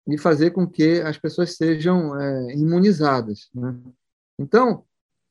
e 0.06 0.18
fazer 0.18 0.50
com 0.50 0.66
que 0.66 1.00
as 1.00 1.16
pessoas 1.16 1.56
sejam 1.56 2.18
é, 2.18 2.54
imunizadas. 2.54 3.48
Né? 3.54 3.76
Então, 4.38 4.84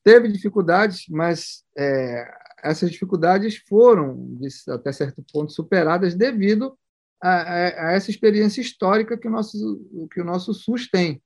teve 0.04 0.28
dificuldades, 0.28 1.06
mas 1.10 1.64
é, 1.78 2.32
essas 2.64 2.92
dificuldades 2.92 3.58
foram, 3.68 4.38
até 4.70 4.92
certo 4.92 5.24
ponto, 5.32 5.52
superadas 5.52 6.16
devido 6.16 6.78
a, 7.22 7.30
a, 7.30 7.92
essa 7.94 8.10
experiência 8.10 8.62
histórica 8.62 9.18
que 9.18 9.28
o, 9.28 9.32
nosso, 9.32 10.08
que 10.12 10.22
o 10.22 10.26
nosso 10.26 10.54
SUS 10.54 10.90
tem, 10.90 11.22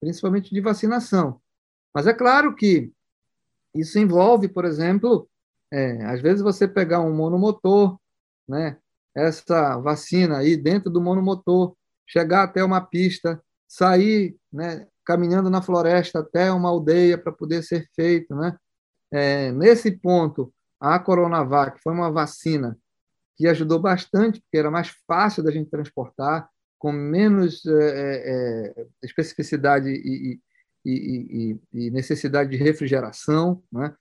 principalmente 0.00 0.52
de 0.52 0.60
vacinação. 0.60 1.40
Mas 1.94 2.06
é 2.06 2.14
claro 2.14 2.54
que 2.54 2.92
isso 3.74 3.98
envolve, 3.98 4.48
por 4.48 4.64
exemplo, 4.64 5.28
é, 5.72 6.04
às 6.06 6.20
vezes 6.20 6.42
você 6.42 6.66
pegar 6.66 7.00
um 7.00 7.14
monomotor, 7.14 7.98
né, 8.48 8.78
essa 9.14 9.78
vacina 9.78 10.38
aí 10.38 10.56
dentro 10.56 10.90
do 10.90 11.00
monomotor, 11.00 11.76
chegar 12.06 12.44
até 12.44 12.62
uma 12.62 12.80
pista, 12.80 13.42
sair 13.68 14.36
né, 14.52 14.86
caminhando 15.04 15.50
na 15.50 15.62
floresta 15.62 16.20
até 16.20 16.50
uma 16.50 16.68
aldeia 16.68 17.18
para 17.18 17.32
poder 17.32 17.62
ser 17.62 17.88
feito. 17.94 18.34
Né? 18.34 18.56
É, 19.12 19.52
nesse 19.52 19.92
ponto, 19.92 20.52
a 20.84 20.98
Coronavac 20.98 21.80
foi 21.82 21.94
uma 21.94 22.12
vacina 22.12 22.78
que 23.36 23.48
ajudou 23.48 23.78
bastante, 23.80 24.40
porque 24.40 24.58
era 24.58 24.70
mais 24.70 24.88
fácil 25.06 25.42
da 25.42 25.50
gente 25.50 25.70
transportar, 25.70 26.48
com 26.78 26.92
menos 26.92 27.64
é, 27.64 28.74
é, 28.76 28.86
especificidade 29.02 29.88
e, 29.88 30.38
e, 30.84 30.92
e, 30.92 31.60
e, 31.72 31.90
necessidade 31.90 32.50
de 32.50 32.56
refrigeração. 32.58 33.62
Né? 33.72 33.94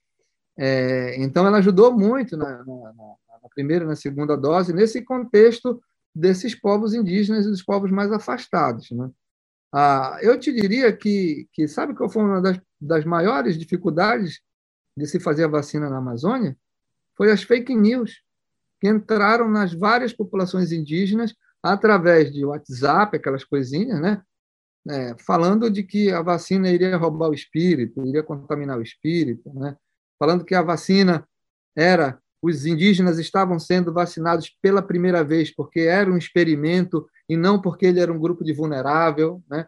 É, 0.57 1.15
então, 1.23 1.47
ela 1.47 1.59
ajudou 1.59 1.97
muito 1.97 2.35
na, 2.35 2.57
na, 2.65 2.93
na 2.93 3.49
primeira 3.55 3.85
e 3.85 3.87
na 3.87 3.95
segunda 3.95 4.35
dose, 4.35 4.73
nesse 4.73 5.01
contexto 5.01 5.81
desses 6.13 6.53
povos 6.53 6.93
indígenas 6.93 7.45
e 7.45 7.49
dos 7.49 7.63
povos 7.63 7.89
mais 7.91 8.11
afastados. 8.11 8.91
Né? 8.91 9.09
Ah, 9.71 10.19
eu 10.21 10.37
te 10.37 10.51
diria 10.51 10.91
que, 10.91 11.47
que 11.53 11.65
sabe 11.65 11.95
qual 11.95 12.09
foi 12.09 12.23
uma 12.23 12.41
das, 12.41 12.59
das 12.79 13.05
maiores 13.05 13.57
dificuldades 13.57 14.41
de 14.95 15.07
se 15.07 15.19
fazer 15.19 15.45
a 15.45 15.47
vacina 15.47 15.89
na 15.89 15.97
Amazônia? 15.97 16.57
Foi 17.15 17.31
as 17.31 17.43
fake 17.43 17.75
news 17.75 18.21
que 18.79 18.89
entraram 18.89 19.49
nas 19.49 19.73
várias 19.73 20.11
populações 20.13 20.71
indígenas 20.71 21.33
através 21.61 22.31
de 22.33 22.43
WhatsApp, 22.43 23.15
aquelas 23.15 23.43
coisinhas, 23.43 24.01
né? 24.01 24.21
É, 24.89 25.15
falando 25.25 25.69
de 25.69 25.81
que 25.81 26.11
a 26.11 26.21
vacina 26.21 26.69
iria 26.69 26.97
roubar 26.97 27.29
o 27.29 27.33
espírito, 27.33 28.05
iria 28.05 28.21
contaminar 28.21 28.77
o 28.77 28.81
espírito, 28.81 29.49
né? 29.53 29.77
falando 30.19 30.43
que 30.43 30.53
a 30.53 30.61
vacina 30.61 31.25
era 31.73 32.19
os 32.41 32.65
indígenas 32.65 33.17
estavam 33.17 33.57
sendo 33.57 33.93
vacinados 33.93 34.49
pela 34.61 34.81
primeira 34.81 35.23
vez 35.23 35.55
porque 35.55 35.81
era 35.81 36.11
um 36.11 36.17
experimento 36.17 37.07
e 37.29 37.37
não 37.37 37.61
porque 37.61 37.85
ele 37.85 38.01
era 38.01 38.11
um 38.11 38.19
grupo 38.19 38.43
de 38.43 38.51
vulnerável, 38.51 39.41
né? 39.49 39.65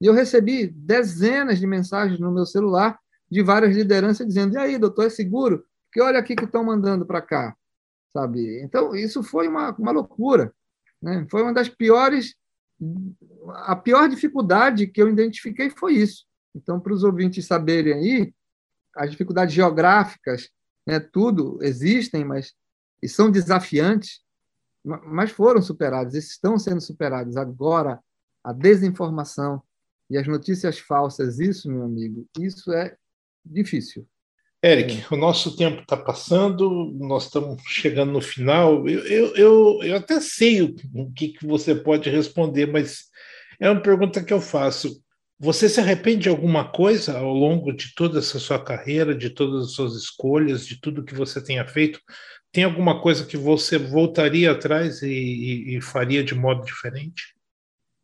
E 0.00 0.06
eu 0.06 0.12
recebi 0.12 0.68
dezenas 0.68 1.58
de 1.58 1.66
mensagens 1.66 2.20
no 2.20 2.32
meu 2.32 2.46
celular 2.46 2.98
de 3.28 3.42
várias 3.42 3.74
lideranças 3.76 4.26
dizendo: 4.26 4.54
"E 4.54 4.58
aí, 4.58 4.78
doutor, 4.78 5.06
é 5.06 5.10
seguro? 5.10 5.64
Porque 5.92 6.00
olha 6.00 6.18
aqui 6.18 6.34
que 6.34 6.44
estão 6.44 6.64
mandando 6.64 7.04
para 7.04 7.20
cá", 7.20 7.54
sabe? 8.16 8.62
Então 8.62 8.96
isso 8.96 9.22
foi 9.22 9.46
uma, 9.46 9.70
uma 9.76 9.92
loucura, 9.92 10.52
né? 11.02 11.26
Foi 11.30 11.42
uma 11.42 11.52
das 11.52 11.68
piores 11.68 12.34
a 13.64 13.76
pior 13.76 14.08
dificuldade 14.08 14.86
que 14.86 15.00
eu 15.00 15.08
identifiquei 15.08 15.70
foi 15.70 15.94
isso. 15.94 16.24
Então, 16.54 16.80
para 16.80 16.92
os 16.92 17.04
ouvintes 17.04 17.46
saberem 17.46 17.92
aí, 17.92 18.34
as 18.96 19.10
dificuldades 19.10 19.54
geográficas 19.54 20.50
né, 20.86 21.00
tudo 21.00 21.58
existem, 21.62 22.24
mas 22.24 22.52
e 23.02 23.08
são 23.08 23.30
desafiantes, 23.30 24.20
mas 24.84 25.30
foram 25.30 25.60
superados, 25.62 26.14
estão 26.14 26.58
sendo 26.58 26.80
superados. 26.80 27.36
Agora, 27.36 28.00
a 28.44 28.52
desinformação 28.52 29.62
e 30.10 30.16
as 30.18 30.26
notícias 30.26 30.78
falsas, 30.78 31.38
isso, 31.40 31.70
meu 31.70 31.84
amigo, 31.84 32.28
isso 32.38 32.72
é 32.72 32.96
difícil. 33.44 34.06
Eric, 34.64 35.00
é. 35.00 35.14
o 35.14 35.16
nosso 35.16 35.56
tempo 35.56 35.82
está 35.82 35.96
passando, 35.96 36.92
nós 36.94 37.24
estamos 37.24 37.60
chegando 37.66 38.12
no 38.12 38.20
final. 38.20 38.88
Eu, 38.88 39.04
eu, 39.06 39.36
eu, 39.36 39.82
eu 39.82 39.96
até 39.96 40.20
sei 40.20 40.62
o, 40.62 40.74
o 40.94 41.12
que, 41.12 41.30
que 41.30 41.46
você 41.46 41.74
pode 41.74 42.08
responder, 42.08 42.66
mas 42.66 43.10
é 43.58 43.68
uma 43.68 43.82
pergunta 43.82 44.22
que 44.22 44.32
eu 44.32 44.40
faço. 44.40 45.02
Você 45.38 45.68
se 45.68 45.80
arrepende 45.80 46.22
de 46.22 46.28
alguma 46.28 46.70
coisa 46.70 47.18
ao 47.18 47.34
longo 47.34 47.72
de 47.72 47.92
toda 47.96 48.20
essa 48.20 48.38
sua 48.38 48.62
carreira, 48.62 49.12
de 49.12 49.30
todas 49.30 49.64
as 49.66 49.72
suas 49.72 49.96
escolhas, 49.96 50.64
de 50.64 50.80
tudo 50.80 51.04
que 51.04 51.14
você 51.14 51.42
tenha 51.42 51.66
feito? 51.66 52.00
Tem 52.52 52.62
alguma 52.62 53.00
coisa 53.00 53.26
que 53.26 53.36
você 53.36 53.76
voltaria 53.78 54.52
atrás 54.52 55.02
e, 55.02 55.08
e, 55.08 55.76
e 55.76 55.80
faria 55.80 56.22
de 56.22 56.36
modo 56.36 56.64
diferente? 56.64 57.34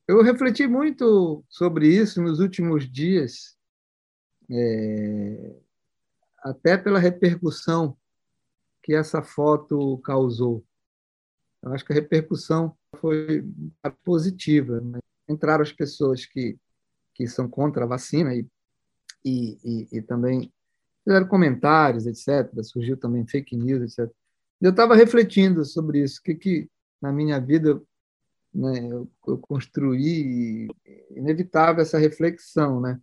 Eu 0.09 0.22
refleti 0.22 0.66
muito 0.66 1.44
sobre 1.48 1.86
isso 1.86 2.20
nos 2.20 2.40
últimos 2.40 2.90
dias, 2.90 3.56
é, 4.50 5.54
até 6.43 6.76
pela 6.76 6.99
repercussão 6.99 7.97
que 8.82 8.95
essa 8.95 9.22
foto 9.22 9.99
causou. 9.99 10.64
Eu 11.62 11.72
acho 11.72 11.84
que 11.84 11.93
a 11.93 11.97
repercussão 11.97 12.76
foi 12.97 13.45
positiva. 14.05 14.80
Né? 14.80 14.99
Entraram 15.28 15.62
as 15.62 15.72
pessoas 15.72 16.24
que 16.24 16.59
que 17.18 17.26
são 17.26 17.49
contra 17.49 17.84
a 17.84 17.89
vacina 17.89 18.32
e, 18.32 18.47
e, 19.24 19.59
e, 19.64 19.99
e 19.99 20.03
também 20.03 20.53
fizeram 21.05 21.26
comentários, 21.26 22.07
etc. 22.07 22.49
Surgiu 22.62 22.97
também 22.97 23.26
fake 23.26 23.57
news, 23.57 23.82
etc. 23.82 24.14
Eu 24.61 24.70
estava 24.70 24.95
refletindo 24.95 25.64
sobre 25.64 26.01
isso, 26.01 26.22
que, 26.22 26.36
que 26.36 26.70
na 27.03 27.12
minha 27.12 27.41
vida 27.41 27.82
né, 28.55 28.86
eu, 28.86 29.11
eu 29.26 29.39
construí 29.39 30.68
inevitável 31.11 31.82
essa 31.82 31.99
reflexão, 31.99 32.80
né? 32.80 33.01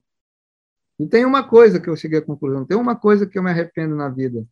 E 1.00 1.06
tem 1.06 1.26
uma 1.26 1.48
coisa 1.48 1.80
que 1.80 1.90
eu 1.90 1.96
cheguei 1.96 2.20
à 2.20 2.22
conclusão, 2.22 2.66
tem 2.66 2.78
uma 2.78 2.96
coisa 2.96 3.28
que 3.28 3.38
eu 3.38 3.44
me 3.44 3.50
arrependo 3.50 3.96
na 3.96 4.10
vida. 4.10 4.46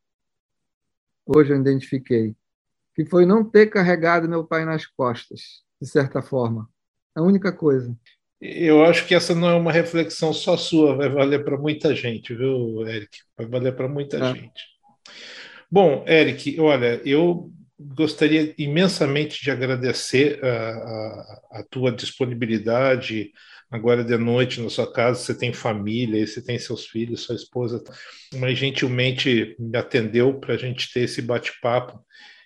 Hoje 1.26 1.54
eu 1.54 1.60
identifiquei, 1.60 2.36
que 2.96 3.06
foi 3.06 3.26
não 3.26 3.44
ter 3.44 3.68
carregado 3.68 4.28
meu 4.28 4.46
pai 4.46 4.66
nas 4.66 4.86
costas, 4.86 5.64
de 5.82 5.88
certa 5.88 6.22
forma. 6.22 6.70
A 7.16 7.22
única 7.22 7.52
coisa. 7.52 7.96
Eu 8.42 8.84
acho 8.84 9.08
que 9.08 9.16
essa 9.16 9.34
não 9.34 9.50
é 9.50 9.56
uma 9.56 9.72
reflexão 9.72 10.34
só 10.34 10.58
sua, 10.58 10.98
vai 10.98 11.08
valer 11.08 11.46
para 11.46 11.58
muita 11.58 11.96
gente, 11.96 12.36
viu, 12.36 12.86
Eric? 12.86 13.20
Vai 13.38 13.48
valer 13.48 13.74
para 13.74 13.88
muita 13.88 14.18
é. 14.18 14.36
gente. 14.36 14.74
Bom, 15.72 16.04
Eric, 16.06 16.60
olha, 16.60 17.02
eu 17.06 17.50
gostaria 17.80 18.54
imensamente 18.58 19.42
de 19.42 19.50
agradecer 19.50 20.44
a, 20.44 20.50
a, 20.50 21.42
a, 21.60 21.64
tua 21.70 21.92
disponibilidade 21.92 23.32
agora 23.74 24.04
de 24.04 24.16
noite 24.18 24.62
na 24.62 24.70
sua 24.70 24.92
casa. 24.92 25.20
Você 25.20 25.34
tem 25.34 25.52
família, 25.52 26.26
você 26.26 26.42
tem 26.44 26.60
seus 26.60 26.86
filhos, 26.86 27.22
sua 27.22 27.36
esposa, 27.36 27.84
mas 28.36 28.58
gentilmente 28.58 29.56
me 29.58 29.76
atendeu 29.76 30.40
para 30.40 30.54
a 30.54 30.58
gente 30.58 30.94
ter 30.94 31.02
esse 31.02 31.24
bate-papo. 31.24 32.00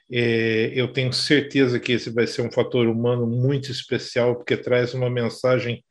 É, 0.10 0.72
eu 0.74 0.88
tenho 0.88 1.12
certeza 1.12 1.82
que 1.82 1.92
esse 1.92 2.10
vai 2.10 2.26
ser 2.26 2.44
um 2.44 2.52
fator 2.52 2.88
humano 2.88 3.28
muito 3.28 3.70
especial, 3.70 4.38
porque 4.38 4.56
traz 4.56 4.94
uma 4.94 5.10
mensagem 5.10 5.84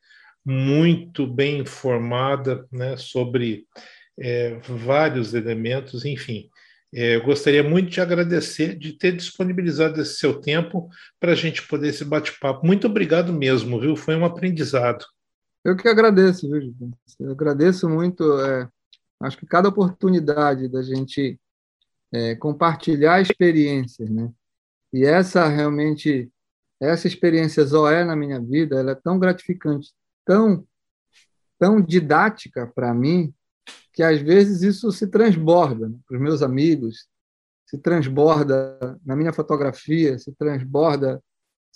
muito 0.43 1.27
bem 1.27 1.59
informada 1.59 2.65
né, 2.71 2.97
sobre 2.97 3.65
é, 4.19 4.57
vários 4.63 5.35
elementos, 5.35 6.03
enfim. 6.03 6.49
É, 6.91 7.15
eu 7.15 7.23
gostaria 7.23 7.61
muito 7.61 7.91
de 7.91 8.01
agradecer 8.01 8.75
de 8.75 8.93
ter 8.93 9.15
disponibilizado 9.15 10.01
esse 10.01 10.15
seu 10.15 10.41
tempo 10.41 10.89
para 11.19 11.33
a 11.33 11.35
gente 11.35 11.61
poder 11.67 11.89
esse 11.89 12.03
bate-papo. 12.03 12.65
Muito 12.65 12.87
obrigado 12.87 13.31
mesmo, 13.31 13.79
viu? 13.79 13.95
Foi 13.95 14.15
um 14.15 14.25
aprendizado. 14.25 15.05
Eu 15.67 15.75
que 15.75 15.89
agradeço, 15.89 16.49
viu, 16.49 16.73
Eu 17.19 17.31
agradeço 17.31 17.89
muito. 17.89 18.23
É, 18.39 18.69
acho 19.19 19.37
que 19.37 19.45
cada 19.45 19.67
oportunidade 19.67 20.69
da 20.69 20.81
gente 20.81 21.37
é, 22.09 22.35
compartilhar 22.35 23.19
experiências, 23.19 24.09
né? 24.09 24.31
E 24.93 25.03
essa 25.03 25.45
realmente, 25.49 26.31
essa 26.79 27.05
experiência 27.05 27.65
Zoé 27.65 28.05
na 28.05 28.15
minha 28.15 28.39
vida, 28.39 28.79
ela 28.79 28.91
é 28.91 28.95
tão 28.95 29.19
gratificante, 29.19 29.91
tão, 30.23 30.65
tão 31.59 31.81
didática 31.81 32.65
para 32.65 32.93
mim, 32.93 33.33
que 33.91 34.01
às 34.01 34.21
vezes 34.21 34.61
isso 34.61 34.89
se 34.93 35.05
transborda 35.07 35.89
né, 35.89 35.99
para 36.07 36.15
os 36.15 36.23
meus 36.23 36.41
amigos, 36.41 37.09
se 37.65 37.77
transborda 37.77 38.97
na 39.05 39.17
minha 39.17 39.33
fotografia, 39.33 40.17
se 40.17 40.31
transborda, 40.31 41.21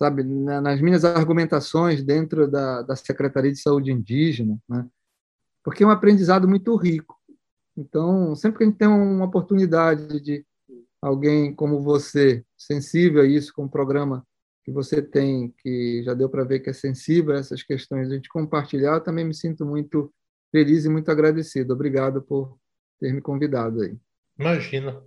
sabe, 0.02 0.24
nas 0.24 0.82
minhas 0.82 1.06
argumentações 1.06 2.02
dentro 2.04 2.50
da, 2.50 2.82
da 2.82 2.96
Secretaria 2.96 3.52
de 3.52 3.62
Saúde 3.62 3.92
Indígena, 3.92 4.58
né? 4.68 4.84
porque 5.64 5.84
é 5.84 5.86
um 5.86 5.92
aprendizado 5.92 6.48
muito 6.48 6.76
rico. 6.76 7.16
Então, 7.78 8.36
sempre 8.36 8.58
que 8.58 8.64
a 8.64 8.68
gente 8.68 8.80
tem 8.80 8.88
uma 8.88 9.26
oportunidade 9.26 10.20
de 10.20 10.44
alguém 11.00 11.54
como 11.54 11.84
você, 11.84 12.44
sensível 12.58 13.22
a 13.22 13.28
isso, 13.28 13.54
com 13.54 13.66
um 13.66 13.68
programa 13.68 14.26
que 14.64 14.72
você 14.72 15.04
tem, 15.04 15.54
que 15.60 16.02
já 16.04 16.16
deu 16.16 16.28
para 16.28 16.44
ver 16.44 16.62
que 16.62 16.72
é 16.72 16.74
sensível 16.74 17.36
a 17.36 17.38
essas 17.38 17.62
questões, 17.62 18.10
a 18.10 18.16
gente 18.16 18.28
compartilhar, 18.28 18.96
eu 18.96 19.04
também 19.04 19.24
me 19.24 19.36
sinto 19.36 19.64
muito 19.68 20.12
feliz 20.52 20.84
e 20.84 20.90
muito 20.90 21.12
agradecido. 21.12 21.76
Obrigado 21.76 22.24
por 22.24 22.58
ter 23.00 23.14
me 23.14 23.22
convidado 23.22 23.84
aí. 23.84 23.96
Imagina. 24.40 25.00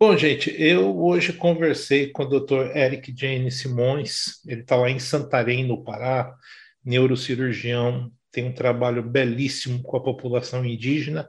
Bom, 0.00 0.16
gente, 0.16 0.54
eu 0.56 0.96
hoje 0.96 1.32
conversei 1.32 2.10
com 2.12 2.22
o 2.22 2.26
Dr. 2.26 2.76
Eric 2.76 3.12
Jane 3.16 3.50
Simões, 3.50 4.40
ele 4.46 4.60
está 4.60 4.76
lá 4.76 4.88
em 4.88 5.00
Santarém, 5.00 5.66
no 5.66 5.82
Pará, 5.82 6.32
neurocirurgião, 6.84 8.12
tem 8.30 8.44
um 8.44 8.54
trabalho 8.54 9.02
belíssimo 9.02 9.82
com 9.82 9.96
a 9.96 10.02
população 10.02 10.64
indígena. 10.64 11.28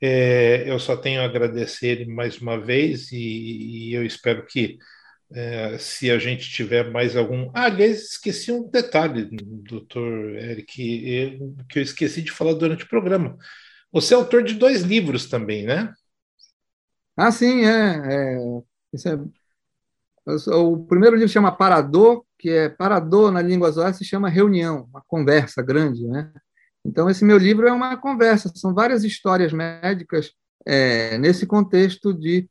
É, 0.00 0.64
eu 0.68 0.78
só 0.78 0.96
tenho 0.96 1.20
a 1.20 1.24
agradecer 1.24 1.88
ele 1.88 2.06
mais 2.06 2.38
uma 2.40 2.58
vez 2.58 3.12
e, 3.12 3.88
e 3.90 3.94
eu 3.94 4.04
espero 4.06 4.46
que 4.46 4.78
é, 5.34 5.76
se 5.78 6.10
a 6.10 6.18
gente 6.18 6.50
tiver 6.50 6.90
mais 6.90 7.14
algum. 7.16 7.50
Ah, 7.54 7.66
aliás, 7.66 8.12
esqueci 8.12 8.50
um 8.52 8.70
detalhe, 8.70 9.28
doutor 9.32 10.34
Eric, 10.36 11.38
que 11.68 11.78
eu 11.78 11.82
esqueci 11.82 12.22
de 12.22 12.32
falar 12.32 12.54
durante 12.54 12.84
o 12.84 12.88
programa. 12.88 13.36
Você 13.92 14.14
é 14.14 14.16
autor 14.16 14.42
de 14.42 14.54
dois 14.54 14.82
livros 14.82 15.28
também, 15.28 15.64
né? 15.64 15.92
Ah, 17.16 17.30
sim, 17.30 17.64
é. 17.64 18.34
é, 18.34 18.62
é 19.06 20.54
o 20.54 20.78
primeiro 20.86 21.16
livro 21.16 21.28
chama 21.30 21.52
Parador, 21.52 22.24
que 22.38 22.50
é 22.50 22.68
Parador 22.68 23.30
na 23.30 23.42
língua 23.42 23.70
zoar 23.70 23.94
se 23.94 24.04
chama 24.04 24.28
Reunião, 24.28 24.88
uma 24.90 25.02
conversa 25.06 25.62
grande, 25.62 26.06
né? 26.06 26.32
Então, 26.84 27.08
esse 27.08 27.24
meu 27.24 27.38
livro 27.38 27.68
é 27.68 27.72
uma 27.72 27.96
conversa, 27.96 28.50
são 28.54 28.74
várias 28.74 29.04
histórias 29.04 29.52
médicas 29.52 30.32
é, 30.66 31.16
nesse 31.18 31.46
contexto 31.46 32.12
de 32.12 32.48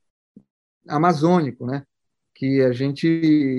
amazônico, 0.88 1.66
né? 1.66 1.84
que 2.42 2.60
a 2.64 2.72
gente 2.72 3.08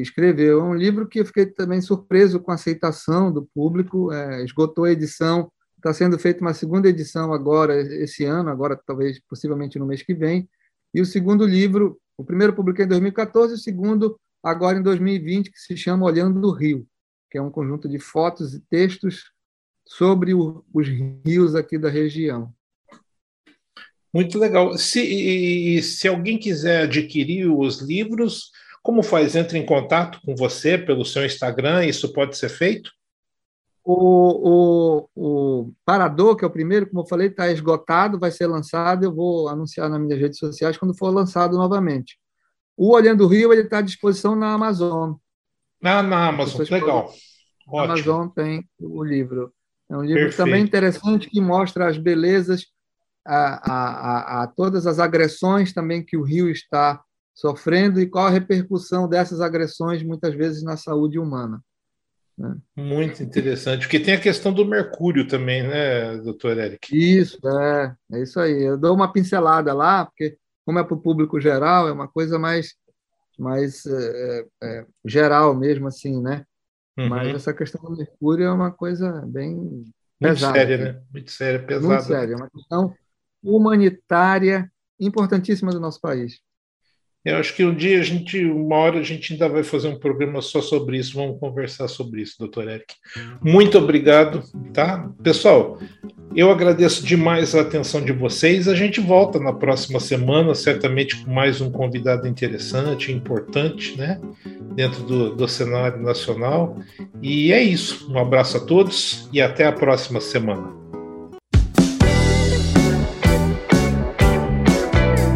escreveu. 0.00 0.60
É 0.60 0.64
um 0.64 0.74
livro 0.74 1.06
que 1.06 1.20
eu 1.20 1.24
fiquei 1.24 1.46
também 1.46 1.80
surpreso 1.80 2.40
com 2.40 2.50
a 2.50 2.54
aceitação 2.54 3.32
do 3.32 3.48
público, 3.54 4.12
é, 4.12 4.42
esgotou 4.44 4.86
a 4.86 4.90
edição, 4.90 5.52
está 5.76 5.94
sendo 5.94 6.18
feita 6.18 6.40
uma 6.40 6.52
segunda 6.52 6.88
edição 6.88 7.32
agora, 7.32 7.80
esse 7.80 8.24
ano, 8.24 8.50
agora 8.50 8.76
talvez, 8.84 9.20
possivelmente 9.28 9.78
no 9.78 9.86
mês 9.86 10.02
que 10.02 10.12
vem, 10.12 10.48
e 10.94 11.00
o 11.00 11.06
segundo 11.06 11.46
livro, 11.46 11.98
o 12.16 12.24
primeiro 12.24 12.54
publiquei 12.54 12.84
em 12.84 12.88
2014, 12.88 13.54
o 13.54 13.58
segundo 13.58 14.18
agora 14.42 14.78
em 14.78 14.82
2020, 14.82 15.50
que 15.50 15.58
se 15.58 15.76
chama 15.76 16.06
Olhando 16.06 16.46
o 16.46 16.52
Rio, 16.52 16.86
que 17.30 17.38
é 17.38 17.42
um 17.42 17.50
conjunto 17.50 17.88
de 17.88 17.98
fotos 17.98 18.54
e 18.54 18.60
textos 18.60 19.30
sobre 19.86 20.34
o, 20.34 20.64
os 20.72 20.86
rios 20.86 21.54
aqui 21.54 21.78
da 21.78 21.88
região. 21.88 22.52
Muito 24.12 24.38
legal. 24.38 24.76
Se, 24.76 25.80
se 25.82 26.06
alguém 26.06 26.38
quiser 26.38 26.82
adquirir 26.82 27.46
os 27.46 27.80
livros, 27.80 28.50
como 28.82 29.02
faz? 29.02 29.34
Entra 29.34 29.56
em 29.56 29.64
contato 29.64 30.20
com 30.22 30.34
você 30.36 30.76
pelo 30.76 31.04
seu 31.04 31.24
Instagram? 31.24 31.86
Isso 31.86 32.12
pode 32.12 32.36
ser 32.36 32.50
feito? 32.50 32.92
O, 33.84 35.08
o, 35.14 35.62
o 35.64 35.72
Parador, 35.84 36.36
que 36.36 36.44
é 36.44 36.46
o 36.46 36.52
primeiro, 36.52 36.86
como 36.86 37.02
eu 37.02 37.06
falei, 37.06 37.28
está 37.28 37.50
esgotado, 37.50 38.18
vai 38.18 38.30
ser 38.30 38.46
lançado. 38.46 39.04
Eu 39.04 39.14
vou 39.14 39.48
anunciar 39.48 39.88
nas 39.88 40.00
minhas 40.00 40.20
redes 40.20 40.38
sociais 40.38 40.76
quando 40.76 40.96
for 40.96 41.10
lançado 41.10 41.56
novamente. 41.56 42.16
O 42.76 42.94
Olhando 42.94 43.24
o 43.24 43.26
Rio 43.26 43.52
ele 43.52 43.62
está 43.62 43.78
à 43.78 43.82
disposição 43.82 44.36
na 44.36 44.52
Amazon. 44.52 45.14
Ah, 45.82 46.02
na 46.02 46.28
Amazon, 46.28 46.64
legal. 46.70 47.12
Na 47.66 47.82
Amazon 47.84 48.28
tem 48.28 48.64
o 48.80 49.02
livro. 49.02 49.52
É 49.90 49.96
um 49.96 50.02
livro 50.02 50.22
Perfeito. 50.22 50.36
também 50.36 50.62
interessante 50.62 51.28
que 51.28 51.40
mostra 51.40 51.88
as 51.88 51.98
belezas, 51.98 52.66
a, 53.26 53.72
a, 53.72 54.40
a, 54.40 54.42
a 54.42 54.46
todas 54.46 54.86
as 54.86 54.98
agressões 54.98 55.72
também 55.72 56.04
que 56.04 56.16
o 56.16 56.22
Rio 56.22 56.48
está 56.48 57.02
sofrendo 57.34 58.00
e 58.00 58.06
qual 58.06 58.26
a 58.26 58.30
repercussão 58.30 59.08
dessas 59.08 59.40
agressões, 59.40 60.02
muitas 60.02 60.34
vezes, 60.34 60.62
na 60.62 60.76
saúde 60.76 61.18
humana. 61.18 61.62
Né? 62.36 62.56
Muito 62.76 63.22
interessante, 63.22 63.82
porque 63.82 64.00
tem 64.00 64.14
a 64.14 64.20
questão 64.20 64.52
do 64.52 64.64
mercúrio 64.64 65.26
também, 65.26 65.62
né, 65.62 66.16
doutor 66.18 66.58
Eric? 66.58 66.88
Isso, 66.96 67.38
é, 67.46 67.94
é 68.12 68.22
isso 68.22 68.40
aí. 68.40 68.62
Eu 68.62 68.78
dou 68.78 68.94
uma 68.94 69.12
pincelada 69.12 69.72
lá, 69.74 70.06
porque, 70.06 70.36
como 70.64 70.78
é 70.78 70.84
para 70.84 70.94
o 70.94 71.00
público 71.00 71.40
geral, 71.40 71.88
é 71.88 71.92
uma 71.92 72.08
coisa 72.08 72.38
mais, 72.38 72.74
mais 73.38 73.84
é, 73.86 74.46
é, 74.62 74.86
geral 75.04 75.54
mesmo, 75.54 75.88
assim, 75.88 76.20
né? 76.22 76.44
Uhum. 76.96 77.08
Mas 77.08 77.34
essa 77.34 77.54
questão 77.54 77.82
do 77.82 77.96
mercúrio 77.96 78.46
é 78.46 78.52
uma 78.52 78.70
coisa 78.70 79.22
bem 79.26 79.54
Muito 79.54 79.94
pesada. 80.20 80.58
séria, 80.58 80.78
né? 80.78 81.02
Muito 81.12 81.30
séria, 81.30 81.62
pesada. 81.64 81.88
Muito 81.88 82.04
séria, 82.04 82.32
é 82.34 82.36
uma 82.36 82.50
questão 82.50 82.94
humanitária 83.42 84.70
importantíssima 85.00 85.72
do 85.72 85.80
nosso 85.80 86.00
país. 86.00 86.40
Eu 87.24 87.36
acho 87.36 87.54
que 87.54 87.64
um 87.64 87.74
dia 87.74 88.00
a 88.00 88.02
gente, 88.02 88.44
uma 88.44 88.76
hora 88.76 88.98
a 88.98 89.02
gente 89.02 89.32
ainda 89.32 89.48
vai 89.48 89.62
fazer 89.62 89.86
um 89.86 89.98
programa 89.98 90.42
só 90.42 90.60
sobre 90.60 90.98
isso. 90.98 91.14
Vamos 91.14 91.38
conversar 91.38 91.86
sobre 91.86 92.20
isso, 92.20 92.36
doutor 92.38 92.68
Eric. 92.68 92.94
Muito 93.40 93.78
obrigado, 93.78 94.42
tá? 94.72 95.08
Pessoal, 95.22 95.78
eu 96.34 96.50
agradeço 96.50 97.04
demais 97.04 97.54
a 97.54 97.60
atenção 97.60 98.00
de 98.02 98.12
vocês. 98.12 98.66
A 98.66 98.74
gente 98.74 99.00
volta 99.00 99.38
na 99.38 99.52
próxima 99.52 100.00
semana, 100.00 100.52
certamente 100.54 101.24
com 101.24 101.30
mais 101.30 101.60
um 101.60 101.70
convidado 101.70 102.26
interessante, 102.26 103.12
importante, 103.12 103.96
né? 103.96 104.20
Dentro 104.74 105.04
do, 105.04 105.36
do 105.36 105.46
cenário 105.46 106.02
nacional. 106.02 106.76
E 107.22 107.52
é 107.52 107.62
isso. 107.62 108.10
Um 108.10 108.18
abraço 108.18 108.56
a 108.56 108.60
todos 108.60 109.28
e 109.32 109.40
até 109.40 109.64
a 109.64 109.72
próxima 109.72 110.20
semana. 110.20 110.82